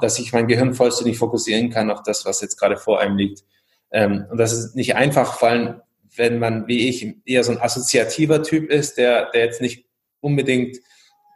dass 0.00 0.18
ich 0.18 0.32
mein 0.32 0.48
Gehirn 0.48 0.74
vollständig 0.74 1.18
fokussieren 1.18 1.70
kann 1.70 1.90
auf 1.90 2.02
das, 2.02 2.24
was 2.24 2.40
jetzt 2.40 2.58
gerade 2.58 2.76
vor 2.76 3.00
einem 3.00 3.16
liegt. 3.16 3.44
Ähm, 3.92 4.26
und 4.30 4.38
das 4.38 4.52
ist 4.52 4.74
nicht 4.74 4.96
einfach, 4.96 5.38
vor 5.38 5.48
allem, 5.48 5.80
wenn 6.16 6.38
man, 6.38 6.66
wie 6.66 6.88
ich, 6.88 7.14
eher 7.24 7.44
so 7.44 7.52
ein 7.52 7.60
assoziativer 7.60 8.42
Typ 8.42 8.70
ist, 8.70 8.96
der, 8.96 9.30
der 9.30 9.44
jetzt 9.44 9.60
nicht 9.60 9.86
unbedingt 10.20 10.78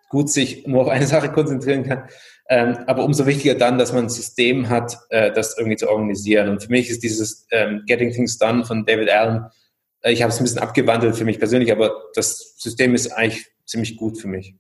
gut 0.09 0.31
sich 0.31 0.67
nur 0.67 0.83
auf 0.83 0.89
eine 0.89 1.07
Sache 1.07 1.31
konzentrieren 1.31 1.85
kann, 1.85 2.09
ähm, 2.49 2.79
aber 2.87 3.05
umso 3.05 3.27
wichtiger 3.27 3.55
dann, 3.55 3.79
dass 3.79 3.93
man 3.93 4.05
ein 4.05 4.11
System 4.11 4.69
hat, 4.69 4.97
äh, 5.11 5.31
das 5.33 5.57
irgendwie 5.57 5.77
zu 5.77 5.89
organisieren. 5.89 6.49
Und 6.49 6.63
für 6.63 6.71
mich 6.71 6.91
ist 6.91 7.03
dieses 7.03 7.47
ähm, 7.53 7.85
Getting 7.87 8.11
Things 8.11 8.39
Done 8.39 8.65
von 8.65 8.85
David 8.85 9.11
Allen, 9.11 9.45
äh, 10.03 10.13
ich 10.13 10.23
habe 10.23 10.33
es 10.33 10.41
ein 10.41 10.45
bisschen 10.45 10.59
abgewandelt 10.59 11.17
für 11.17 11.25
mich 11.25 11.39
persönlich, 11.39 11.71
aber 11.71 11.93
das 12.15 12.55
System 12.59 12.95
ist 12.95 13.13
eigentlich 13.13 13.47
ziemlich 13.67 13.97
gut 13.97 14.21
für 14.21 14.27
mich. 14.27 14.57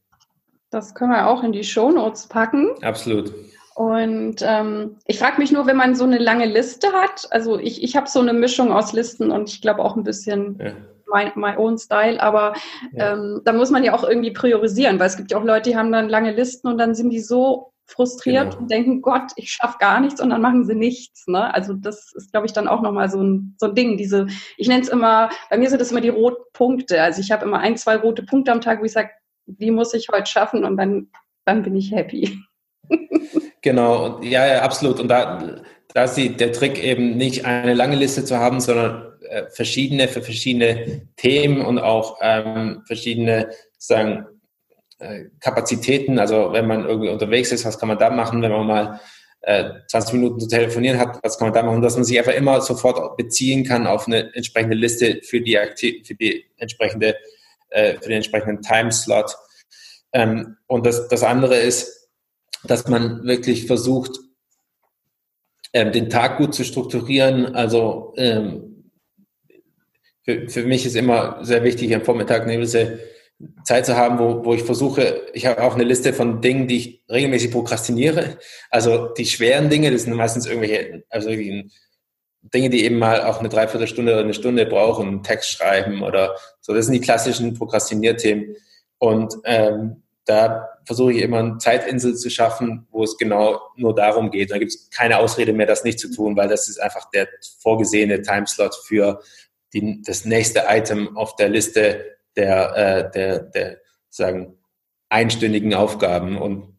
Das 0.70 0.94
können 0.94 1.10
wir 1.10 1.26
auch 1.26 1.42
in 1.42 1.52
die 1.52 1.64
Show 1.64 1.90
Notes 1.90 2.26
packen. 2.26 2.70
Absolut. 2.82 3.34
Und 3.74 4.36
ähm, 4.42 4.96
ich 5.06 5.18
frage 5.18 5.38
mich 5.38 5.52
nur, 5.52 5.66
wenn 5.66 5.76
man 5.76 5.94
so 5.94 6.04
eine 6.04 6.18
lange 6.18 6.46
Liste 6.46 6.88
hat, 6.92 7.26
also 7.30 7.58
ich, 7.58 7.82
ich 7.82 7.96
habe 7.96 8.08
so 8.08 8.20
eine 8.20 8.32
Mischung 8.32 8.72
aus 8.72 8.92
Listen 8.92 9.30
und 9.30 9.48
ich 9.48 9.62
glaube 9.62 9.82
auch 9.82 9.96
ein 9.96 10.04
bisschen 10.04 10.58
ja. 10.60 10.72
my, 11.12 11.32
my 11.34 11.56
own 11.56 11.78
Style, 11.78 12.20
aber 12.22 12.52
ja. 12.92 13.14
ähm, 13.14 13.40
da 13.44 13.52
muss 13.52 13.70
man 13.70 13.82
ja 13.82 13.94
auch 13.94 14.04
irgendwie 14.04 14.32
priorisieren, 14.32 14.98
weil 14.98 15.06
es 15.06 15.16
gibt 15.16 15.30
ja 15.30 15.38
auch 15.38 15.44
Leute, 15.44 15.70
die 15.70 15.76
haben 15.76 15.92
dann 15.92 16.08
lange 16.08 16.32
Listen 16.32 16.68
und 16.68 16.78
dann 16.78 16.94
sind 16.94 17.10
die 17.10 17.20
so 17.20 17.72
frustriert 17.86 18.50
genau. 18.50 18.58
und 18.58 18.70
denken, 18.70 19.02
Gott, 19.02 19.32
ich 19.36 19.50
schaffe 19.50 19.78
gar 19.78 20.00
nichts 20.00 20.20
und 20.20 20.30
dann 20.30 20.40
machen 20.40 20.64
sie 20.64 20.74
nichts. 20.74 21.26
Ne? 21.26 21.52
Also 21.52 21.74
das 21.74 22.12
ist, 22.14 22.32
glaube 22.32 22.46
ich, 22.46 22.52
dann 22.52 22.68
auch 22.68 22.82
nochmal 22.82 23.10
so 23.10 23.20
ein, 23.22 23.56
so 23.58 23.66
ein 23.66 23.74
Ding. 23.74 23.96
Diese, 23.96 24.26
ich 24.56 24.68
nenne 24.68 24.82
es 24.82 24.88
immer, 24.88 25.30
bei 25.48 25.58
mir 25.58 25.68
sind 25.68 25.80
das 25.80 25.90
immer 25.90 26.00
die 26.00 26.08
Rotpunkte. 26.08 27.00
Also 27.02 27.20
ich 27.20 27.32
habe 27.32 27.44
immer 27.44 27.58
ein, 27.58 27.76
zwei 27.76 27.96
rote 27.96 28.22
Punkte 28.22 28.52
am 28.52 28.60
Tag, 28.60 28.80
wo 28.80 28.84
ich 28.84 28.92
sage, 28.92 29.10
die 29.58 29.70
muss 29.70 29.94
ich 29.94 30.08
heute 30.12 30.26
schaffen 30.26 30.64
und 30.64 30.76
dann, 30.76 31.08
dann 31.44 31.62
bin 31.62 31.76
ich 31.76 31.92
happy. 31.92 32.38
genau, 33.62 34.20
ja, 34.22 34.46
ja, 34.46 34.62
absolut. 34.62 35.00
Und 35.00 35.08
da, 35.08 35.62
da 35.94 36.04
ist 36.04 36.16
der 36.16 36.52
Trick 36.52 36.82
eben 36.82 37.16
nicht 37.16 37.44
eine 37.44 37.74
lange 37.74 37.96
Liste 37.96 38.24
zu 38.24 38.38
haben, 38.38 38.60
sondern 38.60 39.12
äh, 39.28 39.44
verschiedene 39.50 40.08
für 40.08 40.22
verschiedene 40.22 41.08
Themen 41.16 41.64
und 41.64 41.78
auch 41.78 42.18
ähm, 42.20 42.82
verschiedene 42.86 43.50
sagen 43.78 44.26
äh, 44.98 45.26
Kapazitäten, 45.40 46.18
also 46.18 46.52
wenn 46.52 46.66
man 46.66 46.84
irgendwie 46.84 47.10
unterwegs 47.10 47.52
ist, 47.52 47.64
was 47.64 47.78
kann 47.78 47.88
man 47.88 47.98
da 47.98 48.10
machen, 48.10 48.42
wenn 48.42 48.52
man 48.52 48.66
mal 48.66 49.00
äh, 49.42 49.70
20 49.88 50.14
Minuten 50.14 50.40
zu 50.40 50.48
telefonieren 50.48 50.98
hat, 50.98 51.18
was 51.22 51.38
kann 51.38 51.48
man 51.48 51.54
da 51.54 51.62
machen, 51.62 51.80
dass 51.80 51.94
man 51.94 52.04
sich 52.04 52.18
einfach 52.18 52.34
immer 52.34 52.60
sofort 52.60 53.16
beziehen 53.16 53.64
kann 53.64 53.86
auf 53.86 54.06
eine 54.06 54.34
entsprechende 54.34 54.76
Liste 54.76 55.20
für 55.22 55.40
die, 55.40 55.58
Aktiv 55.58 56.06
für 56.06 56.14
die 56.14 56.44
entsprechende, 56.58 57.16
äh, 57.70 57.94
für 57.94 58.08
den 58.08 58.16
entsprechenden 58.16 58.62
Timeslot. 58.62 59.36
Ähm, 60.12 60.56
und 60.66 60.86
das, 60.86 61.08
das 61.08 61.22
andere 61.22 61.56
ist, 61.56 62.08
dass 62.64 62.88
man 62.88 63.24
wirklich 63.24 63.66
versucht, 63.66 64.18
ähm, 65.72 65.92
den 65.92 66.10
Tag 66.10 66.38
gut 66.38 66.54
zu 66.54 66.64
strukturieren. 66.64 67.54
Also 67.54 68.12
ähm, 68.16 68.92
für, 70.24 70.48
für 70.48 70.64
mich 70.64 70.84
ist 70.86 70.96
immer 70.96 71.44
sehr 71.44 71.64
wichtig, 71.64 71.94
am 71.94 72.04
Vormittag 72.04 72.42
eine 72.42 72.54
gewisse 72.54 72.98
Zeit 73.64 73.86
zu 73.86 73.96
haben, 73.96 74.18
wo, 74.18 74.44
wo 74.44 74.54
ich 74.54 74.62
versuche, 74.62 75.22
ich 75.32 75.46
habe 75.46 75.62
auch 75.62 75.74
eine 75.74 75.84
Liste 75.84 76.12
von 76.12 76.42
Dingen, 76.42 76.68
die 76.68 76.76
ich 76.76 77.04
regelmäßig 77.10 77.50
prokrastiniere. 77.50 78.38
Also 78.68 79.08
die 79.14 79.24
schweren 79.24 79.70
Dinge, 79.70 79.90
das 79.90 80.02
sind 80.02 80.14
meistens 80.14 80.46
irgendwelche, 80.46 81.04
also 81.08 81.30
Dinge, 81.30 82.70
die 82.70 82.84
eben 82.84 82.98
mal 82.98 83.24
auch 83.24 83.38
eine 83.38 83.48
Dreiviertelstunde 83.48 84.12
oder 84.12 84.22
eine 84.22 84.34
Stunde 84.34 84.66
brauchen, 84.66 85.22
Text 85.22 85.50
schreiben 85.50 86.02
oder 86.02 86.36
so. 86.70 86.76
Das 86.76 86.86
sind 86.86 86.94
die 86.94 87.00
klassischen 87.00 87.54
Prokrastinierthemen. 87.54 88.56
Und 88.98 89.34
ähm, 89.44 90.02
da 90.24 90.68
versuche 90.84 91.12
ich 91.12 91.22
immer 91.22 91.38
eine 91.38 91.58
Zeitinsel 91.58 92.14
zu 92.14 92.30
schaffen, 92.30 92.86
wo 92.90 93.02
es 93.02 93.16
genau 93.16 93.60
nur 93.76 93.94
darum 93.94 94.30
geht. 94.30 94.50
Da 94.50 94.58
gibt 94.58 94.70
es 94.70 94.88
keine 94.90 95.18
Ausrede 95.18 95.52
mehr, 95.52 95.66
das 95.66 95.84
nicht 95.84 95.98
zu 95.98 96.12
tun, 96.14 96.36
weil 96.36 96.48
das 96.48 96.68
ist 96.68 96.80
einfach 96.80 97.10
der 97.10 97.28
vorgesehene 97.60 98.22
Timeslot 98.22 98.74
für 98.86 99.20
die, 99.72 100.02
das 100.02 100.24
nächste 100.24 100.64
Item 100.68 101.16
auf 101.16 101.36
der 101.36 101.48
Liste 101.48 102.04
der, 102.36 102.76
äh, 102.76 103.10
der, 103.10 103.38
der 103.40 103.78
sagen, 104.08 104.58
einstündigen 105.08 105.74
Aufgaben. 105.74 106.38
Und, 106.38 106.76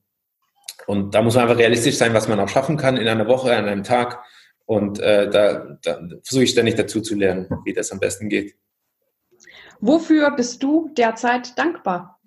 und 0.88 1.14
da 1.14 1.22
muss 1.22 1.36
man 1.36 1.44
einfach 1.44 1.58
realistisch 1.58 1.98
sein, 1.98 2.14
was 2.14 2.28
man 2.28 2.40
auch 2.40 2.50
schaffen 2.50 2.78
kann 2.78 2.96
in 2.96 3.08
einer 3.08 3.28
Woche, 3.28 3.56
an 3.56 3.66
einem 3.66 3.84
Tag. 3.84 4.24
Und 4.66 5.00
äh, 5.00 5.30
da, 5.30 5.78
da 5.82 6.00
versuche 6.24 6.44
ich 6.44 6.52
ständig 6.52 6.76
dazu 6.76 7.02
zu 7.02 7.16
lernen, 7.16 7.50
wie 7.66 7.74
das 7.74 7.92
am 7.92 8.00
besten 8.00 8.30
geht. 8.30 8.56
Wofür 9.82 10.30
bist 10.32 10.62
du 10.62 10.92
derzeit 10.96 11.58
dankbar? 11.58 12.20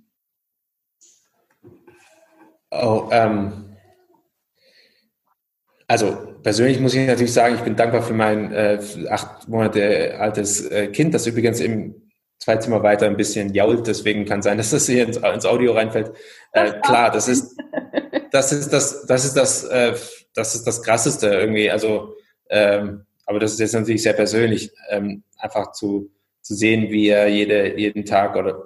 Oh, 2.71 3.09
ähm, 3.13 3.77
also 5.87 6.17
persönlich 6.43 6.81
muss 6.81 6.95
ich 6.95 7.07
natürlich 7.07 7.33
sagen, 7.33 7.55
ich 7.55 7.61
bin 7.61 7.77
dankbar 7.77 8.03
für 8.03 8.13
mein 8.13 8.53
äh, 8.53 8.81
acht 9.09 9.49
Monate 9.49 10.19
altes 10.19 10.67
äh, 10.69 10.89
Kind, 10.89 11.15
das 11.15 11.29
übrigens 11.29 11.61
im 11.61 12.11
zwei 12.41 12.57
Zimmer 12.57 12.83
weiter 12.83 13.07
ein 13.07 13.17
bisschen 13.17 13.55
jault, 13.55 13.87
deswegen 13.87 14.25
kann 14.25 14.43
sein, 14.43 14.59
dass 14.59 14.71
das 14.71 14.87
hier 14.87 15.07
ins, 15.07 15.19
ins 15.19 15.47
Audio 15.47 15.75
reinfällt. 15.75 16.13
Äh, 16.53 16.81
klar, 16.81 17.13
das 17.13 17.29
ist 17.29 17.57
das 18.33 18.53
ist 18.53 18.73
das 18.73 19.07
das 19.07 19.25
ist 19.25 19.37
das 19.37 19.63
äh, 19.65 19.95
das 20.35 20.57
ist 20.57 20.67
das 20.67 20.83
krasseste 20.83 21.29
irgendwie. 21.29 21.71
Also, 21.71 22.17
ähm, 22.51 23.07
aber 23.27 23.39
das 23.39 23.53
ist 23.53 23.61
jetzt 23.61 23.75
natürlich 23.75 24.03
sehr 24.03 24.13
persönlich, 24.13 24.73
ähm, 24.91 25.23
einfach 25.39 25.71
zu 25.71 26.11
zu 26.45 26.55
sehen, 26.55 26.91
wie 26.91 27.09
er 27.09 27.27
jede 27.29 27.77
jeden 27.79 28.05
Tag 28.05 28.37
oder 28.37 28.63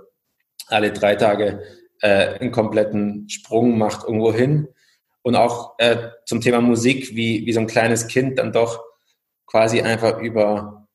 alle 0.66 0.92
drei 0.92 1.14
Tage 1.14 1.62
äh, 2.02 2.38
einen 2.38 2.50
kompletten 2.50 3.28
Sprung 3.28 3.78
macht 3.78 4.02
irgendwo 4.04 4.34
hin. 4.34 4.66
Und 5.22 5.36
auch 5.36 5.74
äh, 5.78 6.08
zum 6.26 6.40
Thema 6.40 6.60
Musik, 6.60 7.14
wie, 7.14 7.46
wie 7.46 7.52
so 7.52 7.60
ein 7.60 7.68
kleines 7.68 8.08
Kind 8.08 8.36
dann 8.38 8.52
doch 8.52 8.82
quasi 9.46 9.80
einfach 9.80 10.20
über, 10.20 10.88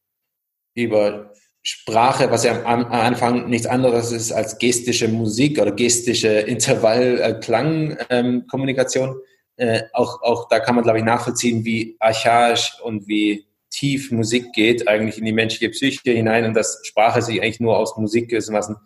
über 0.75 1.31
Sprache, 1.61 2.29
was 2.29 2.43
ja 2.43 2.61
am, 2.65 2.83
Anfang 2.85 3.49
nichts 3.49 3.67
anderes 3.67 4.11
ist 4.11 4.33
als 4.33 4.57
gestische 4.57 5.07
Musik 5.07 5.61
oder 5.61 5.71
gestische 5.71 6.27
Intervall-Klang-Kommunikation. 6.27 9.15
Äh, 9.55 9.77
äh, 9.77 9.83
auch, 9.93 10.21
auch 10.21 10.49
da 10.49 10.59
kann 10.59 10.75
man, 10.75 10.83
glaube 10.83 10.99
ich, 10.99 11.05
nachvollziehen, 11.05 11.63
wie 11.63 11.95
archaisch 11.99 12.77
und 12.81 13.07
wie 13.07 13.45
tief 13.73 14.11
Musik 14.11 14.53
geht, 14.53 14.87
eigentlich 14.87 15.17
in 15.17 15.25
die 15.25 15.33
menschliche 15.33 15.69
Psyche 15.69 16.11
hinein 16.11 16.45
und 16.45 16.53
dass 16.53 16.79
Sprache 16.83 17.21
sich 17.21 17.41
eigentlich 17.41 17.59
nur 17.59 17.77
aus 17.77 17.97
Musik 17.97 18.29
gewissermaßen 18.29 18.77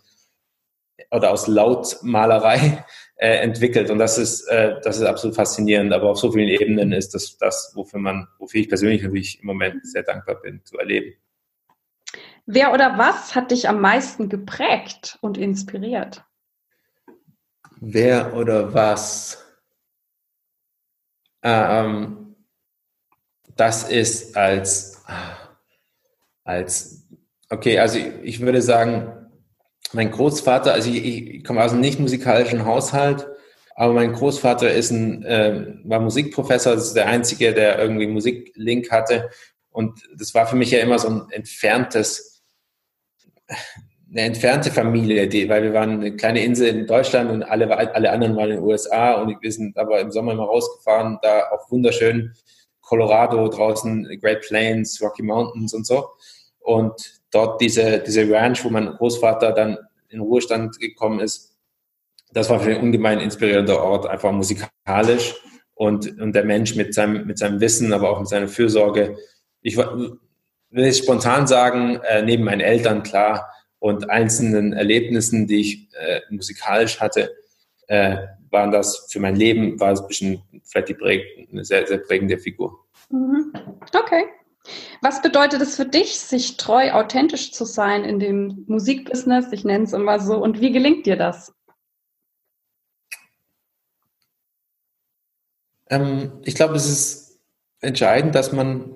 oder 1.12 1.32
aus 1.32 1.48
Lautmalerei 1.48 2.86
äh, 3.18 3.38
entwickelt. 3.38 3.92
Und 3.92 4.00
das 4.00 4.18
ist, 4.18 4.48
äh, 4.48 4.76
das 4.84 4.98
ist 4.98 5.04
absolut 5.04 5.36
faszinierend. 5.36 5.94
Aber 5.94 6.10
auf 6.10 6.18
so 6.18 6.32
vielen 6.32 6.48
Ebenen 6.48 6.94
ist 6.94 7.14
das 7.14 7.38
das, 7.38 7.72
wofür 7.76 8.00
man, 8.00 8.28
wofür 8.40 8.62
ich 8.62 8.70
persönlich 8.70 9.04
natürlich 9.04 9.40
im 9.42 9.48
Moment 9.48 9.86
sehr 9.86 10.04
dankbar 10.04 10.36
bin, 10.42 10.64
zu 10.64 10.78
erleben. 10.78 11.14
Wer 12.46 12.74
oder 12.74 12.98
was 12.98 13.36
hat 13.36 13.52
dich 13.52 13.68
am 13.68 13.82
meisten 13.82 14.30
geprägt 14.30 15.18
und 15.22 15.38
inspiriert? 15.38 16.24
Wer 17.82 18.34
oder 18.34 18.74
was? 18.74 19.46
Ähm, 21.44 22.27
das 23.58 23.84
ist 23.84 24.38
als, 24.38 25.01
als, 26.43 27.08
okay, 27.49 27.80
also 27.80 27.99
ich, 28.24 28.39
würde 28.39 28.62
sagen, 28.62 29.30
mein 29.93 30.12
Großvater, 30.12 30.74
also 30.74 30.89
ich, 30.89 31.05
ich 31.05 31.43
komme 31.43 31.64
aus 31.64 31.72
einem 31.72 31.82
nicht 31.82 31.99
musikalischen 31.99 32.66
Haushalt, 32.66 33.28
aber 33.76 33.93
mein 33.93 34.14
Großvater 34.14 34.72
ist 34.72 34.91
ein, 34.91 35.24
äh, 35.24 35.76
war 35.84 35.99
Musikprofessor, 35.99 36.76
das 36.76 36.88
ist 36.88 36.95
der 36.95 37.08
einzige, 37.08 37.53
der 37.53 37.78
irgendwie 37.78 38.08
Musiklink 38.08 38.91
hatte. 38.91 39.30
Und 39.70 39.99
das 40.18 40.34
war 40.34 40.47
für 40.47 40.55
mich 40.55 40.72
ja 40.72 40.80
immer 40.80 40.97
so 40.97 41.10
ein 41.10 41.30
entferntes, 41.30 42.43
eine 44.10 44.22
entfernte 44.22 44.72
Familie, 44.72 45.28
die, 45.28 45.47
weil 45.47 45.62
wir 45.64 45.74
waren 45.74 45.91
eine 45.91 46.16
kleine 46.16 46.43
Insel 46.43 46.70
in 46.70 46.88
Deutschland 46.88 47.30
und 47.30 47.43
alle, 47.43 47.70
alle 47.93 48.10
anderen 48.10 48.36
waren 48.36 48.49
in 48.49 48.55
den 48.58 48.66
USA 48.66 49.14
und 49.22 49.41
wir 49.41 49.51
sind 49.51 49.78
aber 49.78 49.99
im 49.99 50.12
Sommer 50.12 50.32
immer 50.32 50.45
rausgefahren, 50.45 51.20
da 51.22 51.43
auch 51.51 51.70
wunderschön 51.70 52.34
Colorado 52.88 53.48
draußen, 53.50 54.08
Great 54.22 54.42
Plains, 54.42 55.02
Rocky 55.02 55.22
Mountains 55.22 55.74
und 55.74 55.86
so. 55.86 56.08
Und 56.60 57.22
dort 57.32 57.60
diese, 57.60 58.00
diese 58.00 58.30
Ranch, 58.32 58.64
wo 58.64 58.70
mein 58.70 58.88
Großvater 58.88 59.52
dann 59.52 59.78
in 60.10 60.22
Ruhestand 60.22 60.80
gekommen 60.80 61.20
ist, 61.20 61.56
das 62.32 62.50
war 62.50 62.60
für 62.60 62.70
mich 62.70 62.78
ein 62.78 62.84
ungemein 62.84 63.20
inspirierender 63.20 63.82
Ort, 63.82 64.08
einfach 64.08 64.32
musikalisch 64.32 65.36
und, 65.76 66.20
und 66.20 66.34
der 66.34 66.46
Mensch 66.46 66.76
mit 66.76 66.94
seinem, 66.94 67.26
mit 67.28 67.38
seinem 67.38 67.60
Wissen, 67.60 67.94
aber 67.94 68.10
auch 68.10 68.20
mit 68.20 68.30
seiner 68.30 68.48
Fürsorge. 68.48 69.18
Ich 69.62 69.78
will 69.78 70.20
es 70.72 70.98
spontan 70.98 71.46
sagen, 71.48 72.00
äh, 72.08 72.22
neben 72.22 72.44
meinen 72.44 72.62
Eltern, 72.62 73.04
klar, 73.04 73.52
und 73.80 74.10
einzelnen 74.10 74.74
Erlebnissen, 74.74 75.46
die 75.48 75.62
ich 75.62 75.88
äh, 75.94 76.22
musikalisch 76.30 77.00
hatte, 77.00 77.36
äh, 77.88 78.18
waren 78.52 78.72
das 78.72 79.08
für 79.12 79.20
mein 79.20 79.36
Leben, 79.36 79.80
war 79.80 79.91
es 79.91 80.02
ein 80.02 80.08
bisschen 80.08 80.41
vielleicht 80.64 80.89
die 80.89 80.93
präg 80.93 81.48
eine 81.52 81.64
sehr, 81.64 81.86
sehr 81.88 82.00
prägende 82.00 82.38
Figur. 82.38 82.86
Mhm. 83.10 83.54
Okay. 83.84 84.26
Was 85.02 85.22
bedeutet 85.22 85.62
es 85.62 85.76
für 85.76 85.86
dich, 85.86 86.20
sich 86.20 86.58
treu 86.58 86.91
authentisch 86.91 87.54
zu 87.54 87.64
sein 87.66 88.04
in 88.04 88.20
dem 88.20 88.66
Musikbusiness? 88.68 89.52
Ich 89.52 89.64
nenne 89.64 89.86
es 89.86 89.93
immer 89.93 90.20
so. 90.20 90.38
Und 90.38 90.60
wie 90.60 90.72
gelingt 90.72 91.06
dir 91.06 91.16
das? 91.16 91.54
Ähm, 95.89 96.41
ich 96.43 96.56
glaube, 96.56 96.76
es 96.76 96.89
ist 96.89 97.39
entscheidend, 97.80 98.36
dass 98.36 98.52
man 98.52 98.95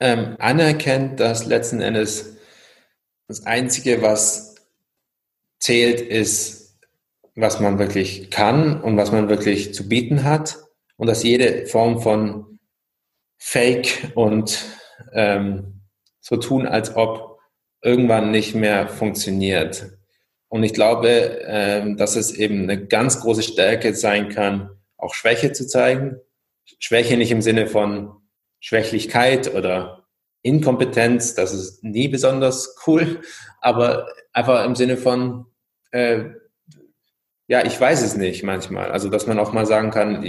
ähm, 0.00 0.36
anerkennt, 0.38 1.20
dass 1.20 1.46
letzten 1.46 1.80
Endes 1.80 2.36
das 3.26 3.46
Einzige, 3.46 4.02
was 4.02 4.56
zählt, 5.58 6.00
ist, 6.02 6.63
was 7.34 7.60
man 7.60 7.78
wirklich 7.78 8.30
kann 8.30 8.80
und 8.80 8.96
was 8.96 9.12
man 9.12 9.28
wirklich 9.28 9.74
zu 9.74 9.88
bieten 9.88 10.24
hat. 10.24 10.58
Und 10.96 11.08
dass 11.08 11.24
jede 11.24 11.66
Form 11.66 12.00
von 12.00 12.58
Fake 13.38 14.12
und 14.14 14.64
ähm, 15.12 15.80
so 16.20 16.36
tun, 16.36 16.66
als 16.66 16.94
ob 16.94 17.38
irgendwann 17.82 18.30
nicht 18.30 18.54
mehr 18.54 18.88
funktioniert. 18.88 19.90
Und 20.48 20.62
ich 20.62 20.72
glaube, 20.72 21.40
ähm, 21.46 21.96
dass 21.96 22.16
es 22.16 22.32
eben 22.32 22.62
eine 22.62 22.86
ganz 22.86 23.20
große 23.20 23.42
Stärke 23.42 23.94
sein 23.94 24.28
kann, 24.28 24.70
auch 24.96 25.14
Schwäche 25.14 25.52
zu 25.52 25.66
zeigen. 25.66 26.20
Schwäche 26.78 27.16
nicht 27.16 27.32
im 27.32 27.42
Sinne 27.42 27.66
von 27.66 28.12
Schwächlichkeit 28.60 29.52
oder 29.54 30.06
Inkompetenz, 30.42 31.34
das 31.34 31.52
ist 31.52 31.82
nie 31.82 32.08
besonders 32.08 32.76
cool, 32.86 33.20
aber 33.60 34.08
einfach 34.32 34.64
im 34.64 34.74
Sinne 34.74 34.96
von, 34.96 35.46
äh, 35.90 36.24
ja, 37.46 37.64
ich 37.64 37.78
weiß 37.80 38.02
es 38.02 38.16
nicht 38.16 38.42
manchmal. 38.42 38.90
Also, 38.90 39.08
dass 39.08 39.26
man 39.26 39.38
auch 39.38 39.52
mal 39.52 39.66
sagen 39.66 39.90
kann, 39.90 40.24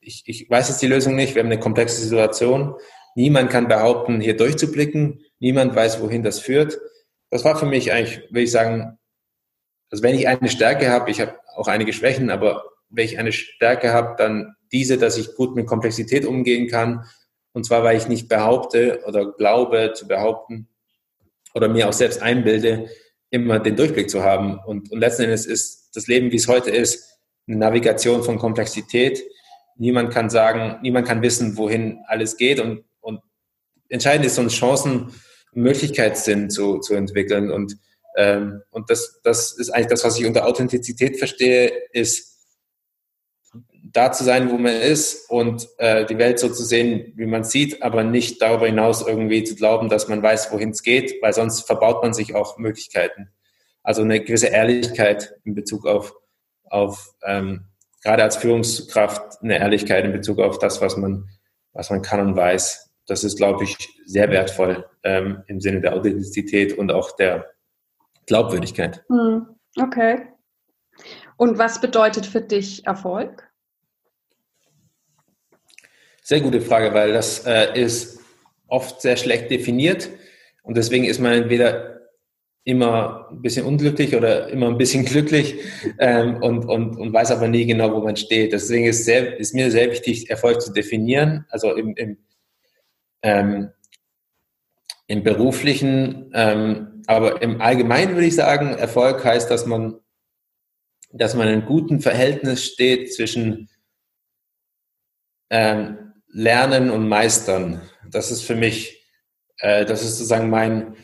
ich, 0.00 0.22
ich 0.26 0.50
weiß 0.50 0.68
jetzt 0.68 0.82
die 0.82 0.86
Lösung 0.86 1.14
nicht, 1.14 1.34
wir 1.34 1.42
haben 1.42 1.50
eine 1.50 1.60
komplexe 1.60 2.00
Situation. 2.00 2.74
Niemand 3.14 3.50
kann 3.50 3.68
behaupten, 3.68 4.20
hier 4.20 4.36
durchzublicken. 4.36 5.20
Niemand 5.38 5.74
weiß, 5.74 6.00
wohin 6.00 6.22
das 6.22 6.40
führt. 6.40 6.78
Das 7.30 7.44
war 7.44 7.56
für 7.56 7.66
mich 7.66 7.92
eigentlich, 7.92 8.22
würde 8.30 8.42
ich 8.42 8.50
sagen, 8.50 8.98
also 9.90 10.02
wenn 10.02 10.14
ich 10.14 10.28
eine 10.28 10.48
Stärke 10.48 10.90
habe, 10.90 11.10
ich 11.10 11.20
habe 11.20 11.38
auch 11.54 11.68
einige 11.68 11.92
Schwächen, 11.92 12.30
aber 12.30 12.64
wenn 12.88 13.04
ich 13.04 13.18
eine 13.18 13.32
Stärke 13.32 13.92
habe, 13.92 14.14
dann 14.16 14.54
diese, 14.70 14.98
dass 14.98 15.18
ich 15.18 15.34
gut 15.34 15.54
mit 15.54 15.66
Komplexität 15.66 16.24
umgehen 16.24 16.68
kann. 16.68 17.04
Und 17.52 17.66
zwar, 17.66 17.84
weil 17.84 17.96
ich 17.96 18.08
nicht 18.08 18.28
behaupte 18.28 19.02
oder 19.06 19.32
glaube 19.32 19.92
zu 19.94 20.08
behaupten 20.08 20.68
oder 21.54 21.68
mir 21.68 21.88
auch 21.88 21.92
selbst 21.92 22.22
einbilde, 22.22 22.88
immer 23.32 23.58
den 23.58 23.76
Durchblick 23.76 24.08
zu 24.10 24.22
haben. 24.22 24.58
Und, 24.58 24.92
und 24.92 25.00
letzten 25.00 25.22
Endes 25.22 25.46
ist 25.46 25.90
das 25.94 26.06
Leben, 26.06 26.30
wie 26.30 26.36
es 26.36 26.46
heute 26.46 26.70
ist, 26.70 27.18
eine 27.48 27.56
Navigation 27.56 28.22
von 28.22 28.38
Komplexität. 28.38 29.24
Niemand 29.76 30.12
kann 30.12 30.30
sagen, 30.30 30.78
niemand 30.82 31.08
kann 31.08 31.22
wissen, 31.22 31.56
wohin 31.56 31.98
alles 32.06 32.36
geht. 32.36 32.60
Und, 32.60 32.84
und 33.00 33.20
entscheidend 33.88 34.26
ist, 34.26 34.38
uns 34.38 34.52
Chancen 34.52 35.10
und 35.52 35.62
Möglichkeitssinn 35.62 36.50
zu, 36.50 36.78
zu 36.78 36.94
entwickeln. 36.94 37.50
Und, 37.50 37.78
ähm, 38.16 38.60
und 38.70 38.90
das, 38.90 39.20
das 39.24 39.52
ist 39.58 39.70
eigentlich 39.70 39.88
das, 39.88 40.04
was 40.04 40.18
ich 40.20 40.26
unter 40.26 40.46
Authentizität 40.46 41.18
verstehe, 41.18 41.72
ist 41.92 42.31
da 43.92 44.12
zu 44.12 44.24
sein, 44.24 44.50
wo 44.50 44.56
man 44.56 44.74
ist 44.74 45.30
und 45.30 45.68
äh, 45.78 46.06
die 46.06 46.18
Welt 46.18 46.38
so 46.38 46.48
zu 46.48 46.64
sehen, 46.64 47.12
wie 47.16 47.26
man 47.26 47.44
sieht, 47.44 47.82
aber 47.82 48.04
nicht 48.04 48.40
darüber 48.40 48.66
hinaus 48.66 49.06
irgendwie 49.06 49.44
zu 49.44 49.54
glauben, 49.54 49.88
dass 49.88 50.08
man 50.08 50.22
weiß, 50.22 50.52
wohin 50.52 50.70
es 50.70 50.82
geht, 50.82 51.22
weil 51.22 51.32
sonst 51.32 51.62
verbaut 51.62 52.02
man 52.02 52.14
sich 52.14 52.34
auch 52.34 52.58
Möglichkeiten. 52.58 53.28
Also 53.82 54.02
eine 54.02 54.20
gewisse 54.20 54.46
Ehrlichkeit 54.46 55.34
in 55.44 55.54
Bezug 55.54 55.86
auf, 55.86 56.14
auf 56.64 57.14
ähm, 57.24 57.66
gerade 58.02 58.22
als 58.22 58.36
Führungskraft 58.36 59.42
eine 59.42 59.58
Ehrlichkeit 59.58 60.04
in 60.04 60.12
Bezug 60.12 60.38
auf 60.38 60.58
das, 60.58 60.80
was 60.80 60.96
man, 60.96 61.28
was 61.72 61.90
man 61.90 62.02
kann 62.02 62.20
und 62.20 62.36
weiß. 62.36 62.90
Das 63.06 63.24
ist, 63.24 63.36
glaube 63.36 63.64
ich, 63.64 63.76
sehr 64.06 64.30
wertvoll 64.30 64.86
ähm, 65.02 65.42
im 65.48 65.60
Sinne 65.60 65.80
der 65.80 65.94
Authentizität 65.94 66.78
und 66.78 66.92
auch 66.92 67.16
der 67.16 67.46
Glaubwürdigkeit. 68.26 69.04
Hm, 69.08 69.46
okay. 69.80 70.28
Und 71.36 71.58
was 71.58 71.80
bedeutet 71.80 72.26
für 72.26 72.40
dich 72.40 72.86
Erfolg? 72.86 73.51
Sehr 76.22 76.40
gute 76.40 76.60
Frage, 76.60 76.94
weil 76.94 77.12
das 77.12 77.44
äh, 77.46 77.78
ist 77.78 78.20
oft 78.68 79.02
sehr 79.02 79.16
schlecht 79.16 79.50
definiert 79.50 80.08
und 80.62 80.76
deswegen 80.76 81.04
ist 81.04 81.20
man 81.20 81.32
entweder 81.32 82.00
immer 82.64 83.28
ein 83.30 83.42
bisschen 83.42 83.66
unglücklich 83.66 84.14
oder 84.14 84.48
immer 84.48 84.68
ein 84.68 84.78
bisschen 84.78 85.04
glücklich 85.12 85.58
ähm, 85.98 86.36
und, 86.42 86.64
und, 86.64 86.96
und 86.96 87.12
weiß 87.12 87.32
aber 87.32 87.48
nie 87.48 87.66
genau, 87.66 87.92
wo 87.92 88.00
man 88.00 88.16
steht. 88.16 88.52
Deswegen 88.52 88.86
ist, 88.86 89.04
sehr, 89.04 89.38
ist 89.38 89.52
mir 89.52 89.70
sehr 89.70 89.90
wichtig, 89.90 90.30
Erfolg 90.30 90.62
zu 90.62 90.72
definieren. 90.72 91.44
Also 91.48 91.74
im, 91.74 91.94
im, 91.96 92.18
ähm, 93.22 93.70
im 95.08 95.24
beruflichen 95.24 96.30
ähm, 96.32 96.92
aber 97.06 97.42
im 97.42 97.60
Allgemeinen 97.60 98.14
würde 98.14 98.26
ich 98.26 98.34
sagen, 98.36 98.70
Erfolg 98.70 99.24
heißt, 99.24 99.50
dass 99.50 99.66
man, 99.66 99.98
dass 101.12 101.34
man 101.34 101.48
in 101.48 101.54
einem 101.54 101.66
guten 101.66 102.00
Verhältnis 102.00 102.64
steht 102.64 103.12
zwischen 103.12 103.68
ähm, 105.50 106.11
Lernen 106.32 106.90
und 106.90 107.08
Meistern. 107.08 107.82
Das 108.10 108.30
ist 108.30 108.42
für 108.42 108.56
mich, 108.56 109.04
äh, 109.58 109.84
das 109.84 110.02
ist 110.02 110.18
sozusagen 110.18 110.50
mein, 110.50 110.96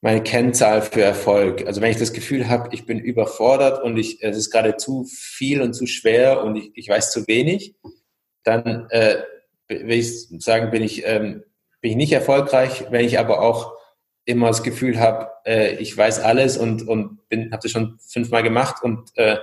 meine 0.00 0.22
Kennzahl 0.22 0.82
für 0.82 1.02
Erfolg. 1.02 1.66
Also 1.66 1.80
wenn 1.80 1.90
ich 1.90 1.98
das 1.98 2.12
Gefühl 2.12 2.48
habe, 2.48 2.68
ich 2.72 2.86
bin 2.86 2.98
überfordert 2.98 3.82
und 3.82 3.96
ich, 3.96 4.22
es 4.22 4.36
ist 4.36 4.50
gerade 4.50 4.76
zu 4.76 5.04
viel 5.04 5.60
und 5.60 5.74
zu 5.74 5.86
schwer 5.86 6.44
und 6.44 6.56
ich, 6.56 6.70
ich 6.74 6.88
weiß 6.88 7.10
zu 7.10 7.26
wenig, 7.26 7.74
dann 8.44 8.88
äh, 8.90 9.22
will 9.68 9.98
ich 9.98 10.28
sagen, 10.38 10.70
bin 10.70 10.82
ich, 10.82 11.04
ähm, 11.04 11.42
bin 11.80 11.90
ich 11.90 11.96
nicht 11.96 12.12
erfolgreich. 12.12 12.86
Wenn 12.90 13.04
ich 13.04 13.18
aber 13.18 13.42
auch 13.42 13.74
immer 14.24 14.48
das 14.48 14.62
Gefühl 14.62 15.00
habe, 15.00 15.30
äh, 15.44 15.74
ich 15.76 15.96
weiß 15.96 16.20
alles 16.20 16.56
und, 16.56 16.86
und 16.86 17.20
habe 17.32 17.62
das 17.62 17.70
schon 17.70 17.98
fünfmal 17.98 18.44
gemacht 18.44 18.82
und 18.84 19.10
äh, 19.16 19.38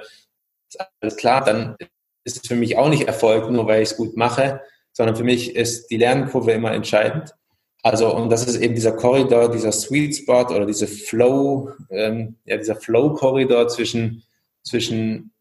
ist 0.70 0.80
alles 1.02 1.18
klar, 1.18 1.44
dann 1.44 1.76
ist 2.24 2.42
es 2.42 2.48
für 2.48 2.56
mich 2.56 2.78
auch 2.78 2.90
nicht 2.90 3.08
Erfolg, 3.08 3.50
nur 3.52 3.68
weil 3.68 3.82
ich 3.82 3.92
es 3.92 3.98
gut 3.98 4.16
mache, 4.16 4.62
sondern 4.94 5.16
für 5.16 5.24
mich 5.24 5.56
ist 5.56 5.88
die 5.90 5.98
Lernkurve 5.98 6.52
immer 6.52 6.72
entscheidend. 6.72 7.36
Also, 7.82 8.16
und 8.16 8.30
das 8.30 8.48
ist 8.48 8.56
eben 8.56 8.76
dieser 8.76 8.94
Korridor, 8.94 9.52
dieser 9.52 9.74
Sweet 9.74 10.16
Spot 10.16 10.46
oder 10.46 10.66
diese 10.66 10.88
Flow, 10.88 11.72
ähm, 11.90 12.38
ja, 12.46 12.56
dieser 12.56 12.78
Flow-Korridor 12.78 13.68
zwischen, 13.68 14.24
zwischen 14.64 15.34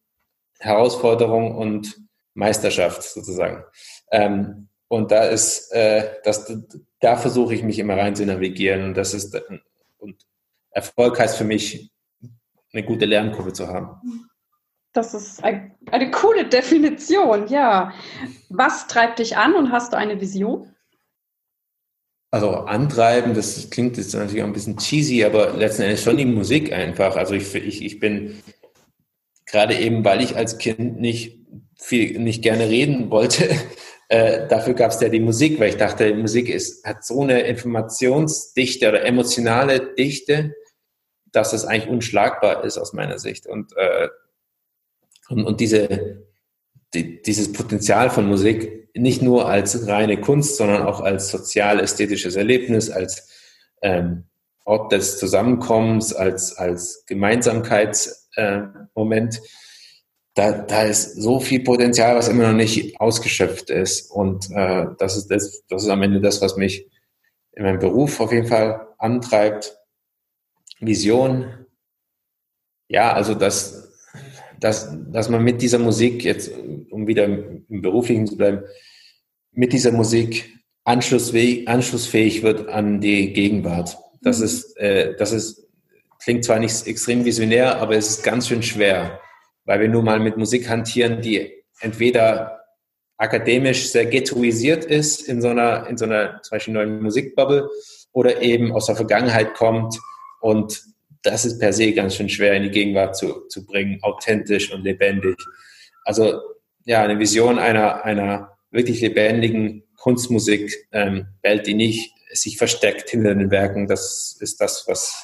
Herausforderung 0.59 1.57
und 1.57 2.03
Meisterschaft 2.35 3.03
sozusagen. 3.05 3.65
Ähm, 4.11 4.69
und 4.89 5.13
da 5.13 5.25
ist, 5.25 5.71
äh, 5.73 6.17
das, 6.25 6.53
da 7.01 7.17
versuche 7.17 7.55
ich 7.55 7.63
mich 7.63 7.79
immer 7.79 7.97
rein 7.97 8.17
zu 8.17 8.27
navigieren 8.27 8.85
und 8.85 8.95
das 8.95 9.15
ist, 9.15 9.41
und 9.99 10.17
Erfolg 10.73 11.19
heißt 11.19 11.37
für 11.37 11.45
mich, 11.45 11.93
eine 12.73 12.85
gute 12.85 13.05
Lernkurve 13.05 13.53
zu 13.53 13.69
haben. 13.69 14.31
Das 14.93 15.15
ist 15.15 15.43
ein, 15.43 15.75
eine 15.91 16.11
coole 16.11 16.47
Definition, 16.47 17.49
ja. 17.49 17.93
Was 18.51 18.87
treibt 18.87 19.19
dich 19.19 19.37
an 19.37 19.55
und 19.55 19.73
hast 19.73 19.93
du 19.93 19.97
eine 19.97 20.21
Vision? 20.21 20.75
Also 22.31 22.51
antreiben, 22.51 23.35
das 23.35 23.69
klingt 23.71 23.97
jetzt 23.99 24.15
natürlich 24.15 24.43
auch 24.43 24.47
ein 24.47 24.55
bisschen 24.55 24.79
cheesy, 24.79 25.25
aber 25.25 25.53
letzten 25.53 25.83
Endes 25.83 26.03
schon 26.03 26.17
die 26.17 26.25
Musik 26.25 26.73
einfach. 26.73 27.17
Also 27.17 27.35
ich, 27.35 27.55
ich, 27.55 27.85
ich 27.85 28.01
bin 28.01 28.43
gerade 29.47 29.79
eben, 29.79 30.05
weil 30.05 30.23
ich 30.23 30.37
als 30.37 30.57
Kind 30.59 30.99
nicht 30.99 31.39
viel, 31.79 32.19
nicht 32.19 32.43
gerne 32.43 32.69
reden 32.69 33.11
wollte, 33.11 33.51
äh, 34.09 34.49
dafür 34.49 34.75
gab 34.75 34.93
es 34.93 35.01
ja 35.01 35.11
die 35.11 35.21
Musik, 35.21 35.61
weil 35.61 35.71
ich 35.71 35.77
dachte, 35.77 36.15
Musik 36.15 36.49
ist, 36.49 36.87
hat 36.87 37.05
so 37.05 37.21
eine 37.21 37.43
Informationsdichte 37.43 38.89
oder 38.89 39.05
emotionale 39.05 39.95
Dichte, 39.95 40.55
dass 41.33 41.53
es 41.53 41.65
eigentlich 41.67 41.91
unschlagbar 41.91 42.65
ist 42.65 42.79
aus 42.79 42.95
meiner 42.95 43.19
Sicht. 43.19 43.47
Und, 43.47 43.77
äh, 43.77 44.09
und, 45.33 45.45
und 45.45 45.61
diese, 45.61 46.23
die, 46.95 47.21
dieses 47.23 47.53
Potenzial 47.53 48.11
von 48.11 48.29
Musik 48.29 48.89
nicht 48.95 49.23
nur 49.23 49.49
als 49.49 49.87
reine 49.87 50.21
Kunst, 50.21 50.59
sondern 50.59 50.83
auch 50.83 51.01
als 51.01 51.31
sozial-ästhetisches 51.31 52.37
Erlebnis, 52.37 52.91
als 52.91 53.31
ähm, 53.81 54.25
Ort 54.65 54.93
des 54.93 55.19
Zusammenkommens, 55.19 56.13
als, 56.13 56.55
als 56.57 57.05
Gemeinsamkeitsmoment. 57.07 59.37
Äh, 59.37 59.41
da, 60.35 60.53
da 60.53 60.85
ist 60.85 61.21
so 61.21 61.41
viel 61.41 61.65
Potenzial, 61.65 62.17
was 62.17 62.29
immer 62.29 62.47
noch 62.49 62.57
nicht 62.57 62.99
ausgeschöpft 63.01 63.71
ist. 63.71 64.11
Und 64.11 64.51
äh, 64.51 64.87
das, 64.99 65.17
ist 65.17 65.29
das, 65.29 65.65
das 65.69 65.83
ist 65.83 65.89
am 65.89 66.03
Ende 66.03 66.21
das, 66.21 66.41
was 66.41 66.57
mich 66.57 66.89
in 67.53 67.65
meinem 67.65 67.79
Beruf 67.79 68.21
auf 68.21 68.33
jeden 68.33 68.47
Fall 68.47 68.89
antreibt. 68.99 69.77
Vision. 70.81 71.67
Ja, 72.89 73.13
also 73.13 73.35
dass, 73.35 73.92
dass, 74.63 74.89
dass 75.11 75.29
man 75.29 75.43
mit 75.43 75.61
dieser 75.61 75.81
Musik 75.81 76.25
jetzt, 76.25 76.53
um 76.91 77.09
wieder 77.09 77.25
im 77.25 77.83
Beruflichen 77.83 78.29
zu 78.29 78.37
bleiben, 78.37 78.63
mit 79.51 79.73
dieser 79.73 79.91
Musik 79.91 80.57
anschlussfähig, 80.85 82.43
wird 82.43 82.69
an 82.69 83.01
die 83.01 83.33
Gegenwart. 83.33 83.99
Das 84.23 84.39
mhm. 84.39 84.45
ist, 84.45 84.77
äh, 84.79 85.17
das 85.17 85.33
ist, 85.33 85.69
klingt 86.23 86.45
zwar 86.45 86.61
nicht 86.61 86.87
extrem 86.87 87.25
visionär, 87.25 87.81
aber 87.81 87.97
es 87.97 88.09
ist 88.09 88.23
ganz 88.23 88.47
schön 88.47 88.63
schwer, 88.63 89.21
weil 89.65 89.81
wir 89.81 89.89
nur 89.89 90.05
mal 90.05 90.21
mit 90.21 90.37
Musik 90.37 90.69
hantieren, 90.69 91.21
die 91.21 91.51
entweder 91.81 92.61
akademisch 93.17 93.91
sehr 93.91 94.07
ghettoisiert 94.07 94.85
ist 94.85 95.29
in 95.29 95.43
so 95.43 95.49
einer, 95.49 95.89
in 95.89 95.97
so 95.97 96.05
einer 96.05 96.41
zum 96.43 96.55
Beispiel 96.55 96.75
neuen 96.75 97.03
Musikbubble 97.03 97.69
oder 98.13 98.41
eben 98.41 98.73
aus 98.73 98.87
der 98.87 98.97
Vergangenheit 98.97 99.55
kommt 99.55 99.99
und 100.41 100.92
das 101.23 101.45
ist 101.45 101.59
per 101.59 101.73
se 101.73 101.93
ganz 101.93 102.17
schön 102.17 102.29
schwer 102.29 102.55
in 102.55 102.65
die 102.65 102.71
Gegenwart 102.71 103.17
zu, 103.17 103.47
zu 103.49 103.65
bringen, 103.65 104.03
authentisch 104.03 104.73
und 104.73 104.83
lebendig. 104.83 105.37
Also 106.05 106.41
ja, 106.85 107.03
eine 107.03 107.19
Vision 107.19 107.59
einer, 107.59 108.05
einer 108.05 108.59
wirklich 108.71 109.01
lebendigen 109.01 109.85
Kunstmusik, 109.97 110.89
ähm, 110.93 111.27
Welt, 111.43 111.67
die 111.67 111.75
nicht 111.75 112.13
sich 112.33 112.59
versteckt 112.59 113.11
hinter 113.11 113.35
den 113.35 113.51
Werken, 113.51 113.87
das 113.87 114.37
ist 114.41 114.61
das, 114.61 114.85
was, 114.89 115.23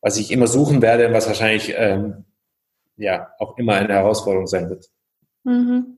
was 0.00 0.16
ich 0.16 0.30
immer 0.30 0.46
suchen 0.46 0.80
werde 0.80 1.08
und 1.08 1.12
was 1.12 1.26
wahrscheinlich 1.26 1.74
ähm, 1.76 2.24
ja 2.96 3.28
auch 3.38 3.58
immer 3.58 3.74
eine 3.74 3.92
Herausforderung 3.92 4.46
sein 4.46 4.70
wird. 4.70 4.86
Mhm. 5.44 5.96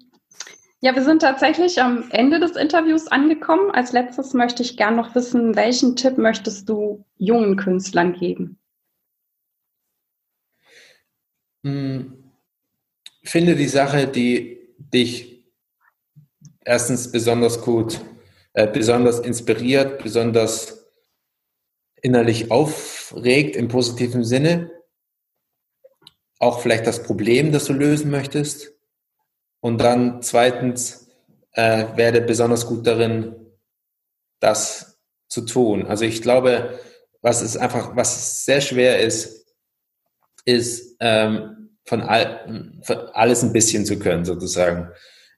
Ja, 0.80 0.94
wir 0.94 1.02
sind 1.02 1.22
tatsächlich 1.22 1.82
am 1.82 2.04
Ende 2.10 2.38
des 2.38 2.52
Interviews 2.52 3.08
angekommen. 3.08 3.70
Als 3.72 3.92
letztes 3.92 4.32
möchte 4.32 4.62
ich 4.62 4.76
gern 4.76 4.96
noch 4.96 5.14
wissen, 5.14 5.56
welchen 5.56 5.96
Tipp 5.96 6.18
möchtest 6.18 6.68
du 6.68 7.04
jungen 7.16 7.56
Künstlern 7.56 8.12
geben? 8.12 8.58
Hm, 11.64 12.32
finde 13.24 13.56
die 13.56 13.68
Sache, 13.68 14.06
die 14.06 14.74
dich 14.78 15.44
erstens 16.64 17.10
besonders 17.10 17.60
gut, 17.62 18.00
äh, 18.52 18.66
besonders 18.66 19.18
inspiriert, 19.20 20.02
besonders 20.02 20.86
innerlich 22.02 22.50
aufregt 22.50 23.56
im 23.56 23.68
positiven 23.68 24.24
Sinne. 24.24 24.70
Auch 26.38 26.60
vielleicht 26.60 26.86
das 26.86 27.02
Problem, 27.02 27.52
das 27.52 27.64
du 27.64 27.72
lösen 27.72 28.10
möchtest. 28.10 28.72
Und 29.60 29.78
dann 29.78 30.22
zweitens, 30.22 31.08
äh, 31.52 31.86
werde 31.96 32.20
besonders 32.20 32.66
gut 32.66 32.86
darin, 32.86 33.34
das 34.40 35.00
zu 35.28 35.42
tun. 35.42 35.86
Also 35.86 36.04
ich 36.04 36.22
glaube, 36.22 36.78
was 37.22 37.42
es 37.42 37.56
einfach, 37.56 37.96
was 37.96 38.44
sehr 38.44 38.60
schwer 38.60 39.00
ist, 39.00 39.37
ist 40.48 40.96
ähm, 41.00 41.70
von, 41.84 42.00
all, 42.00 42.78
von 42.82 42.96
alles 43.12 43.42
ein 43.42 43.52
bisschen 43.52 43.84
zu 43.84 43.98
können, 43.98 44.24
sozusagen. 44.24 44.88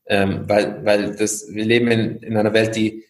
Ähm, 0.07 0.49
weil, 0.49 0.85
weil 0.85 1.17
das, 1.17 1.47
wir 1.51 1.65
leben 1.65 1.91
in, 1.91 2.17
in 2.19 2.37
einer 2.37 2.53
Welt, 2.53 2.77
die, 2.77 3.05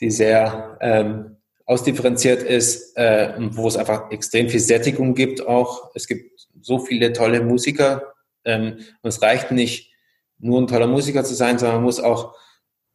die 0.00 0.10
sehr 0.10 0.78
ähm, 0.80 1.36
ausdifferenziert 1.66 2.42
ist 2.42 2.96
äh, 2.96 3.34
und 3.36 3.56
wo 3.56 3.68
es 3.68 3.76
einfach 3.76 4.10
extrem 4.10 4.48
viel 4.48 4.60
Sättigung 4.60 5.14
gibt 5.14 5.46
auch. 5.46 5.90
Es 5.94 6.06
gibt 6.06 6.48
so 6.60 6.78
viele 6.78 7.12
tolle 7.12 7.42
Musiker 7.42 8.14
ähm, 8.44 8.78
und 9.02 9.08
es 9.08 9.20
reicht 9.22 9.50
nicht, 9.50 9.92
nur 10.38 10.60
ein 10.60 10.66
toller 10.66 10.86
Musiker 10.86 11.24
zu 11.24 11.34
sein, 11.34 11.58
sondern 11.58 11.76
man 11.76 11.84
muss 11.84 12.00
auch 12.00 12.34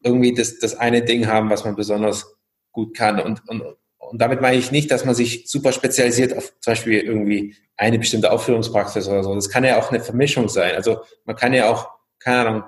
irgendwie 0.04 0.34
das, 0.34 0.60
das 0.60 0.76
eine 0.76 1.04
Ding 1.04 1.28
haben, 1.28 1.50
was 1.50 1.64
man 1.66 1.76
besonders 1.76 2.36
gut 2.72 2.96
kann. 2.96 3.20
Und, 3.20 3.48
und, 3.48 3.64
und 4.10 4.20
damit 4.20 4.42
meine 4.42 4.58
ich 4.58 4.72
nicht, 4.72 4.92
dass 4.92 5.06
man 5.06 5.16
sich 5.16 5.44
super 5.48 5.72
spezialisiert 5.72 6.36
auf 6.36 6.54
zum 6.60 6.72
Beispiel 6.72 7.00
irgendwie 7.00 7.56
eine 7.78 8.00
bestimmte 8.00 8.32
Aufführungspraxis 8.32 9.08
oder 9.08 9.24
so. 9.24 9.34
Das 9.36 9.50
kann 9.50 9.64
ja 9.64 9.80
auch 9.80 9.92
eine 9.92 10.02
Vermischung 10.02 10.50
sein. 10.50 10.76
Also 10.76 11.02
man 11.26 11.36
kann 11.36 11.54
ja 11.54 11.70
auch, 11.70 11.90
keine 12.20 12.40
Ahnung, 12.40 12.64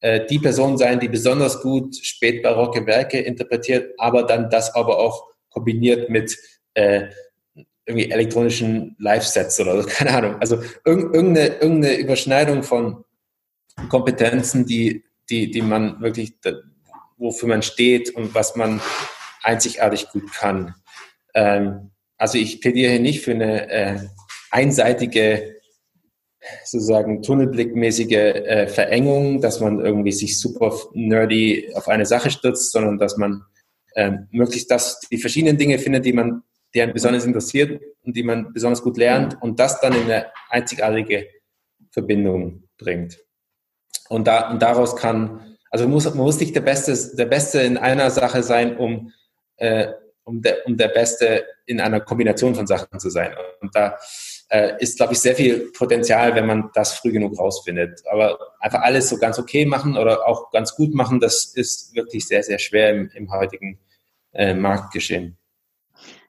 äh, 0.00 0.26
die 0.26 0.38
Person 0.38 0.78
sein, 0.78 1.00
die 1.00 1.08
besonders 1.08 1.60
gut 1.60 1.96
spätbarocke 1.96 2.86
Werke 2.86 3.18
interpretiert, 3.18 3.94
aber 3.98 4.22
dann 4.22 4.50
das 4.50 4.74
aber 4.74 4.98
auch 4.98 5.26
kombiniert 5.50 6.10
mit 6.10 6.36
äh, 6.74 7.08
irgendwie 7.86 8.10
elektronischen 8.10 8.96
Live-Sets 8.98 9.60
oder 9.60 9.82
so, 9.82 9.88
keine 9.88 10.10
Ahnung. 10.10 10.36
Also 10.40 10.62
irgendeine, 10.84 11.48
irgendeine 11.56 11.96
Überschneidung 11.96 12.62
von 12.62 13.04
Kompetenzen, 13.88 14.66
die, 14.66 15.04
die, 15.28 15.50
die 15.50 15.62
man 15.62 16.00
wirklich, 16.00 16.34
wofür 17.16 17.48
man 17.48 17.62
steht 17.62 18.14
und 18.14 18.34
was 18.34 18.56
man 18.56 18.80
einzigartig 19.42 20.08
gut 20.10 20.32
kann. 20.32 20.74
Ähm, 21.34 21.90
also 22.16 22.38
ich 22.38 22.60
plädiere 22.60 22.92
hier 22.92 23.00
nicht 23.00 23.22
für 23.22 23.32
eine 23.32 23.70
äh, 23.70 23.98
einseitige, 24.50 25.56
sozusagen 26.64 27.22
tunnelblickmäßige 27.22 28.12
äh, 28.12 28.66
Verengung, 28.66 29.40
dass 29.40 29.60
man 29.60 29.80
irgendwie 29.80 30.12
sich 30.12 30.38
super 30.38 30.72
nerdy 30.92 31.70
auf 31.74 31.88
eine 31.88 32.06
Sache 32.06 32.30
stürzt, 32.30 32.70
sondern 32.70 32.98
dass 32.98 33.16
man 33.16 33.44
ähm, 33.96 34.28
möglichst 34.30 34.70
das, 34.70 35.00
die 35.10 35.18
verschiedenen 35.18 35.56
Dinge 35.56 35.78
findet, 35.78 36.04
die 36.04 36.12
man, 36.12 36.42
die 36.74 36.82
einen 36.82 36.92
besonders 36.92 37.24
interessiert 37.24 37.80
und 38.02 38.16
die 38.16 38.22
man 38.22 38.52
besonders 38.52 38.82
gut 38.82 38.96
lernt 38.96 39.40
und 39.42 39.58
das 39.58 39.80
dann 39.80 39.94
in 39.94 40.04
eine 40.04 40.26
einzigartige 40.50 41.28
Verbindung 41.90 42.64
bringt. 42.76 43.18
Und, 44.08 44.26
da, 44.26 44.50
und 44.50 44.60
daraus 44.60 44.96
kann, 44.96 45.56
also 45.70 45.88
muss, 45.88 46.04
man 46.04 46.18
muss 46.18 46.40
nicht 46.40 46.54
der 46.54 46.60
Beste, 46.60 47.16
der 47.16 47.26
Beste 47.26 47.60
in 47.60 47.78
einer 47.78 48.10
Sache 48.10 48.42
sein, 48.42 48.76
um 48.76 49.12
äh, 49.56 49.92
um 50.24 50.42
der, 50.42 50.66
um 50.66 50.76
der 50.76 50.88
Beste 50.88 51.44
in 51.66 51.80
einer 51.80 52.00
Kombination 52.00 52.54
von 52.54 52.66
Sachen 52.66 52.98
zu 52.98 53.10
sein. 53.10 53.34
Und 53.60 53.74
da 53.74 53.96
äh, 54.48 54.72
ist, 54.80 54.96
glaube 54.96 55.12
ich, 55.12 55.20
sehr 55.20 55.34
viel 55.34 55.72
Potenzial, 55.72 56.34
wenn 56.34 56.46
man 56.46 56.70
das 56.74 56.94
früh 56.98 57.12
genug 57.12 57.38
rausfindet. 57.38 58.02
Aber 58.10 58.38
einfach 58.60 58.82
alles 58.82 59.08
so 59.08 59.18
ganz 59.18 59.38
okay 59.38 59.66
machen 59.66 59.96
oder 59.96 60.26
auch 60.26 60.50
ganz 60.50 60.74
gut 60.74 60.94
machen, 60.94 61.20
das 61.20 61.44
ist 61.44 61.94
wirklich 61.94 62.26
sehr, 62.26 62.42
sehr 62.42 62.58
schwer 62.58 62.90
im, 62.90 63.10
im 63.14 63.32
heutigen 63.32 63.78
äh, 64.32 64.54
Marktgeschehen. 64.54 65.36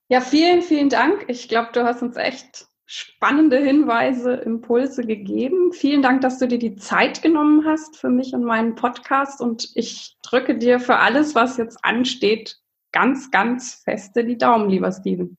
Ja, 0.07 0.21
vielen, 0.21 0.61
vielen 0.61 0.89
Dank. 0.89 1.25
Ich 1.27 1.49
glaube, 1.49 1.69
du 1.73 1.83
hast 1.83 2.01
uns 2.01 2.15
echt 2.15 2.67
spannende 2.85 3.57
Hinweise, 3.57 4.33
Impulse 4.33 5.03
gegeben. 5.03 5.73
Vielen 5.73 6.03
Dank, 6.03 6.21
dass 6.21 6.37
du 6.37 6.47
dir 6.47 6.59
die 6.59 6.75
Zeit 6.75 7.23
genommen 7.23 7.65
hast 7.65 7.97
für 7.97 8.09
mich 8.09 8.33
und 8.33 8.43
meinen 8.43 8.75
Podcast. 8.75 9.41
Und 9.41 9.71
ich 9.73 10.17
drücke 10.21 10.57
dir 10.57 10.79
für 10.79 10.97
alles, 10.97 11.33
was 11.33 11.57
jetzt 11.57 11.79
ansteht, 11.83 12.57
ganz, 12.95 13.29
ganz 13.29 13.81
feste 13.83 14.23
die 14.23 14.37
Daumen, 14.37 14.69
lieber 14.69 14.91
Steven. 14.91 15.37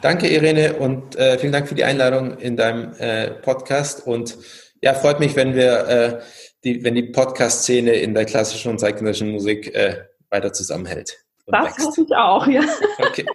Danke, 0.00 0.28
Irene, 0.28 0.74
und 0.74 1.14
äh, 1.16 1.38
vielen 1.38 1.52
Dank 1.52 1.68
für 1.68 1.74
die 1.74 1.84
Einladung 1.84 2.38
in 2.38 2.56
deinem 2.56 2.92
äh, 2.98 3.30
Podcast. 3.30 4.06
Und 4.06 4.36
ja, 4.82 4.94
freut 4.94 5.20
mich, 5.20 5.36
wenn 5.36 5.54
wir 5.54 5.88
äh, 5.88 6.20
die, 6.64 6.82
wenn 6.82 6.94
die 6.94 7.04
Podcast-Szene 7.04 7.92
in 7.92 8.14
der 8.14 8.24
klassischen 8.24 8.70
und 8.70 8.78
zeitgenössischen 8.78 9.30
Musik 9.30 9.74
äh, 9.74 10.04
weiter 10.30 10.52
zusammenhält. 10.52 11.16
Das 11.46 11.76
hoffe 11.78 12.02
ich 12.02 12.16
auch, 12.16 12.46
ja. 12.46 12.62
Okay. 12.98 13.26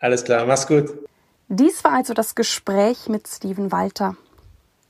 Alles 0.00 0.22
klar, 0.24 0.44
mach's 0.46 0.66
gut. 0.66 0.90
Dies 1.48 1.82
war 1.84 1.92
also 1.92 2.12
das 2.12 2.34
Gespräch 2.34 3.08
mit 3.08 3.26
Steven 3.26 3.72
Walter. 3.72 4.16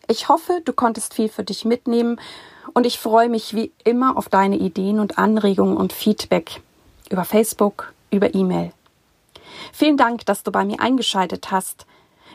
Ich 0.09 0.28
hoffe, 0.28 0.61
du 0.64 0.72
konntest 0.72 1.14
viel 1.14 1.28
für 1.28 1.45
dich 1.45 1.64
mitnehmen 1.64 2.20
und 2.74 2.87
ich 2.87 2.99
freue 2.99 3.28
mich 3.28 3.55
wie 3.55 3.72
immer 3.85 4.16
auf 4.16 4.28
deine 4.28 4.57
Ideen 4.57 4.99
und 4.99 5.18
Anregungen 5.18 5.76
und 5.76 5.93
Feedback 5.93 6.61
über 7.11 7.24
Facebook, 7.24 7.92
über 8.11 8.34
E-Mail. 8.34 8.72
Vielen 9.72 9.96
Dank, 9.96 10.24
dass 10.26 10.42
du 10.42 10.50
bei 10.50 10.64
mir 10.64 10.80
eingeschaltet 10.80 11.50
hast. 11.50 11.86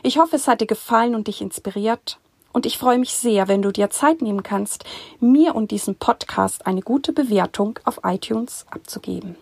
Ich 0.02 0.18
hoffe, 0.18 0.36
es 0.36 0.46
hat 0.46 0.60
dir 0.60 0.66
gefallen 0.66 1.14
und 1.14 1.26
dich 1.26 1.40
inspiriert. 1.40 2.18
Und 2.52 2.64
ich 2.64 2.78
freue 2.78 2.98
mich 2.98 3.12
sehr, 3.12 3.48
wenn 3.48 3.60
du 3.60 3.70
dir 3.70 3.90
Zeit 3.90 4.22
nehmen 4.22 4.42
kannst, 4.42 4.84
mir 5.20 5.54
und 5.54 5.70
diesem 5.70 5.96
Podcast 5.96 6.66
eine 6.66 6.80
gute 6.80 7.12
Bewertung 7.12 7.78
auf 7.84 8.00
iTunes 8.04 8.64
abzugeben. 8.70 9.36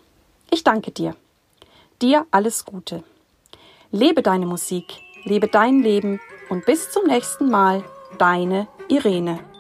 Ich 0.51 0.65
danke 0.65 0.91
dir. 0.91 1.15
Dir 2.03 2.27
alles 2.33 2.65
Gute. 2.65 3.05
Lebe 3.93 4.23
deine 4.23 4.47
Musik, 4.47 5.01
lebe 5.25 5.47
dein 5.47 5.81
Leben 5.83 6.21
und 6.49 6.67
bis 6.67 6.91
zum 6.91 7.07
nächsten 7.07 7.49
Mal, 7.51 7.85
deine 8.19 8.67
Irene. 8.89 9.54